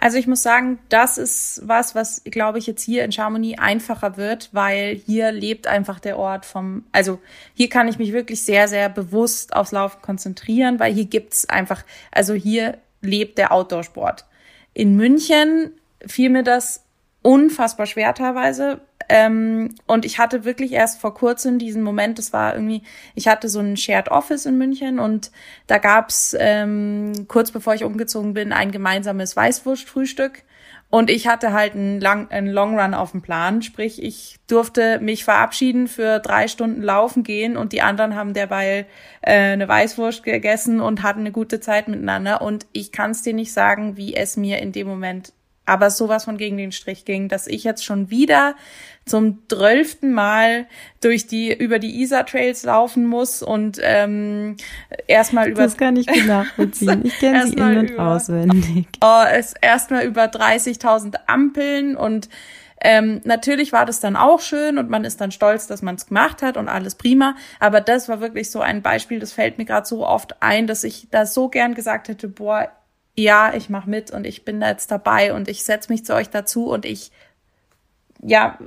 Also 0.00 0.16
ich 0.16 0.28
muss 0.28 0.42
sagen, 0.42 0.78
das 0.90 1.18
ist 1.18 1.60
was, 1.64 1.96
was, 1.96 2.22
glaube 2.24 2.60
ich, 2.60 2.68
jetzt 2.68 2.82
hier 2.82 3.04
in 3.04 3.10
Chamonix 3.10 3.58
einfacher 3.60 4.16
wird, 4.16 4.48
weil 4.52 4.94
hier 4.94 5.32
lebt 5.32 5.66
einfach 5.66 5.98
der 5.98 6.18
Ort 6.18 6.46
vom, 6.46 6.84
also 6.92 7.20
hier 7.52 7.68
kann 7.68 7.88
ich 7.88 7.98
mich 7.98 8.12
wirklich 8.12 8.44
sehr, 8.44 8.68
sehr 8.68 8.88
bewusst 8.88 9.56
aufs 9.56 9.72
Laufen 9.72 10.00
konzentrieren, 10.00 10.78
weil 10.78 10.94
hier 10.94 11.06
gibt's 11.06 11.48
einfach, 11.48 11.84
also 12.12 12.34
hier 12.34 12.78
lebt 13.02 13.38
der 13.38 13.50
Outdoor-Sport. 13.50 14.24
In 14.72 14.94
München 14.94 15.72
fiel 16.06 16.30
mir 16.30 16.44
das 16.44 16.84
unfassbar 17.22 17.86
schwer 17.86 18.14
teilweise, 18.14 18.80
ähm, 19.08 19.74
und 19.86 20.04
ich 20.04 20.18
hatte 20.18 20.44
wirklich 20.44 20.72
erst 20.72 21.00
vor 21.00 21.14
kurzem 21.14 21.58
diesen 21.58 21.82
Moment, 21.82 22.18
das 22.18 22.32
war 22.32 22.54
irgendwie, 22.54 22.82
ich 23.14 23.26
hatte 23.28 23.48
so 23.48 23.60
ein 23.60 23.76
Shared 23.76 24.10
Office 24.10 24.44
in 24.44 24.58
München 24.58 24.98
und 24.98 25.30
da 25.66 25.78
gab's 25.78 26.36
ähm, 26.38 27.26
kurz 27.26 27.50
bevor 27.50 27.74
ich 27.74 27.84
umgezogen 27.84 28.34
bin 28.34 28.52
ein 28.52 28.70
gemeinsames 28.70 29.36
Weißwurstfrühstück. 29.36 30.42
Und 30.90 31.10
ich 31.10 31.28
hatte 31.28 31.52
halt 31.52 31.74
einen, 31.74 32.00
Lang 32.00 32.30
einen 32.30 32.48
Long 32.48 32.78
Run 32.78 32.94
auf 32.94 33.10
dem 33.10 33.20
Plan, 33.20 33.60
sprich 33.60 34.02
ich 34.02 34.36
durfte 34.46 34.98
mich 35.00 35.22
verabschieden 35.22 35.86
für 35.86 36.18
drei 36.18 36.48
Stunden 36.48 36.80
laufen 36.80 37.24
gehen 37.24 37.58
und 37.58 37.72
die 37.72 37.82
anderen 37.82 38.14
haben 38.14 38.32
derweil 38.32 38.86
äh, 39.20 39.52
eine 39.52 39.68
Weißwurst 39.68 40.22
gegessen 40.22 40.80
und 40.80 41.02
hatten 41.02 41.20
eine 41.20 41.32
gute 41.32 41.60
Zeit 41.60 41.88
miteinander. 41.88 42.40
Und 42.40 42.66
ich 42.72 42.90
kann 42.90 43.10
es 43.10 43.20
dir 43.20 43.34
nicht 43.34 43.52
sagen, 43.52 43.98
wie 43.98 44.16
es 44.16 44.38
mir 44.38 44.60
in 44.60 44.72
dem 44.72 44.86
Moment 44.86 45.34
aber 45.68 45.90
sowas 45.90 46.24
von 46.24 46.38
gegen 46.38 46.56
den 46.56 46.72
Strich 46.72 47.04
ging, 47.04 47.28
dass 47.28 47.46
ich 47.46 47.62
jetzt 47.62 47.84
schon 47.84 48.08
wieder 48.08 48.56
zum 49.08 49.42
zwölften 49.48 50.12
Mal 50.12 50.66
durch 51.00 51.26
die 51.26 51.52
über 51.52 51.78
die 51.78 52.00
Isar 52.00 52.26
Trails 52.26 52.64
laufen 52.64 53.06
muss 53.06 53.42
und 53.42 53.78
ähm, 53.82 54.56
erstmal 55.06 55.48
über 55.48 55.62
das 55.62 55.76
kann 55.76 55.96
ich 55.96 56.06
gut 56.06 56.26
nachvollziehen. 56.26 57.04
Ich 57.04 57.18
kenne 57.18 57.46
sie 57.46 57.54
in 57.54 57.78
und 57.78 57.90
über, 57.90 58.06
auswendig. 58.16 58.86
Oh, 59.02 59.22
es 59.30 59.54
erstmal 59.60 60.04
über 60.04 60.24
30.000 60.24 61.16
Ampeln 61.26 61.96
und 61.96 62.28
ähm, 62.80 63.20
natürlich 63.24 63.72
war 63.72 63.86
das 63.86 64.00
dann 64.00 64.16
auch 64.16 64.40
schön 64.40 64.78
und 64.78 64.88
man 64.88 65.04
ist 65.04 65.20
dann 65.20 65.32
stolz, 65.32 65.66
dass 65.66 65.82
man 65.82 65.96
es 65.96 66.06
gemacht 66.06 66.42
hat 66.42 66.56
und 66.56 66.68
alles 66.68 66.94
prima. 66.94 67.34
Aber 67.58 67.80
das 67.80 68.08
war 68.08 68.20
wirklich 68.20 68.50
so 68.50 68.60
ein 68.60 68.82
Beispiel, 68.82 69.18
das 69.18 69.32
fällt 69.32 69.58
mir 69.58 69.64
gerade 69.64 69.86
so 69.86 70.06
oft 70.06 70.40
ein, 70.42 70.66
dass 70.66 70.84
ich 70.84 71.08
da 71.10 71.26
so 71.26 71.48
gern 71.48 71.74
gesagt 71.74 72.08
hätte, 72.08 72.28
boah, 72.28 72.70
ja, 73.16 73.52
ich 73.52 73.68
mache 73.68 73.90
mit 73.90 74.12
und 74.12 74.24
ich 74.26 74.44
bin 74.44 74.60
da 74.60 74.68
jetzt 74.68 74.92
dabei 74.92 75.32
und 75.32 75.48
ich 75.48 75.64
setze 75.64 75.90
mich 75.90 76.04
zu 76.04 76.14
euch 76.14 76.30
dazu 76.30 76.70
und 76.70 76.84
ich, 76.84 77.10
ja, 78.22 78.58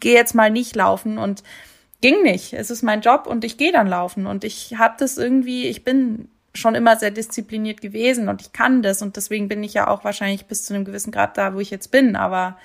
gehe 0.00 0.14
jetzt 0.14 0.34
mal 0.34 0.50
nicht 0.50 0.74
laufen 0.76 1.18
und 1.18 1.42
ging 2.00 2.22
nicht. 2.22 2.52
Es 2.52 2.70
ist 2.70 2.82
mein 2.82 3.00
Job 3.00 3.26
und 3.26 3.44
ich 3.44 3.56
gehe 3.56 3.72
dann 3.72 3.86
laufen 3.86 4.26
und 4.26 4.44
ich 4.44 4.76
habe 4.78 4.94
das 4.98 5.18
irgendwie, 5.18 5.66
ich 5.66 5.84
bin 5.84 6.28
schon 6.54 6.74
immer 6.74 6.96
sehr 6.96 7.10
diszipliniert 7.10 7.80
gewesen 7.80 8.28
und 8.28 8.42
ich 8.42 8.52
kann 8.52 8.82
das 8.82 9.00
und 9.00 9.16
deswegen 9.16 9.48
bin 9.48 9.64
ich 9.64 9.74
ja 9.74 9.88
auch 9.88 10.04
wahrscheinlich 10.04 10.46
bis 10.46 10.64
zu 10.64 10.74
einem 10.74 10.84
gewissen 10.84 11.10
Grad 11.10 11.38
da, 11.38 11.54
wo 11.54 11.60
ich 11.60 11.70
jetzt 11.70 11.90
bin. 11.90 12.16
Aber 12.16 12.58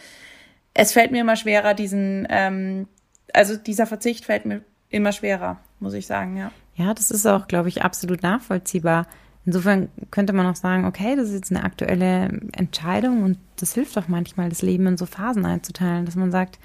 es 0.73 0.91
fällt 0.91 1.11
mir 1.11 1.21
immer 1.21 1.35
schwerer, 1.35 1.73
diesen, 1.73 2.27
ähm, 2.29 2.87
also 3.33 3.55
dieser 3.55 3.87
Verzicht 3.87 4.25
fällt 4.25 4.45
mir 4.45 4.61
immer 4.89 5.11
schwerer, 5.11 5.59
muss 5.79 5.93
ich 5.93 6.07
sagen, 6.07 6.37
ja. 6.37 6.51
Ja, 6.75 6.93
das 6.93 7.09
ist 7.09 7.25
auch, 7.25 7.47
glaube 7.47 7.69
ich, 7.69 7.81
absolut 7.81 8.21
nachvollziehbar. 8.21 9.07
Insofern 9.47 9.87
könnte 10.11 10.33
man 10.33 10.45
auch 10.45 10.57
sagen, 10.57 10.83
okay, 10.83 11.15
das 11.15 11.29
ist 11.29 11.35
jetzt 11.35 11.51
eine 11.51 11.63
aktuelle 11.63 12.41
Entscheidung 12.51 13.23
und 13.23 13.37
das 13.55 13.73
hilft 13.73 13.97
auch 13.97 14.09
manchmal, 14.09 14.49
das 14.49 14.61
Leben 14.61 14.85
in 14.87 14.97
so 14.97 15.05
Phasen 15.05 15.45
einzuteilen, 15.45 16.05
dass 16.05 16.17
man 16.17 16.31
sagt, 16.31 16.59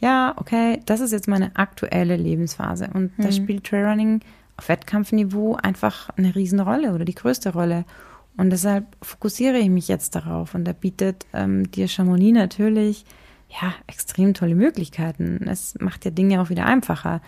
ja, 0.00 0.32
okay, 0.36 0.80
das 0.86 1.00
ist 1.00 1.12
jetzt 1.12 1.28
meine 1.28 1.54
aktuelle 1.56 2.16
Lebensphase 2.16 2.88
und 2.94 3.16
mhm. 3.18 3.22
da 3.22 3.32
spielt 3.32 3.64
Trailrunning 3.64 4.20
auf 4.56 4.70
Wettkampfniveau 4.70 5.56
einfach 5.56 6.08
eine 6.16 6.34
Riesenrolle 6.34 6.94
oder 6.94 7.04
die 7.04 7.14
größte 7.14 7.52
Rolle. 7.52 7.84
Und 8.38 8.48
deshalb 8.48 8.86
fokussiere 9.02 9.58
ich 9.58 9.68
mich 9.68 9.88
jetzt 9.88 10.14
darauf 10.14 10.54
und 10.54 10.64
da 10.64 10.72
bietet 10.72 11.26
ähm, 11.34 11.70
dir 11.70 11.86
Chamonix 11.86 12.32
natürlich 12.32 13.04
ja 13.50 13.74
extrem 13.88 14.32
tolle 14.32 14.54
Möglichkeiten. 14.54 15.46
Es 15.50 15.74
macht 15.80 16.06
ja 16.06 16.10
Dinge 16.10 16.40
auch 16.40 16.48
wieder 16.48 16.64
einfacher. 16.64 17.20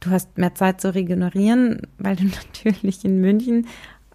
Du 0.00 0.08
hast 0.10 0.38
mehr 0.38 0.54
Zeit 0.54 0.80
zu 0.80 0.94
regenerieren, 0.94 1.82
weil 1.98 2.16
du 2.16 2.24
natürlich 2.64 3.04
in 3.04 3.20
München 3.20 3.66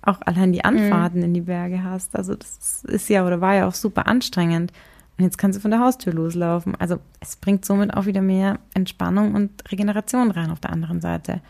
auch 0.01 0.21
allein 0.21 0.51
die 0.51 0.65
Anfahrten 0.65 1.19
mhm. 1.19 1.25
in 1.25 1.33
die 1.33 1.41
Berge 1.41 1.83
hast. 1.83 2.15
Also 2.15 2.35
das 2.35 2.83
ist 2.87 3.09
ja 3.09 3.25
oder 3.25 3.41
war 3.41 3.55
ja 3.55 3.67
auch 3.67 3.73
super 3.73 4.07
anstrengend. 4.07 4.71
Und 5.17 5.25
jetzt 5.25 5.37
kannst 5.37 5.57
du 5.57 5.61
von 5.61 5.71
der 5.71 5.79
Haustür 5.79 6.13
loslaufen. 6.13 6.75
Also 6.79 6.97
es 7.19 7.35
bringt 7.35 7.65
somit 7.65 7.93
auch 7.93 8.05
wieder 8.05 8.21
mehr 8.21 8.59
Entspannung 8.73 9.35
und 9.35 9.51
Regeneration 9.71 10.31
rein 10.31 10.51
auf 10.51 10.59
der 10.59 10.71
anderen 10.71 11.01
Seite. 11.01 11.41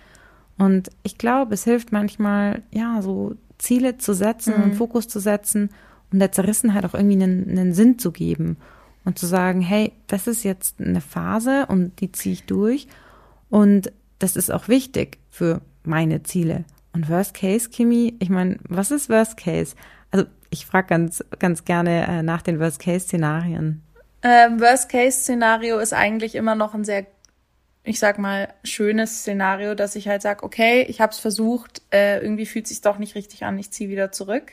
Und 0.58 0.90
ich 1.04 1.18
glaube, 1.18 1.54
es 1.54 1.64
hilft 1.64 1.92
manchmal, 1.92 2.64
ja, 2.72 3.02
so 3.02 3.36
Ziele 3.58 3.98
zu 3.98 4.14
setzen 4.14 4.56
mhm. 4.58 4.64
und 4.64 4.76
Fokus 4.76 5.08
zu 5.08 5.20
setzen 5.20 5.70
und 6.12 6.20
der 6.20 6.32
Zerrissenheit 6.32 6.84
auch 6.86 6.94
irgendwie 6.94 7.24
einen, 7.24 7.50
einen 7.50 7.74
Sinn 7.74 7.98
zu 7.98 8.12
geben 8.12 8.58
und 9.06 9.18
zu 9.18 9.26
sagen, 9.26 9.62
hey, 9.62 9.94
das 10.08 10.28
ist 10.28 10.44
jetzt 10.44 10.82
eine 10.82 11.02
Phase 11.02 11.66
und 11.68 12.00
die 12.02 12.12
ziehe 12.12 12.34
ich 12.34 12.46
durch 12.46 12.88
und 13.50 13.92
das 14.20 14.36
ist 14.36 14.52
auch 14.52 14.68
wichtig 14.68 15.18
für 15.30 15.62
meine 15.84 16.24
Ziele. 16.24 16.66
Und 16.93 17.10
Worst 17.10 17.34
Case, 17.34 17.69
Kimi, 17.69 18.15
ich 18.19 18.30
meine, 18.30 18.58
was 18.67 18.91
ist 18.91 19.10
Worst 19.10 19.38
Case? 19.38 19.75
Also 20.12 20.25
ich 20.49 20.65
frage 20.65 20.88
ganz, 20.88 21.23
ganz 21.39 21.63
gerne 21.63 22.06
äh, 22.08 22.23
nach 22.23 22.41
den 22.41 22.60
Worst 22.60 22.80
Case 22.82 23.06
Szenarien. 23.06 23.82
Ähm, 24.23 24.60
Worst 24.60 24.89
Case 24.89 25.19
Szenario 25.19 25.80
ist 25.80 25.93
eigentlich 25.93 26.36
immer 26.36 26.56
noch 26.56 26.73
ein 26.73 26.84
sehr, 26.84 27.06
ich 27.84 27.99
sag 27.99 28.19
mal, 28.19 28.54
schönes 28.63 29.21
Szenario, 29.21 29.73
dass 29.73 29.95
ich 29.95 30.08
halt 30.08 30.21
sage, 30.21 30.43
okay, 30.43 30.84
ich 30.84 30.99
habe 30.99 31.13
es 31.13 31.19
versucht, 31.19 31.82
äh, 31.91 32.19
irgendwie 32.19 32.45
fühlt 32.45 32.67
sich 32.67 32.82
doch 32.82 32.97
nicht 32.97 33.15
richtig 33.15 33.45
an, 33.45 33.58
ich 33.58 33.71
ziehe 33.71 33.89
wieder 33.89 34.12
zurück. 34.12 34.51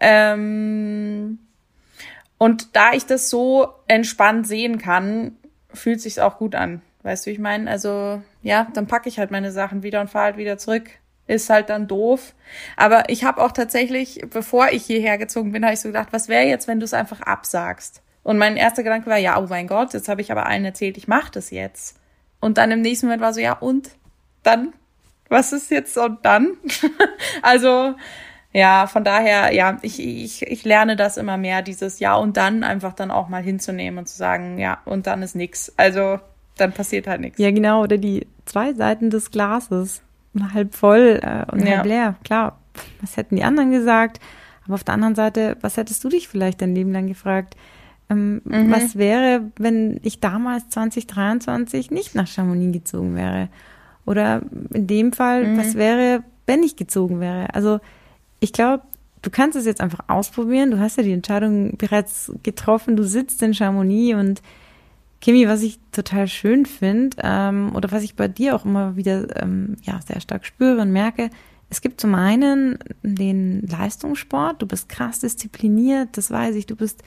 Ähm, 0.00 1.38
und 2.38 2.74
da 2.76 2.92
ich 2.92 3.04
das 3.04 3.28
so 3.28 3.68
entspannt 3.88 4.46
sehen 4.46 4.78
kann, 4.78 5.36
fühlt 5.72 6.00
sich's 6.00 6.18
auch 6.18 6.38
gut 6.38 6.54
an. 6.54 6.80
Weißt 7.02 7.26
du, 7.26 7.30
ich 7.30 7.38
meine, 7.38 7.70
also 7.70 8.22
ja, 8.42 8.68
dann 8.72 8.86
packe 8.86 9.08
ich 9.08 9.18
halt 9.18 9.30
meine 9.30 9.52
Sachen 9.52 9.82
wieder 9.82 10.00
und 10.00 10.08
fahre 10.08 10.26
halt 10.26 10.36
wieder 10.38 10.56
zurück 10.58 10.90
ist 11.28 11.50
halt 11.50 11.70
dann 11.70 11.86
doof. 11.86 12.34
Aber 12.76 13.08
ich 13.08 13.22
habe 13.22 13.40
auch 13.42 13.52
tatsächlich, 13.52 14.22
bevor 14.30 14.68
ich 14.70 14.84
hierher 14.84 15.18
gezogen 15.18 15.52
bin, 15.52 15.64
habe 15.64 15.74
ich 15.74 15.80
so 15.80 15.90
gedacht, 15.90 16.08
was 16.10 16.28
wäre 16.28 16.46
jetzt, 16.46 16.66
wenn 16.66 16.80
du 16.80 16.84
es 16.84 16.94
einfach 16.94 17.20
absagst? 17.20 18.02
Und 18.24 18.38
mein 18.38 18.56
erster 18.56 18.82
Gedanke 18.82 19.08
war, 19.08 19.18
ja, 19.18 19.38
oh 19.38 19.46
mein 19.48 19.68
Gott, 19.68 19.94
jetzt 19.94 20.08
habe 20.08 20.20
ich 20.20 20.32
aber 20.32 20.46
allen 20.46 20.64
erzählt, 20.64 20.96
ich 20.96 21.06
mache 21.06 21.30
das 21.30 21.50
jetzt. 21.50 22.00
Und 22.40 22.58
dann 22.58 22.70
im 22.70 22.80
nächsten 22.80 23.06
Moment 23.06 23.22
war 23.22 23.32
so, 23.32 23.40
ja, 23.40 23.52
und 23.52 23.90
dann? 24.42 24.72
Was 25.28 25.52
ist 25.52 25.70
jetzt 25.70 25.96
und 25.98 26.24
dann? 26.24 26.56
also, 27.42 27.94
ja, 28.52 28.86
von 28.86 29.04
daher, 29.04 29.52
ja, 29.52 29.78
ich, 29.82 30.00
ich, 30.00 30.42
ich 30.42 30.64
lerne 30.64 30.96
das 30.96 31.18
immer 31.18 31.36
mehr, 31.36 31.60
dieses 31.60 32.00
Ja 32.00 32.16
und 32.16 32.36
dann 32.38 32.64
einfach 32.64 32.94
dann 32.94 33.10
auch 33.10 33.28
mal 33.28 33.42
hinzunehmen 33.42 33.98
und 33.98 34.08
zu 34.08 34.16
sagen, 34.16 34.58
ja, 34.58 34.78
und 34.86 35.06
dann 35.06 35.22
ist 35.22 35.36
nix. 35.36 35.72
Also, 35.76 36.18
dann 36.56 36.72
passiert 36.72 37.06
halt 37.06 37.20
nichts. 37.20 37.38
Ja, 37.38 37.50
genau, 37.50 37.82
oder 37.82 37.98
die 37.98 38.26
zwei 38.46 38.72
Seiten 38.72 39.10
des 39.10 39.30
Glases. 39.30 40.02
Halb 40.52 40.74
voll 40.74 41.20
äh, 41.22 41.44
und 41.52 41.66
ja. 41.66 41.76
halb 41.76 41.86
leer. 41.86 42.14
Klar, 42.24 42.58
was 43.00 43.16
hätten 43.16 43.36
die 43.36 43.44
anderen 43.44 43.70
gesagt? 43.70 44.20
Aber 44.64 44.74
auf 44.74 44.84
der 44.84 44.94
anderen 44.94 45.14
Seite, 45.14 45.56
was 45.60 45.76
hättest 45.76 46.04
du 46.04 46.08
dich 46.08 46.28
vielleicht 46.28 46.60
dein 46.60 46.74
Leben 46.74 46.92
lang 46.92 47.06
gefragt? 47.06 47.56
Ähm, 48.10 48.40
mhm. 48.44 48.70
Was 48.70 48.96
wäre, 48.96 49.50
wenn 49.58 50.00
ich 50.02 50.20
damals 50.20 50.68
2023 50.70 51.90
nicht 51.90 52.14
nach 52.14 52.26
Chamonix 52.26 52.72
gezogen 52.72 53.14
wäre? 53.14 53.48
Oder 54.06 54.42
in 54.72 54.86
dem 54.86 55.12
Fall, 55.12 55.46
mhm. 55.46 55.58
was 55.58 55.74
wäre, 55.74 56.22
wenn 56.46 56.62
ich 56.62 56.76
gezogen 56.76 57.20
wäre? 57.20 57.54
Also 57.54 57.80
ich 58.40 58.52
glaube, 58.52 58.84
du 59.22 59.30
kannst 59.30 59.56
es 59.56 59.66
jetzt 59.66 59.80
einfach 59.80 60.04
ausprobieren. 60.08 60.70
Du 60.70 60.78
hast 60.78 60.96
ja 60.96 61.02
die 61.02 61.12
Entscheidung 61.12 61.76
bereits 61.76 62.32
getroffen. 62.42 62.96
Du 62.96 63.04
sitzt 63.04 63.42
in 63.42 63.54
Chamonix 63.54 64.18
und 64.18 64.42
Kimi, 65.20 65.48
was 65.48 65.62
ich 65.62 65.80
total 65.92 66.28
schön 66.28 66.64
finde 66.64 67.16
ähm, 67.22 67.74
oder 67.74 67.90
was 67.90 68.04
ich 68.04 68.14
bei 68.14 68.28
dir 68.28 68.54
auch 68.54 68.64
immer 68.64 68.96
wieder 68.96 69.42
ähm, 69.42 69.76
ja 69.82 70.00
sehr 70.06 70.20
stark 70.20 70.46
spüre 70.46 70.80
und 70.80 70.92
merke, 70.92 71.30
es 71.70 71.80
gibt 71.80 72.00
zum 72.00 72.14
einen 72.14 72.78
den 73.02 73.66
Leistungssport. 73.66 74.62
Du 74.62 74.66
bist 74.66 74.88
krass 74.88 75.20
diszipliniert, 75.20 76.16
das 76.16 76.30
weiß 76.30 76.54
ich. 76.54 76.66
Du 76.66 76.76
bist 76.76 77.02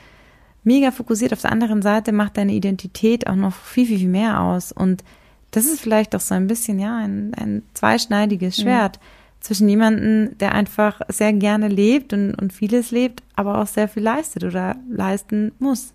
mega 0.64 0.92
fokussiert. 0.92 1.34
Auf 1.34 1.42
der 1.42 1.52
anderen 1.52 1.82
Seite 1.82 2.12
macht 2.12 2.38
deine 2.38 2.54
Identität 2.54 3.28
auch 3.28 3.36
noch 3.36 3.54
viel, 3.54 3.88
viel, 3.88 4.00
viel 4.00 4.08
mehr 4.08 4.40
aus. 4.42 4.72
Und 4.72 5.04
das 5.52 5.66
ist 5.66 5.82
vielleicht 5.82 6.16
auch 6.16 6.22
so 6.22 6.36
ein 6.36 6.48
bisschen, 6.48 6.80
ja, 6.80 6.98
ein, 6.98 7.34
ein 7.34 7.64
zweischneidiges 7.74 8.58
mhm. 8.58 8.62
Schwert 8.62 9.00
mhm. 9.00 9.42
zwischen 9.42 9.70
jemanden, 9.70 10.38
der 10.38 10.54
einfach 10.54 11.02
sehr 11.08 11.34
gerne 11.34 11.68
lebt 11.68 12.14
und, 12.14 12.36
und 12.36 12.54
vieles 12.54 12.92
lebt, 12.92 13.24
aber 13.36 13.60
auch 13.62 13.68
sehr 13.68 13.88
viel 13.88 14.04
leistet 14.04 14.44
oder 14.44 14.76
leisten 14.90 15.54
muss. 15.58 15.94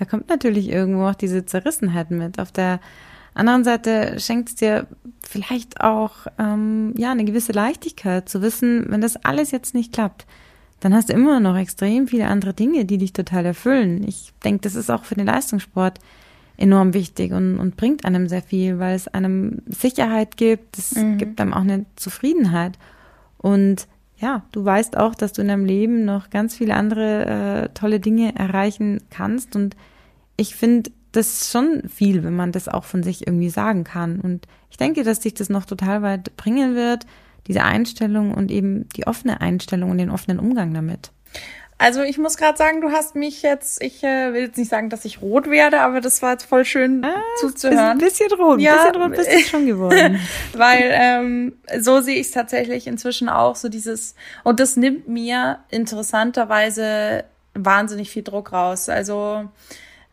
Da 0.00 0.06
kommt 0.06 0.30
natürlich 0.30 0.70
irgendwo 0.70 1.04
auch 1.04 1.14
diese 1.14 1.44
Zerrissenheit 1.44 2.10
mit. 2.10 2.40
Auf 2.40 2.50
der 2.50 2.80
anderen 3.34 3.64
Seite 3.64 4.18
schenkt 4.18 4.48
es 4.48 4.54
dir 4.54 4.86
vielleicht 5.22 5.82
auch 5.82 6.26
ähm, 6.38 6.94
ja 6.96 7.12
eine 7.12 7.26
gewisse 7.26 7.52
Leichtigkeit 7.52 8.26
zu 8.26 8.40
wissen, 8.40 8.86
wenn 8.88 9.02
das 9.02 9.22
alles 9.22 9.50
jetzt 9.50 9.74
nicht 9.74 9.92
klappt, 9.92 10.26
dann 10.80 10.94
hast 10.94 11.10
du 11.10 11.12
immer 11.12 11.38
noch 11.38 11.54
extrem 11.54 12.08
viele 12.08 12.28
andere 12.28 12.54
Dinge, 12.54 12.86
die 12.86 12.96
dich 12.96 13.12
total 13.12 13.44
erfüllen. 13.44 14.02
Ich 14.08 14.32
denke, 14.42 14.62
das 14.62 14.74
ist 14.74 14.90
auch 14.90 15.04
für 15.04 15.16
den 15.16 15.26
Leistungssport 15.26 15.98
enorm 16.56 16.94
wichtig 16.94 17.32
und, 17.32 17.58
und 17.58 17.76
bringt 17.76 18.06
einem 18.06 18.26
sehr 18.26 18.42
viel, 18.42 18.78
weil 18.78 18.96
es 18.96 19.06
einem 19.06 19.60
Sicherheit 19.66 20.38
gibt, 20.38 20.78
es 20.78 20.94
mhm. 20.94 21.18
gibt 21.18 21.42
einem 21.42 21.52
auch 21.52 21.60
eine 21.60 21.84
Zufriedenheit. 21.96 22.78
Und 23.36 23.86
ja, 24.16 24.44
du 24.52 24.64
weißt 24.64 24.96
auch, 24.96 25.14
dass 25.14 25.34
du 25.34 25.42
in 25.42 25.48
deinem 25.48 25.66
Leben 25.66 26.06
noch 26.06 26.30
ganz 26.30 26.56
viele 26.56 26.74
andere 26.74 27.26
äh, 27.26 27.68
tolle 27.74 28.00
Dinge 28.00 28.34
erreichen 28.34 29.02
kannst. 29.10 29.56
Und 29.56 29.76
ich 30.40 30.54
finde, 30.54 30.90
das 31.12 31.28
ist 31.28 31.52
schon 31.52 31.88
viel, 31.88 32.24
wenn 32.24 32.34
man 32.34 32.52
das 32.52 32.68
auch 32.68 32.84
von 32.84 33.02
sich 33.02 33.26
irgendwie 33.26 33.50
sagen 33.50 33.84
kann. 33.84 34.20
Und 34.20 34.46
ich 34.70 34.76
denke, 34.76 35.02
dass 35.02 35.20
dich 35.20 35.34
das 35.34 35.48
noch 35.48 35.64
total 35.64 36.02
weit 36.02 36.36
bringen 36.36 36.74
wird 36.74 37.06
diese 37.46 37.64
Einstellung 37.64 38.32
und 38.32 38.50
eben 38.50 38.88
die 38.90 39.06
offene 39.06 39.40
Einstellung 39.40 39.90
und 39.90 39.98
den 39.98 40.10
offenen 40.10 40.38
Umgang 40.38 40.72
damit. 40.72 41.10
Also 41.78 42.02
ich 42.02 42.18
muss 42.18 42.36
gerade 42.36 42.58
sagen, 42.58 42.82
du 42.82 42.90
hast 42.90 43.16
mich 43.16 43.40
jetzt, 43.40 43.82
ich 43.82 44.04
äh, 44.04 44.34
will 44.34 44.42
jetzt 44.42 44.58
nicht 44.58 44.68
sagen, 44.68 44.90
dass 44.90 45.06
ich 45.06 45.22
rot 45.22 45.48
werde, 45.48 45.80
aber 45.80 46.02
das 46.02 46.20
war 46.20 46.32
jetzt 46.32 46.44
voll 46.44 46.66
schön 46.66 47.02
ah, 47.04 47.22
zuzuhören. 47.40 47.78
Ein 47.78 47.98
bisschen 47.98 48.30
rot, 48.32 48.60
ja, 48.60 48.84
ein 48.84 48.92
bisschen 48.92 49.02
rot 49.02 49.16
bist 49.16 49.32
du 49.32 49.38
schon 49.48 49.66
geworden. 49.66 50.20
Weil 50.52 50.90
ähm, 50.92 51.54
so 51.80 52.02
sehe 52.02 52.16
ich 52.16 52.26
es 52.26 52.32
tatsächlich 52.32 52.86
inzwischen 52.86 53.30
auch, 53.30 53.56
so 53.56 53.70
dieses, 53.70 54.14
und 54.44 54.60
das 54.60 54.76
nimmt 54.76 55.08
mir 55.08 55.60
interessanterweise 55.70 57.24
wahnsinnig 57.54 58.10
viel 58.10 58.22
Druck 58.22 58.52
raus. 58.52 58.90
Also 58.90 59.48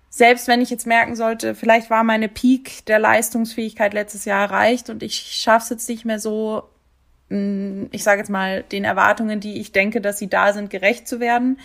selbst 0.10 0.48
wenn 0.48 0.62
ich 0.62 0.70
jetzt 0.70 0.88
merken 0.88 1.16
sollte, 1.16 1.54
vielleicht 1.54 1.90
war 1.90 2.04
meine 2.04 2.30
Peak 2.30 2.86
der 2.86 3.00
Leistungsfähigkeit 3.00 3.94
letztes 3.94 4.26
Jahr 4.26 4.50
erreicht 4.50 4.90
und 4.90 5.04
ich 5.04 5.16
schaffe 5.16 5.64
es 5.64 5.70
jetzt 5.70 5.90
nicht 5.90 6.06
mehr 6.06 6.20
so 6.20 6.64
ich 7.30 8.04
sage 8.04 8.20
jetzt 8.20 8.30
mal, 8.30 8.64
den 8.64 8.86
Erwartungen, 8.86 9.42
die 9.42 9.60
ich 9.60 9.74
denke, 9.74 10.00
dass 10.00 10.18
sie 10.18 10.30
da 10.30 10.54
sind, 10.54 10.70
gerecht 10.70 11.10
zu 11.10 11.20
werden, 11.20 11.60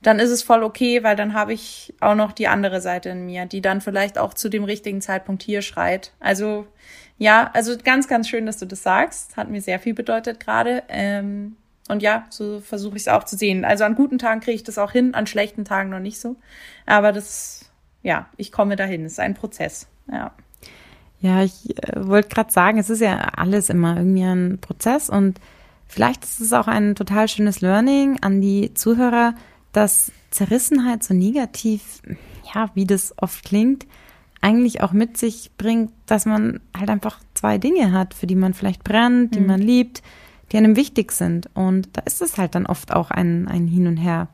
dann 0.00 0.18
ist 0.18 0.30
es 0.30 0.42
voll 0.42 0.62
okay, 0.62 1.02
weil 1.02 1.16
dann 1.16 1.34
habe 1.34 1.52
ich 1.52 1.94
auch 2.00 2.14
noch 2.14 2.32
die 2.32 2.48
andere 2.48 2.80
Seite 2.80 3.10
in 3.10 3.26
mir, 3.26 3.46
die 3.46 3.60
dann 3.60 3.80
vielleicht 3.80 4.18
auch 4.18 4.34
zu 4.34 4.48
dem 4.48 4.64
richtigen 4.64 5.00
Zeitpunkt 5.00 5.42
hier 5.42 5.62
schreit. 5.62 6.12
Also 6.20 6.66
ja, 7.18 7.50
also 7.54 7.76
ganz, 7.82 8.08
ganz 8.08 8.28
schön, 8.28 8.46
dass 8.46 8.58
du 8.58 8.66
das 8.66 8.82
sagst. 8.82 9.36
Hat 9.36 9.50
mir 9.50 9.60
sehr 9.60 9.78
viel 9.78 9.94
bedeutet 9.94 10.40
gerade. 10.40 10.82
Ähm, 10.88 11.56
und 11.88 12.02
ja, 12.02 12.24
so 12.30 12.60
versuche 12.60 12.96
ich 12.96 13.02
es 13.02 13.08
auch 13.08 13.24
zu 13.24 13.36
sehen. 13.36 13.64
Also 13.64 13.84
an 13.84 13.94
guten 13.94 14.18
Tagen 14.18 14.40
kriege 14.40 14.56
ich 14.56 14.64
das 14.64 14.78
auch 14.78 14.92
hin, 14.92 15.14
an 15.14 15.26
schlechten 15.26 15.64
Tagen 15.64 15.90
noch 15.90 16.00
nicht 16.00 16.18
so. 16.18 16.36
Aber 16.86 17.12
das, 17.12 17.70
ja, 18.04 18.26
ich 18.36 18.52
komme 18.52 18.76
dahin. 18.76 19.04
Es 19.04 19.12
ist 19.12 19.20
ein 19.20 19.34
Prozess. 19.34 19.88
Ja. 20.12 20.30
Ja, 21.20 21.42
ich 21.42 21.76
äh, 21.82 22.06
wollte 22.06 22.28
gerade 22.28 22.52
sagen, 22.52 22.78
es 22.78 22.90
ist 22.90 23.00
ja 23.00 23.16
alles 23.18 23.70
immer 23.70 23.96
irgendwie 23.96 24.22
ein 24.22 24.58
Prozess 24.60 25.08
und 25.08 25.40
vielleicht 25.86 26.22
ist 26.22 26.40
es 26.40 26.52
auch 26.52 26.68
ein 26.68 26.94
total 26.94 27.28
schönes 27.28 27.62
Learning 27.62 28.18
an 28.20 28.40
die 28.40 28.74
Zuhörer, 28.74 29.34
dass 29.72 30.12
Zerrissenheit 30.30 31.02
so 31.02 31.14
negativ, 31.14 32.02
ja, 32.54 32.70
wie 32.74 32.84
das 32.84 33.14
oft 33.16 33.42
klingt, 33.44 33.86
eigentlich 34.42 34.82
auch 34.82 34.92
mit 34.92 35.16
sich 35.16 35.52
bringt, 35.56 35.92
dass 36.04 36.26
man 36.26 36.60
halt 36.76 36.90
einfach 36.90 37.20
zwei 37.32 37.56
Dinge 37.56 37.92
hat, 37.92 38.12
für 38.12 38.26
die 38.26 38.36
man 38.36 38.52
vielleicht 38.52 38.84
brennt, 38.84 39.34
die 39.34 39.40
mhm. 39.40 39.46
man 39.46 39.62
liebt, 39.62 40.02
die 40.52 40.58
einem 40.58 40.76
wichtig 40.76 41.12
sind. 41.12 41.48
Und 41.54 41.88
da 41.94 42.02
ist 42.02 42.20
es 42.20 42.36
halt 42.36 42.54
dann 42.54 42.66
oft 42.66 42.92
auch 42.92 43.10
ein, 43.10 43.48
ein 43.48 43.66
Hin 43.66 43.86
und 43.86 43.96
Her. 43.96 44.28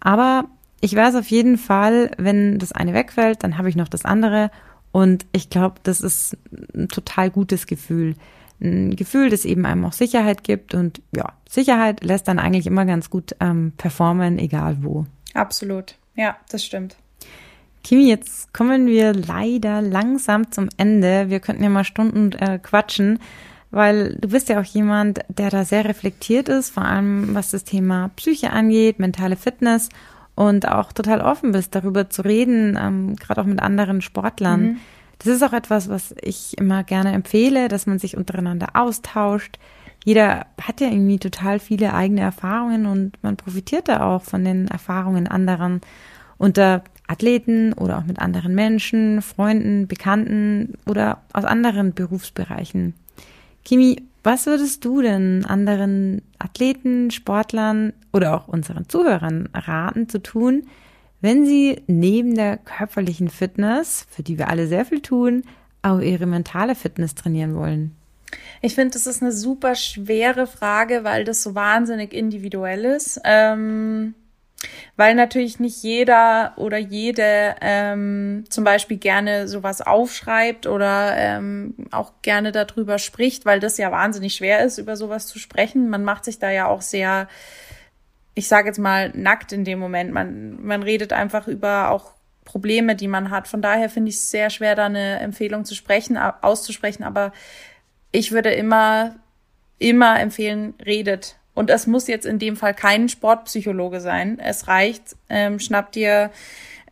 Aber 0.00 0.46
ich 0.82 0.94
weiß 0.94 1.14
auf 1.14 1.28
jeden 1.28 1.56
Fall, 1.58 2.10
wenn 2.18 2.58
das 2.58 2.72
eine 2.72 2.92
wegfällt, 2.92 3.42
dann 3.42 3.56
habe 3.56 3.68
ich 3.68 3.76
noch 3.76 3.88
das 3.88 4.04
andere 4.04 4.50
und 4.90 5.24
ich 5.32 5.48
glaube, 5.48 5.76
das 5.84 6.00
ist 6.00 6.36
ein 6.74 6.88
total 6.88 7.30
gutes 7.30 7.66
Gefühl. 7.66 8.16
Ein 8.60 8.94
Gefühl, 8.96 9.30
das 9.30 9.44
eben 9.44 9.64
einem 9.64 9.84
auch 9.84 9.92
Sicherheit 9.92 10.44
gibt. 10.44 10.74
Und 10.74 11.00
ja, 11.16 11.32
Sicherheit 11.48 12.04
lässt 12.04 12.28
dann 12.28 12.38
eigentlich 12.38 12.66
immer 12.66 12.84
ganz 12.84 13.10
gut 13.10 13.34
ähm, 13.40 13.72
performen, 13.76 14.38
egal 14.38 14.78
wo. 14.82 15.06
Absolut. 15.34 15.96
Ja, 16.14 16.36
das 16.50 16.64
stimmt. 16.64 16.96
Kimi, 17.82 18.08
jetzt 18.08 18.52
kommen 18.52 18.86
wir 18.86 19.14
leider 19.14 19.82
langsam 19.82 20.50
zum 20.50 20.68
Ende. 20.76 21.30
Wir 21.30 21.40
könnten 21.40 21.62
ja 21.62 21.70
mal 21.70 21.84
Stunden 21.84 22.32
äh, 22.32 22.58
quatschen, 22.58 23.18
weil 23.70 24.16
du 24.20 24.28
bist 24.28 24.48
ja 24.48 24.60
auch 24.60 24.64
jemand, 24.64 25.20
der 25.28 25.50
da 25.50 25.64
sehr 25.64 25.84
reflektiert 25.84 26.48
ist, 26.48 26.70
vor 26.70 26.84
allem 26.84 27.34
was 27.34 27.50
das 27.50 27.64
Thema 27.64 28.10
Psyche 28.16 28.50
angeht, 28.50 28.98
mentale 28.98 29.36
Fitness 29.36 29.88
und 30.34 30.68
auch 30.68 30.92
total 30.92 31.20
offen 31.20 31.52
bist, 31.52 31.74
darüber 31.74 32.10
zu 32.10 32.22
reden, 32.22 32.78
ähm, 32.80 33.16
gerade 33.16 33.40
auch 33.40 33.46
mit 33.46 33.60
anderen 33.60 34.00
Sportlern. 34.00 34.62
Mhm. 34.62 34.76
Das 35.18 35.28
ist 35.28 35.42
auch 35.42 35.52
etwas, 35.52 35.88
was 35.88 36.14
ich 36.20 36.58
immer 36.58 36.82
gerne 36.82 37.12
empfehle, 37.12 37.68
dass 37.68 37.86
man 37.86 37.98
sich 37.98 38.16
untereinander 38.16 38.68
austauscht. 38.74 39.58
Jeder 40.04 40.46
hat 40.60 40.80
ja 40.80 40.88
irgendwie 40.88 41.18
total 41.18 41.60
viele 41.60 41.94
eigene 41.94 42.22
Erfahrungen 42.22 42.86
und 42.86 43.22
man 43.22 43.36
profitiert 43.36 43.88
da 43.88 44.04
auch 44.04 44.22
von 44.22 44.44
den 44.44 44.66
Erfahrungen 44.66 45.28
anderen 45.28 45.80
unter 46.38 46.82
Athleten 47.06 47.72
oder 47.74 47.98
auch 47.98 48.04
mit 48.04 48.18
anderen 48.18 48.54
Menschen, 48.54 49.22
Freunden, 49.22 49.86
Bekannten 49.86 50.74
oder 50.86 51.20
aus 51.32 51.44
anderen 51.44 51.94
Berufsbereichen. 51.94 52.94
Kimi, 53.64 54.02
was 54.22 54.46
würdest 54.46 54.84
du 54.84 55.02
denn 55.02 55.44
anderen 55.44 56.22
Athleten, 56.38 57.10
Sportlern 57.10 57.92
oder 58.12 58.34
auch 58.36 58.48
unseren 58.48 58.88
Zuhörern 58.88 59.48
raten 59.52 60.08
zu 60.08 60.22
tun, 60.22 60.66
wenn 61.20 61.46
sie 61.46 61.82
neben 61.86 62.34
der 62.34 62.56
körperlichen 62.56 63.28
Fitness, 63.28 64.06
für 64.10 64.22
die 64.22 64.38
wir 64.38 64.48
alle 64.48 64.66
sehr 64.66 64.84
viel 64.84 65.00
tun, 65.00 65.44
auch 65.82 66.00
ihre 66.00 66.26
mentale 66.26 66.74
Fitness 66.74 67.14
trainieren 67.14 67.54
wollen? 67.54 67.96
Ich 68.60 68.74
finde, 68.74 68.92
das 68.92 69.06
ist 69.06 69.22
eine 69.22 69.32
super 69.32 69.74
schwere 69.74 70.46
Frage, 70.46 71.04
weil 71.04 71.24
das 71.24 71.42
so 71.42 71.54
wahnsinnig 71.54 72.12
individuell 72.12 72.84
ist. 72.84 73.20
Ähm 73.24 74.14
weil 74.96 75.14
natürlich 75.14 75.58
nicht 75.60 75.82
jeder 75.82 76.52
oder 76.56 76.78
jede 76.78 77.56
ähm, 77.60 78.44
zum 78.48 78.64
Beispiel 78.64 78.98
gerne 78.98 79.48
sowas 79.48 79.80
aufschreibt 79.80 80.66
oder 80.66 81.16
ähm, 81.16 81.74
auch 81.90 82.12
gerne 82.22 82.52
darüber 82.52 82.98
spricht, 82.98 83.46
weil 83.46 83.60
das 83.60 83.78
ja 83.78 83.90
wahnsinnig 83.90 84.34
schwer 84.34 84.64
ist, 84.64 84.78
über 84.78 84.96
sowas 84.96 85.26
zu 85.26 85.38
sprechen. 85.38 85.88
Man 85.88 86.04
macht 86.04 86.24
sich 86.24 86.38
da 86.38 86.50
ja 86.50 86.66
auch 86.66 86.82
sehr, 86.82 87.28
ich 88.34 88.48
sage 88.48 88.68
jetzt 88.68 88.78
mal, 88.78 89.10
nackt 89.14 89.52
in 89.52 89.64
dem 89.64 89.78
Moment. 89.78 90.12
Man, 90.12 90.62
man 90.62 90.82
redet 90.82 91.12
einfach 91.12 91.48
über 91.48 91.90
auch 91.90 92.12
Probleme, 92.44 92.96
die 92.96 93.08
man 93.08 93.30
hat. 93.30 93.48
Von 93.48 93.62
daher 93.62 93.88
finde 93.88 94.10
ich 94.10 94.16
es 94.16 94.30
sehr 94.30 94.50
schwer, 94.50 94.74
da 94.74 94.86
eine 94.86 95.20
Empfehlung 95.20 95.64
zu 95.64 95.74
sprechen, 95.74 96.16
auszusprechen. 96.16 97.04
Aber 97.04 97.32
ich 98.10 98.32
würde 98.32 98.52
immer, 98.52 99.16
immer 99.78 100.20
empfehlen, 100.20 100.74
redet 100.84 101.36
und 101.54 101.70
es 101.70 101.86
muss 101.86 102.06
jetzt 102.06 102.26
in 102.26 102.38
dem 102.38 102.56
Fall 102.56 102.74
kein 102.74 103.08
Sportpsychologe 103.08 104.00
sein. 104.00 104.38
Es 104.38 104.68
reicht, 104.68 105.16
ähm, 105.28 105.58
schnapp 105.58 105.92
dir 105.92 106.30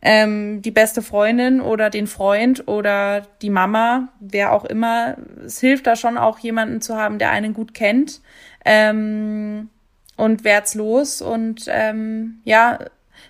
ähm, 0.01 0.61
die 0.61 0.71
beste 0.71 1.01
Freundin 1.01 1.61
oder 1.61 1.89
den 1.89 2.07
Freund 2.07 2.67
oder 2.67 3.27
die 3.41 3.49
Mama, 3.49 4.09
wer 4.19 4.51
auch 4.51 4.65
immer. 4.65 5.17
Es 5.45 5.59
hilft 5.59 5.87
da 5.87 5.95
schon 5.95 6.17
auch 6.17 6.39
jemanden 6.39 6.81
zu 6.81 6.95
haben, 6.95 7.19
der 7.19 7.31
einen 7.31 7.53
gut 7.53 7.73
kennt 7.73 8.21
ähm, 8.65 9.69
und 10.17 10.43
wertlos 10.43 11.21
und 11.21 11.65
ähm, 11.67 12.41
ja, 12.43 12.79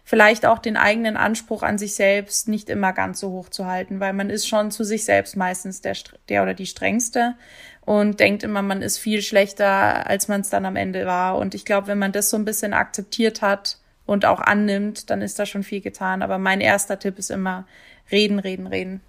vielleicht 0.03 0.45
auch 0.45 0.59
den 0.59 0.77
eigenen 0.77 1.17
Anspruch 1.17 1.63
an 1.63 1.77
sich 1.77 1.95
selbst 1.95 2.47
nicht 2.47 2.69
immer 2.69 2.93
ganz 2.93 3.19
so 3.19 3.31
hoch 3.31 3.49
zu 3.49 3.65
halten, 3.65 3.99
weil 3.99 4.13
man 4.13 4.29
ist 4.29 4.47
schon 4.47 4.71
zu 4.71 4.83
sich 4.83 5.03
selbst 5.05 5.35
meistens 5.35 5.81
der, 5.81 5.95
der 6.29 6.43
oder 6.43 6.53
die 6.53 6.65
strengste 6.65 7.35
und 7.81 8.19
denkt 8.19 8.43
immer, 8.43 8.61
man 8.61 8.81
ist 8.81 8.97
viel 8.97 9.21
schlechter, 9.21 10.07
als 10.07 10.27
man 10.27 10.41
es 10.41 10.49
dann 10.49 10.65
am 10.65 10.75
Ende 10.75 11.05
war. 11.05 11.37
Und 11.37 11.55
ich 11.55 11.65
glaube, 11.65 11.87
wenn 11.87 11.99
man 11.99 12.11
das 12.11 12.29
so 12.29 12.37
ein 12.37 12.45
bisschen 12.45 12.73
akzeptiert 12.73 13.41
hat 13.41 13.79
und 14.05 14.25
auch 14.25 14.39
annimmt, 14.39 15.09
dann 15.09 15.21
ist 15.21 15.39
da 15.39 15.45
schon 15.45 15.63
viel 15.63 15.81
getan. 15.81 16.21
Aber 16.21 16.37
mein 16.37 16.61
erster 16.61 16.99
Tipp 16.99 17.17
ist 17.17 17.31
immer 17.31 17.65
reden, 18.11 18.39
reden, 18.39 18.67
reden. 18.67 19.01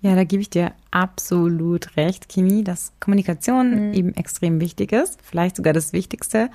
Ja, 0.00 0.14
da 0.14 0.24
gebe 0.24 0.42
ich 0.42 0.50
dir 0.50 0.72
absolut 0.90 1.96
recht, 1.96 2.28
Kimi, 2.28 2.62
dass 2.62 2.92
Kommunikation 3.00 3.88
mhm. 3.88 3.94
eben 3.94 4.14
extrem 4.14 4.60
wichtig 4.60 4.92
ist, 4.92 5.18
vielleicht 5.22 5.56
sogar 5.56 5.72
das 5.72 5.92
Wichtigste. 5.92 6.50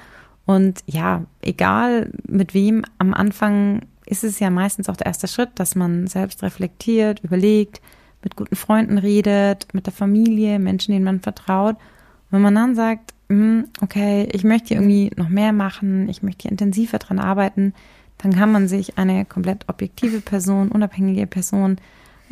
Und 0.45 0.81
ja, 0.85 1.25
egal 1.41 2.11
mit 2.27 2.53
wem, 2.53 2.83
am 2.97 3.13
Anfang 3.13 3.81
ist 4.05 4.23
es 4.23 4.39
ja 4.39 4.49
meistens 4.49 4.89
auch 4.89 4.97
der 4.97 5.07
erste 5.07 5.27
Schritt, 5.27 5.51
dass 5.55 5.75
man 5.75 6.07
selbst 6.07 6.43
reflektiert, 6.43 7.21
überlegt, 7.21 7.81
mit 8.23 8.35
guten 8.35 8.55
Freunden 8.55 8.97
redet, 8.97 9.67
mit 9.73 9.85
der 9.85 9.93
Familie, 9.93 10.59
Menschen, 10.59 10.91
denen 10.91 11.05
man 11.05 11.19
vertraut. 11.19 11.75
Und 11.75 12.31
wenn 12.31 12.41
man 12.41 12.55
dann 12.55 12.75
sagt, 12.75 13.13
hm, 13.29 13.65
okay, 13.81 14.27
ich 14.31 14.43
möchte 14.43 14.73
irgendwie 14.73 15.11
noch 15.15 15.29
mehr 15.29 15.53
machen, 15.53 16.09
ich 16.09 16.23
möchte 16.23 16.43
hier 16.43 16.51
intensiver 16.51 16.99
dran 16.99 17.19
arbeiten, 17.19 17.73
dann 18.17 18.33
kann 18.33 18.51
man 18.51 18.67
sich 18.67 18.97
eine 18.97 19.25
komplett 19.25 19.67
objektive 19.67 20.21
Person, 20.21 20.69
unabhängige 20.69 21.27
Person, 21.27 21.77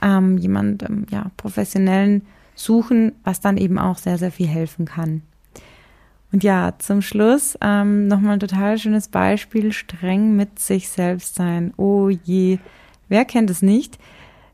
ähm, 0.01 0.37
jemand, 0.37 0.83
ähm, 0.83 1.05
ja, 1.09 1.31
professionellen 1.37 2.23
suchen, 2.55 3.13
was 3.23 3.41
dann 3.41 3.57
eben 3.57 3.77
auch 3.77 3.97
sehr, 3.97 4.17
sehr 4.17 4.31
viel 4.31 4.47
helfen 4.47 4.85
kann. 4.85 5.21
Und 6.31 6.43
ja, 6.43 6.73
zum 6.79 7.01
Schluss 7.01 7.57
ähm, 7.61 8.07
nochmal 8.07 8.33
ein 8.33 8.39
total 8.39 8.77
schönes 8.77 9.09
Beispiel, 9.09 9.73
streng 9.73 10.35
mit 10.35 10.59
sich 10.59 10.87
selbst 10.87 11.35
sein. 11.35 11.73
Oh 11.75 12.09
je, 12.09 12.59
wer 13.09 13.25
kennt 13.25 13.49
es 13.49 13.61
nicht? 13.61 13.99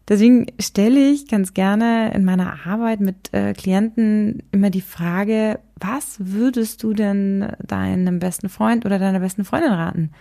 Deswegen 0.10 0.48
stelle 0.60 1.10
ich 1.10 1.28
ganz 1.28 1.54
gerne 1.54 2.14
in 2.14 2.24
meiner 2.24 2.66
Arbeit 2.66 3.02
mit 3.02 3.34
äh, 3.34 3.54
Klienten 3.54 4.44
immer 4.52 4.70
die 4.70 4.82
Frage, 4.82 5.60
was 5.80 6.16
würdest 6.20 6.82
du 6.84 6.94
denn 6.94 7.52
deinem 7.60 8.20
besten 8.20 8.48
Freund 8.48 8.86
oder 8.86 9.00
deiner 9.00 9.20
besten 9.20 9.44
Freundin 9.44 9.74
raten? 9.74 10.12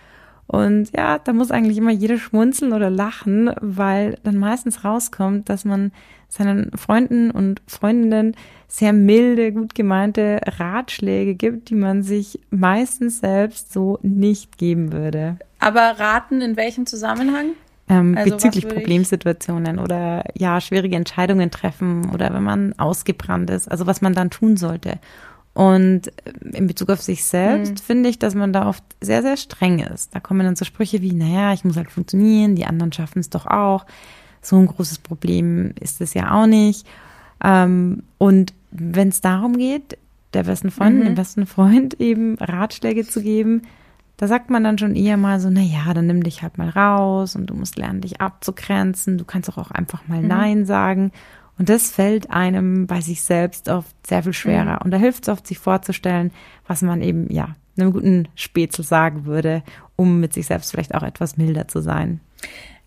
Und 0.45 0.91
ja, 0.95 1.19
da 1.19 1.33
muss 1.33 1.51
eigentlich 1.51 1.77
immer 1.77 1.91
jeder 1.91 2.17
schmunzeln 2.17 2.71
oder 2.71 2.89
lachen, 2.89 3.51
weil 3.59 4.17
dann 4.23 4.37
meistens 4.37 4.85
rauskommt, 4.85 5.49
dass 5.49 5.65
man 5.65 5.91
seinen 6.29 6.71
Freunden 6.75 7.31
und 7.31 7.61
Freundinnen 7.67 8.35
sehr 8.67 8.93
milde, 8.93 9.51
gut 9.51 9.75
gemeinte 9.75 10.39
Ratschläge 10.45 11.35
gibt, 11.35 11.69
die 11.69 11.75
man 11.75 12.01
sich 12.01 12.39
meistens 12.49 13.19
selbst 13.19 13.73
so 13.73 13.99
nicht 14.01 14.57
geben 14.57 14.93
würde. 14.93 15.37
Aber 15.59 15.81
raten 15.99 16.41
in 16.41 16.55
welchem 16.55 16.85
Zusammenhang? 16.85 17.51
Ähm, 17.89 18.17
also 18.17 18.31
bezüglich 18.31 18.67
Problemsituationen 18.67 19.79
oder 19.79 20.25
ja, 20.35 20.59
schwierige 20.59 20.95
Entscheidungen 20.95 21.51
treffen 21.51 22.09
oder 22.13 22.33
wenn 22.33 22.43
man 22.43 22.73
ausgebrannt 22.77 23.49
ist, 23.49 23.69
also 23.69 23.87
was 23.87 24.01
man 24.01 24.13
dann 24.13 24.29
tun 24.29 24.57
sollte. 24.57 24.99
Und 25.53 26.11
in 26.53 26.67
Bezug 26.67 26.89
auf 26.91 27.01
sich 27.01 27.23
selbst 27.23 27.71
mhm. 27.71 27.77
finde 27.77 28.09
ich, 28.09 28.19
dass 28.19 28.35
man 28.35 28.53
da 28.53 28.67
oft 28.67 28.83
sehr, 29.01 29.23
sehr 29.23 29.37
streng 29.37 29.79
ist. 29.79 30.13
Da 30.13 30.19
kommen 30.19 30.45
dann 30.45 30.55
so 30.55 30.65
Sprüche 30.65 31.01
wie, 31.01 31.13
naja, 31.13 31.51
ich 31.51 31.63
muss 31.63 31.77
halt 31.77 31.89
funktionieren, 31.89 32.55
die 32.55 32.65
anderen 32.65 32.93
schaffen 32.93 33.19
es 33.19 33.31
doch 33.31 33.47
auch. 33.47 33.87
So 34.41 34.57
ein 34.57 34.67
großes 34.67 34.99
Problem 34.99 35.73
ist 35.79 35.99
es 35.99 36.13
ja 36.13 36.31
auch 36.31 36.45
nicht. 36.45 36.85
Ähm, 37.43 38.03
und 38.19 38.53
wenn 38.69 39.09
es 39.09 39.21
darum 39.21 39.57
geht, 39.57 39.97
der 40.33 40.43
besten 40.43 40.69
Freundin, 40.69 40.99
mhm. 40.99 41.05
dem 41.05 41.15
besten 41.15 41.45
Freund 41.47 41.93
eben 41.99 42.35
Ratschläge 42.35 43.07
zu 43.07 43.23
geben, 43.23 43.63
da 44.17 44.27
sagt 44.27 44.49
man 44.49 44.63
dann 44.63 44.79
schon 44.79 44.95
eher 44.95 45.15
mal 45.15 45.39
so, 45.39 45.49
na 45.49 45.61
ja, 45.61 45.93
dann 45.93 46.07
nimm 46.07 46.23
dich 46.23 46.41
halt 46.41 46.57
mal 46.57 46.69
raus 46.69 47.35
und 47.35 47.47
du 47.47 47.53
musst 47.53 47.77
lernen, 47.77 48.01
dich 48.01 48.19
abzugrenzen. 48.19 49.17
Du 49.17 49.25
kannst 49.25 49.47
auch, 49.49 49.57
auch 49.59 49.71
einfach 49.71 50.07
mal 50.07 50.21
mhm. 50.21 50.27
Nein 50.27 50.65
sagen. 50.65 51.11
Und 51.59 51.69
das 51.69 51.91
fällt 51.91 52.29
einem 52.31 52.87
bei 52.87 53.01
sich 53.01 53.21
selbst 53.21 53.69
oft 53.69 53.95
sehr 54.05 54.23
viel 54.23 54.33
schwerer. 54.33 54.73
Mhm. 54.73 54.81
Und 54.85 54.91
da 54.91 54.97
hilft 54.97 55.23
es 55.23 55.29
oft, 55.29 55.45
sich 55.45 55.59
vorzustellen, 55.59 56.31
was 56.67 56.81
man 56.81 57.01
eben, 57.01 57.31
ja, 57.31 57.55
einem 57.77 57.93
guten 57.93 58.27
Spätzl 58.35 58.83
sagen 58.83 59.25
würde, 59.25 59.63
um 59.95 60.19
mit 60.19 60.33
sich 60.33 60.47
selbst 60.47 60.71
vielleicht 60.71 60.95
auch 60.95 61.03
etwas 61.03 61.37
milder 61.37 61.67
zu 61.67 61.81
sein. 61.81 62.19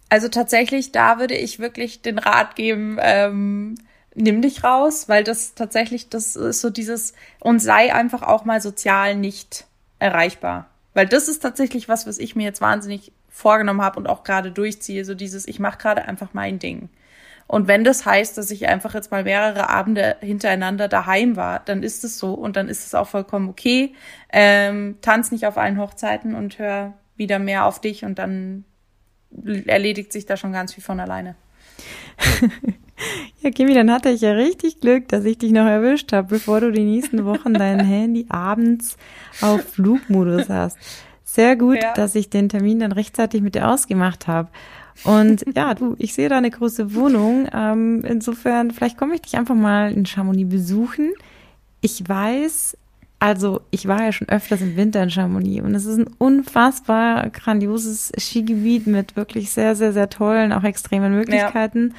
Also 0.09 0.29
tatsächlich, 0.29 0.91
da 0.91 1.21
würde 1.21 1.37
ich 1.37 1.61
wirklich 1.61 2.03
den 2.03 2.19
Rat 2.19 2.57
geben, 2.57 2.99
ähm, 3.01 3.77
nimm 4.17 4.43
dich 4.43 4.65
raus, 4.65 5.09
weil 5.09 5.23
das 5.23 5.55
tatsächlich, 5.55 6.09
das 6.09 6.35
ist 6.35 6.61
so 6.61 6.71
dieses, 6.71 7.15
und 7.39 7.61
sei 7.61 7.95
einfach 7.95 8.23
auch 8.23 8.45
mal 8.45 8.61
sozial 8.61 9.15
nicht 9.15 9.67
erreichbar. 10.01 10.70
Weil 10.95 11.07
das 11.07 11.29
ist 11.29 11.41
tatsächlich 11.41 11.89
was, 11.89 12.07
was 12.07 12.19
ich 12.19 12.37
mir 12.37 12.45
jetzt 12.45 12.61
wahnsinnig 12.61 13.13
vorgenommen 13.29 13.83
habe 13.83 13.99
und 13.99 14.09
auch 14.09 14.25
gerade 14.25 14.51
durchziehe, 14.51 15.05
so 15.05 15.15
dieses, 15.15 15.47
ich 15.47 15.61
mache 15.61 15.79
gerade 15.79 16.03
einfach 16.07 16.31
mein 16.33 16.59
Ding. 16.59 16.89
Und 17.47 17.67
wenn 17.67 17.83
das 17.83 18.07
heißt, 18.07 18.39
dass 18.39 18.51
ich 18.53 18.69
einfach 18.69 18.95
jetzt 18.95 19.11
mal 19.11 19.25
mehrere 19.25 19.71
Abende 19.71 20.17
hintereinander 20.21 20.87
daheim 20.87 21.35
war, 21.35 21.61
dann 21.61 21.83
ist 21.83 22.05
es 22.05 22.17
so 22.17 22.35
und 22.35 22.57
dann 22.57 22.69
ist 22.69 22.87
es 22.87 22.95
auch 22.95 23.09
vollkommen 23.09 23.49
okay. 23.49 23.95
Ähm, 24.33 24.99
tanz 25.01 25.33
nicht 25.33 25.47
auf 25.47 25.59
allen 25.59 25.79
Hochzeiten 25.79 26.37
und 26.37 26.61
hör 26.61 26.95
wieder 27.17 27.41
mehr 27.41 27.65
auf 27.65 27.81
dich 27.81 28.05
und 28.05 28.21
dann 28.21 28.65
erledigt 29.67 30.13
sich 30.13 30.27
da 30.27 30.37
schon 30.37 30.53
ganz 30.53 30.75
viel 30.75 30.85
von 30.85 31.01
alleine. 31.01 31.35
Ja, 33.41 33.51
Kimi, 33.51 33.75
dann 33.75 33.91
hatte 33.91 34.11
ich 34.11 34.21
ja 34.21 34.33
richtig 34.33 34.81
Glück, 34.81 35.09
dass 35.09 35.25
ich 35.25 35.39
dich 35.39 35.53
noch 35.53 35.67
erwischt 35.67 36.13
habe, 36.13 36.29
bevor 36.29 36.61
du 36.61 36.73
die 36.73 36.85
nächsten 36.85 37.25
Wochen 37.25 37.55
dein 37.55 37.81
Handy 37.81 38.27
abends 38.29 38.97
auf 39.41 39.63
Flugmodus 39.63 40.49
hast. 40.49 40.79
Sehr 41.25 41.57
gut, 41.57 41.79
ja. 41.83 41.95
dass 41.95 42.15
ich 42.15 42.29
den 42.29 42.49
Termin 42.49 42.81
dann 42.81 42.93
rechtzeitig 42.93 43.41
mit 43.41 43.55
dir 43.55 43.69
ausgemacht 43.69 44.27
habe. 44.27 44.49
Und 45.05 45.45
ja, 45.55 45.75
du, 45.75 45.95
ich 45.99 46.13
sehe 46.13 46.29
da 46.29 46.37
eine 46.37 46.51
große 46.51 46.95
Wohnung. 46.95 47.49
Ähm, 47.53 48.05
insofern, 48.05 48.71
vielleicht 48.71 48.99
komme 48.99 49.15
ich 49.15 49.23
dich 49.23 49.37
einfach 49.37 49.55
mal 49.55 49.93
in 49.93 50.05
Chamonix 50.05 50.51
besuchen. 50.51 51.13
Ich 51.81 52.07
weiß, 52.07 52.77
also 53.21 53.61
ich 53.71 53.87
war 53.87 54.03
ja 54.03 54.13
schon 54.13 54.29
öfters 54.29 54.61
im 54.61 54.77
Winter 54.77 55.03
in 55.03 55.11
Chamonix 55.11 55.63
und 55.65 55.75
es 55.75 55.85
ist 55.85 55.99
ein 55.99 56.11
unfassbar 56.19 57.31
grandioses 57.31 58.13
Skigebiet 58.19 58.87
mit 58.87 59.15
wirklich 59.15 59.51
sehr, 59.51 59.77
sehr, 59.77 59.93
sehr 59.93 60.11
tollen, 60.11 60.53
auch 60.53 60.65
extremen 60.65 61.15
Möglichkeiten. 61.15 61.89
Ja. 61.91 61.95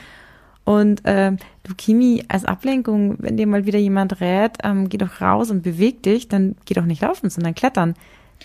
Und 0.72 1.04
äh, 1.06 1.34
du 1.64 1.76
Kimi, 1.76 2.24
als 2.30 2.46
Ablenkung, 2.46 3.18
wenn 3.20 3.36
dir 3.36 3.46
mal 3.46 3.66
wieder 3.66 3.78
jemand 3.78 4.22
rät, 4.22 4.54
ähm, 4.64 4.88
geh 4.88 4.98
doch 4.98 5.20
raus 5.20 5.52
und 5.52 5.64
beweg 5.64 6.02
dich, 6.02 6.30
dann 6.30 6.56
geh 6.64 6.74
doch 6.74 6.86
nicht 6.86 7.02
laufen, 7.02 7.30
sondern 7.30 7.56
klettern. 7.56 7.94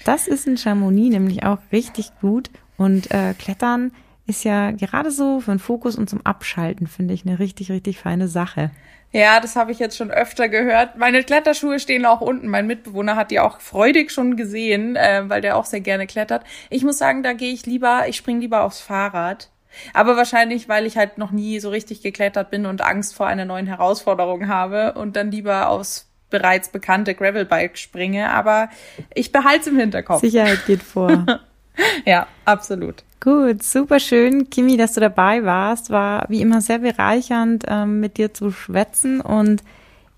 Das 0.05 0.27
ist 0.27 0.45
in 0.49 0.57
Chamonix 0.57 1.13
nämlich 1.13 1.45
auch 1.45 1.59
richtig 1.71 2.11
gut. 2.21 2.51
Und 2.77 3.13
äh, 3.13 3.33
Klettern 3.39 3.93
ist 4.27 4.43
ja 4.43 4.73
gerade 4.73 5.13
so 5.13 5.39
für 5.39 5.53
den 5.53 5.61
Fokus 5.61 5.95
und 5.95 6.11
zum 6.11 6.27
Abschalten, 6.27 6.89
finde 6.89 7.15
ich, 7.15 7.25
eine 7.25 7.39
richtig, 7.39 7.71
richtig 7.71 8.01
feine 8.01 8.27
Sache. 8.27 8.73
Ja, 9.13 9.39
das 9.39 9.55
habe 9.55 9.71
ich 9.71 9.79
jetzt 9.79 9.97
schon 9.97 10.11
öfter 10.11 10.49
gehört. 10.49 10.99
Meine 10.99 11.23
Kletterschuhe 11.23 11.79
stehen 11.79 12.05
auch 12.07 12.21
unten. 12.21 12.49
Mein 12.49 12.67
Mitbewohner 12.67 13.15
hat 13.15 13.31
die 13.31 13.39
auch 13.39 13.61
freudig 13.61 14.11
schon 14.11 14.37
gesehen, 14.37 14.97
äh, 14.97 15.23
weil 15.29 15.43
der 15.43 15.57
auch 15.57 15.65
sehr 15.65 15.81
gerne 15.81 16.09
klettert. 16.09 16.43
Ich 16.71 16.83
muss 16.83 16.99
sagen, 16.99 17.23
da 17.23 17.35
gehe 17.35 17.53
ich 17.53 17.67
lieber, 17.67 18.09
ich 18.09 18.17
spring 18.17 18.41
lieber 18.41 18.65
aufs 18.65 18.81
Fahrrad. 18.81 19.49
Aber 19.93 20.17
wahrscheinlich, 20.17 20.69
weil 20.69 20.87
ich 20.87 20.97
halt 20.97 21.19
noch 21.19 21.31
nie 21.31 21.61
so 21.61 21.71
richtig 21.71 22.03
geklettert 22.03 22.51
bin 22.51 22.67
und 22.67 22.83
Angst 22.83 23.15
vor 23.15 23.27
einer 23.27 23.45
neuen 23.45 23.67
Herausforderung 23.67 24.49
habe 24.49 24.95
und 24.95 25.17
dann 25.17 25.31
lieber 25.31 25.69
aufs 25.69 26.09
bereits 26.31 26.69
bekannte 26.69 27.15
Gravelbike 27.15 27.79
springe. 27.79 28.31
Aber 28.31 28.69
ich 29.15 29.33
behalte 29.33 29.61
es 29.61 29.67
im 29.69 29.79
Hinterkopf. 29.79 30.21
Sicherheit 30.21 30.67
geht 30.67 30.83
vor. 30.83 31.27
ja, 32.05 32.27
absolut. 32.45 33.05
Gut, 33.21 33.63
super 33.63 33.99
schön, 33.99 34.51
Kimi, 34.51 34.77
dass 34.77 34.95
du 34.95 35.01
dabei 35.01 35.45
warst. 35.45 35.91
War 35.91 36.27
wie 36.29 36.41
immer 36.41 36.61
sehr 36.61 36.81
bereichernd, 36.81 37.65
ähm, 37.67 38.01
mit 38.01 38.19
dir 38.19 38.35
zu 38.35 38.51
schwätzen 38.51 39.21
und 39.21 39.63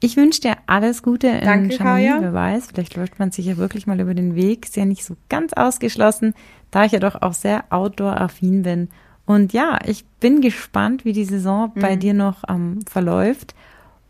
ich 0.00 0.16
wünsche 0.16 0.40
dir 0.40 0.56
alles 0.66 1.02
Gute 1.02 1.26
in 1.26 1.44
Danke, 1.44 1.76
Chamonix. 1.76 2.16
Wer 2.20 2.32
weiß, 2.32 2.66
vielleicht 2.66 2.96
läuft 2.96 3.18
man 3.18 3.32
sich 3.32 3.46
ja 3.46 3.56
wirklich 3.56 3.86
mal 3.86 3.98
über 3.98 4.14
den 4.14 4.36
Weg. 4.36 4.64
Ist 4.64 4.76
ja 4.76 4.84
nicht 4.84 5.04
so 5.04 5.16
ganz 5.28 5.52
ausgeschlossen, 5.52 6.34
da 6.70 6.84
ich 6.84 6.92
ja 6.92 7.00
doch 7.00 7.20
auch 7.20 7.32
sehr 7.32 7.64
outdoor-affin 7.70 8.62
bin. 8.62 8.88
Und 9.28 9.52
ja, 9.52 9.78
ich 9.84 10.06
bin 10.20 10.40
gespannt, 10.40 11.04
wie 11.04 11.12
die 11.12 11.26
Saison 11.26 11.70
mhm. 11.74 11.80
bei 11.80 11.96
dir 11.96 12.14
noch 12.14 12.44
ähm, 12.48 12.80
verläuft 12.88 13.54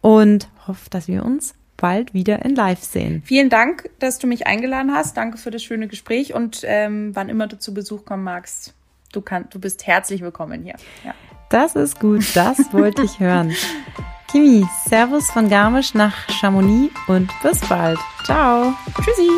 und 0.00 0.48
hoffe, 0.68 0.88
dass 0.90 1.08
wir 1.08 1.24
uns 1.24 1.54
bald 1.76 2.14
wieder 2.14 2.44
in 2.44 2.54
Live 2.54 2.84
sehen. 2.84 3.22
Vielen 3.24 3.50
Dank, 3.50 3.90
dass 3.98 4.20
du 4.20 4.28
mich 4.28 4.46
eingeladen 4.46 4.94
hast. 4.94 5.16
Danke 5.16 5.36
für 5.36 5.50
das 5.50 5.64
schöne 5.64 5.88
Gespräch 5.88 6.34
und 6.34 6.60
ähm, 6.62 7.16
wann 7.16 7.28
immer 7.28 7.48
du 7.48 7.58
zu 7.58 7.74
Besuch 7.74 8.04
kommen 8.04 8.22
magst, 8.22 8.74
du, 9.10 9.20
kann, 9.20 9.46
du 9.50 9.58
bist 9.58 9.88
herzlich 9.88 10.20
willkommen 10.20 10.62
hier. 10.62 10.76
Ja. 11.04 11.14
Das 11.50 11.74
ist 11.74 11.98
gut, 11.98 12.24
das 12.36 12.72
wollte 12.72 13.02
ich 13.02 13.18
hören. 13.18 13.52
Kimi, 14.30 14.64
Servus 14.86 15.28
von 15.32 15.48
Garmisch 15.48 15.94
nach 15.94 16.28
Chamonix 16.28 16.94
und 17.08 17.28
bis 17.42 17.58
bald. 17.68 17.98
Ciao. 18.24 18.72
Tschüssi. 19.02 19.30